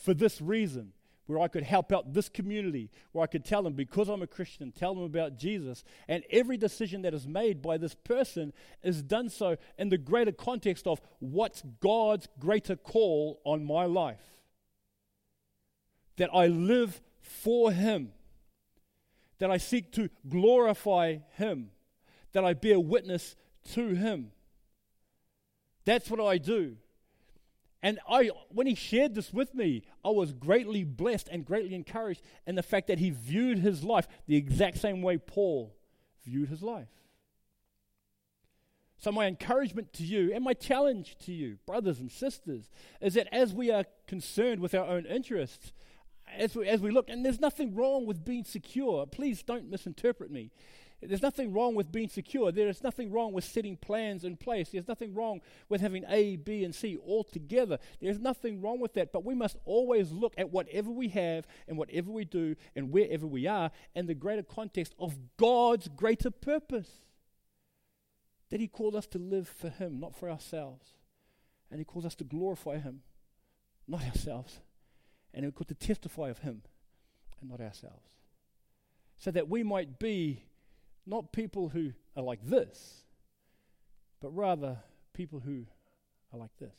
for 0.05 0.15
this 0.15 0.41
reason. 0.41 0.93
Where 1.27 1.41
I 1.41 1.49
could 1.49 1.65
help 1.65 1.93
out 1.93 2.15
this 2.15 2.29
community, 2.29 2.91
where 3.13 3.25
I 3.25 3.27
could 3.27 3.45
tell 3.45 3.63
them, 3.63 3.75
because 3.75 4.09
I'm 4.09 4.23
a 4.23 4.27
Christian, 4.27 4.73
tell 4.73 4.95
them 4.95 5.05
about 5.05 5.37
Jesus. 5.37 5.83
And 6.09 6.25
every 6.31 6.57
decision 6.57 7.03
that 7.03 7.15
is 7.15 7.27
made 7.27 7.61
by 7.61 7.79
this 7.79 7.95
person 7.95 8.53
is 8.83 9.03
done 9.03 9.29
so 9.29 9.57
in 9.77 9.89
the 9.89 9.99
greater 9.99 10.33
context 10.33 10.87
of 10.87 11.01
what's 11.19 11.63
God's 11.81 12.29
greater 12.39 12.77
call 12.77 13.41
on 13.45 13.65
my 13.65 13.85
life. 13.85 14.23
That 16.17 16.31
I 16.33 16.47
live 16.47 17.01
for 17.21 17.73
Him, 17.73 18.13
that 19.39 19.51
I 19.51 19.59
seek 19.59 19.93
to 19.93 20.09
glorify 20.29 21.19
Him, 21.35 21.71
that 22.33 22.45
I 22.45 22.55
bear 22.55 22.79
witness 22.79 23.35
to 23.73 23.89
Him. 23.89 24.31
That's 25.85 26.09
what 26.09 26.21
I 26.21 26.39
do. 26.39 26.77
And 27.83 28.01
I, 28.09 28.31
when 28.49 28.67
he 28.67 28.75
shared 28.75 29.15
this 29.15 29.33
with 29.33 29.55
me, 29.55 29.83
I 30.05 30.11
was 30.11 30.33
greatly 30.33 30.83
blessed 30.83 31.29
and 31.31 31.45
greatly 31.45 31.75
encouraged 31.75 32.23
in 32.47 32.55
the 32.55 32.63
fact 32.63 32.89
that 32.89 32.99
he 32.99 33.11
viewed 33.11 33.59
his 33.59 33.85
life 33.85 34.09
the 34.27 34.37
exact 34.37 34.79
same 34.79 35.03
way 35.03 35.19
Paul 35.19 35.75
viewed 36.25 36.49
his 36.49 36.63
life. 36.63 36.89
So, 38.99 39.13
my 39.13 39.27
encouragement 39.27 39.93
to 39.95 40.05
you 40.05 40.33
and 40.35 40.43
my 40.43 40.55
challenge 40.55 41.17
to 41.27 41.33
you, 41.33 41.59
brothers 41.67 42.01
and 42.01 42.11
sisters, 42.11 42.71
is 43.01 43.15
that 43.15 43.29
as 43.31 43.53
we 43.53 43.71
are 43.71 43.85
concerned 44.07 44.61
with 44.61 44.75
our 44.75 44.87
own 44.87 45.05
interests, 45.05 45.73
as 46.37 46.57
we, 46.57 46.67
as 46.67 46.81
we 46.81 46.91
look, 46.91 47.09
and 47.09 47.25
there's 47.25 47.41
nothing 47.41 47.75
wrong 47.75 48.07
with 48.07 48.25
being 48.25 48.45
secure, 48.45 49.07
please 49.07 49.43
don't 49.43 49.71
misinterpret 49.71 50.31
me. 50.31 50.51
There's 51.03 51.23
nothing 51.23 51.53
wrong 51.53 51.75
with 51.75 51.93
being 51.93 52.09
secure. 52.09 52.51
There 52.51 52.69
is 52.69 52.83
nothing 52.83 53.13
wrong 53.13 53.33
with 53.33 53.45
setting 53.45 53.77
plans 53.77 54.25
in 54.25 54.37
place. 54.37 54.71
There's 54.71 54.89
nothing 54.89 55.15
wrong 55.15 55.41
with 55.69 55.83
having 55.83 56.05
A, 56.09 56.37
B, 56.37 56.65
and 56.65 56.75
C 56.75 56.97
all 56.97 57.23
together. 57.23 57.79
There's 58.01 58.19
nothing 58.19 58.63
wrong 58.63 58.81
with 58.81 58.95
that. 58.95 59.13
But 59.13 59.25
we 59.25 59.35
must 59.35 59.59
always 59.67 60.11
look 60.11 60.33
at 60.39 60.51
whatever 60.51 60.91
we 60.91 61.09
have 61.09 61.47
and 61.69 61.77
whatever 61.77 62.11
we 62.11 62.25
do 62.25 62.57
and 62.75 62.91
wherever 62.91 63.27
we 63.27 63.47
are 63.47 63.71
in 63.95 64.07
the 64.07 64.15
greater 64.15 64.43
context 64.43 64.95
of 64.99 65.15
God's 65.37 65.89
greater 65.89 66.31
purpose. 66.31 66.91
That 68.51 68.61
He 68.61 68.69
called 68.69 68.97
us 68.97 69.07
to 69.09 69.19
live 69.19 69.49
for 69.49 69.69
Him, 69.69 70.01
not 70.01 70.17
for 70.17 70.31
ourselves. 70.31 70.87
And 71.71 71.79
He 71.79 71.85
calls 71.85 72.07
us 72.07 72.15
to 72.17 72.25
glorify 72.25 72.79
Him, 72.79 73.03
not 73.87 74.03
ourselves. 74.03 74.61
And 75.35 75.45
He 75.45 75.51
called 75.51 75.69
to 75.69 75.75
testify 75.75 76.31
of 76.31 76.39
Him 76.39 76.63
and 77.41 77.51
not 77.51 77.61
ourselves. 77.61 78.09
So 79.19 79.31
that 79.31 79.49
we 79.49 79.63
might 79.63 79.99
be 79.99 80.45
not 81.07 81.33
people 81.33 81.69
who 81.69 81.93
are 82.17 82.23
like 82.23 82.45
this, 82.45 83.05
but 84.21 84.31
rather 84.31 84.79
people 85.13 85.41
who 85.41 85.65
are 86.33 86.39
like 86.39 86.57
this. 86.59 86.75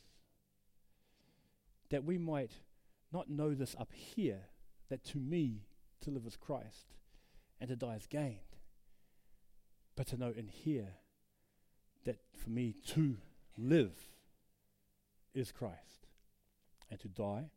That 1.90 2.04
we 2.04 2.18
might 2.18 2.52
not 3.12 3.30
know 3.30 3.54
this 3.54 3.74
up 3.78 3.92
here, 3.92 4.42
that 4.90 5.04
to 5.06 5.18
me 5.18 5.62
to 6.02 6.10
live 6.10 6.26
is 6.26 6.36
Christ 6.36 6.94
and 7.60 7.68
to 7.70 7.76
die 7.76 7.96
is 7.96 8.06
gained, 8.06 8.38
but 9.96 10.06
to 10.08 10.16
know 10.16 10.32
in 10.36 10.46
here 10.46 10.94
that 12.04 12.18
for 12.36 12.50
me 12.50 12.74
to 12.88 13.16
live 13.56 13.96
is 15.34 15.50
Christ 15.50 16.06
and 16.90 17.00
to 17.00 17.08
die, 17.08 17.50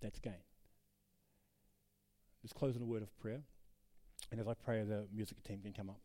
that's 0.00 0.18
gain. 0.18 0.34
Let's 2.42 2.52
close 2.52 2.76
in 2.76 2.82
a 2.82 2.86
word 2.86 3.02
of 3.02 3.16
prayer. 3.18 3.42
And 4.30 4.40
as 4.40 4.46
I 4.46 4.54
pray, 4.54 4.82
the 4.84 5.06
music 5.12 5.42
team 5.42 5.60
can 5.62 5.72
come 5.72 5.90
up. 5.90 6.00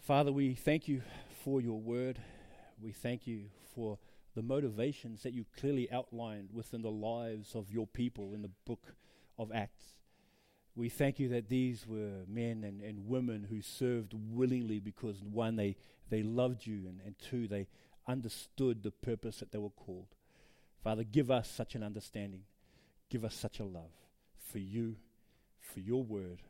Father, 0.00 0.32
we 0.32 0.54
thank 0.54 0.88
you 0.88 1.02
for 1.44 1.60
your 1.60 1.80
word. 1.80 2.18
We 2.80 2.92
thank 2.92 3.26
you 3.26 3.46
for 3.74 3.98
the 4.34 4.42
motivations 4.42 5.22
that 5.22 5.32
you 5.32 5.46
clearly 5.58 5.90
outlined 5.90 6.50
within 6.52 6.82
the 6.82 6.90
lives 6.90 7.54
of 7.54 7.70
your 7.70 7.86
people 7.86 8.34
in 8.34 8.42
the 8.42 8.50
book 8.66 8.94
of 9.38 9.52
Acts. 9.52 9.84
We 10.76 10.88
thank 10.88 11.20
you 11.20 11.28
that 11.28 11.48
these 11.48 11.86
were 11.86 12.24
men 12.26 12.64
and, 12.64 12.82
and 12.82 13.06
women 13.06 13.46
who 13.48 13.62
served 13.62 14.12
willingly 14.12 14.80
because, 14.80 15.22
one, 15.22 15.54
they, 15.54 15.76
they 16.10 16.22
loved 16.22 16.66
you, 16.66 16.86
and, 16.88 17.00
and 17.06 17.14
two, 17.18 17.46
they 17.46 17.68
understood 18.08 18.82
the 18.82 18.90
purpose 18.90 19.38
that 19.38 19.52
they 19.52 19.58
were 19.58 19.70
called. 19.70 20.08
Father, 20.82 21.04
give 21.04 21.30
us 21.30 21.48
such 21.48 21.76
an 21.76 21.82
understanding. 21.84 22.42
Give 23.08 23.24
us 23.24 23.34
such 23.34 23.60
a 23.60 23.64
love 23.64 23.92
for 24.50 24.58
you 24.58 24.96
for 25.72 25.80
your 25.80 26.02
word, 26.02 26.42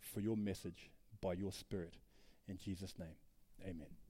for 0.00 0.20
your 0.20 0.36
message 0.36 0.90
by 1.20 1.34
your 1.34 1.52
Spirit. 1.52 1.94
In 2.48 2.56
Jesus' 2.56 2.94
name, 2.98 3.16
amen. 3.62 4.01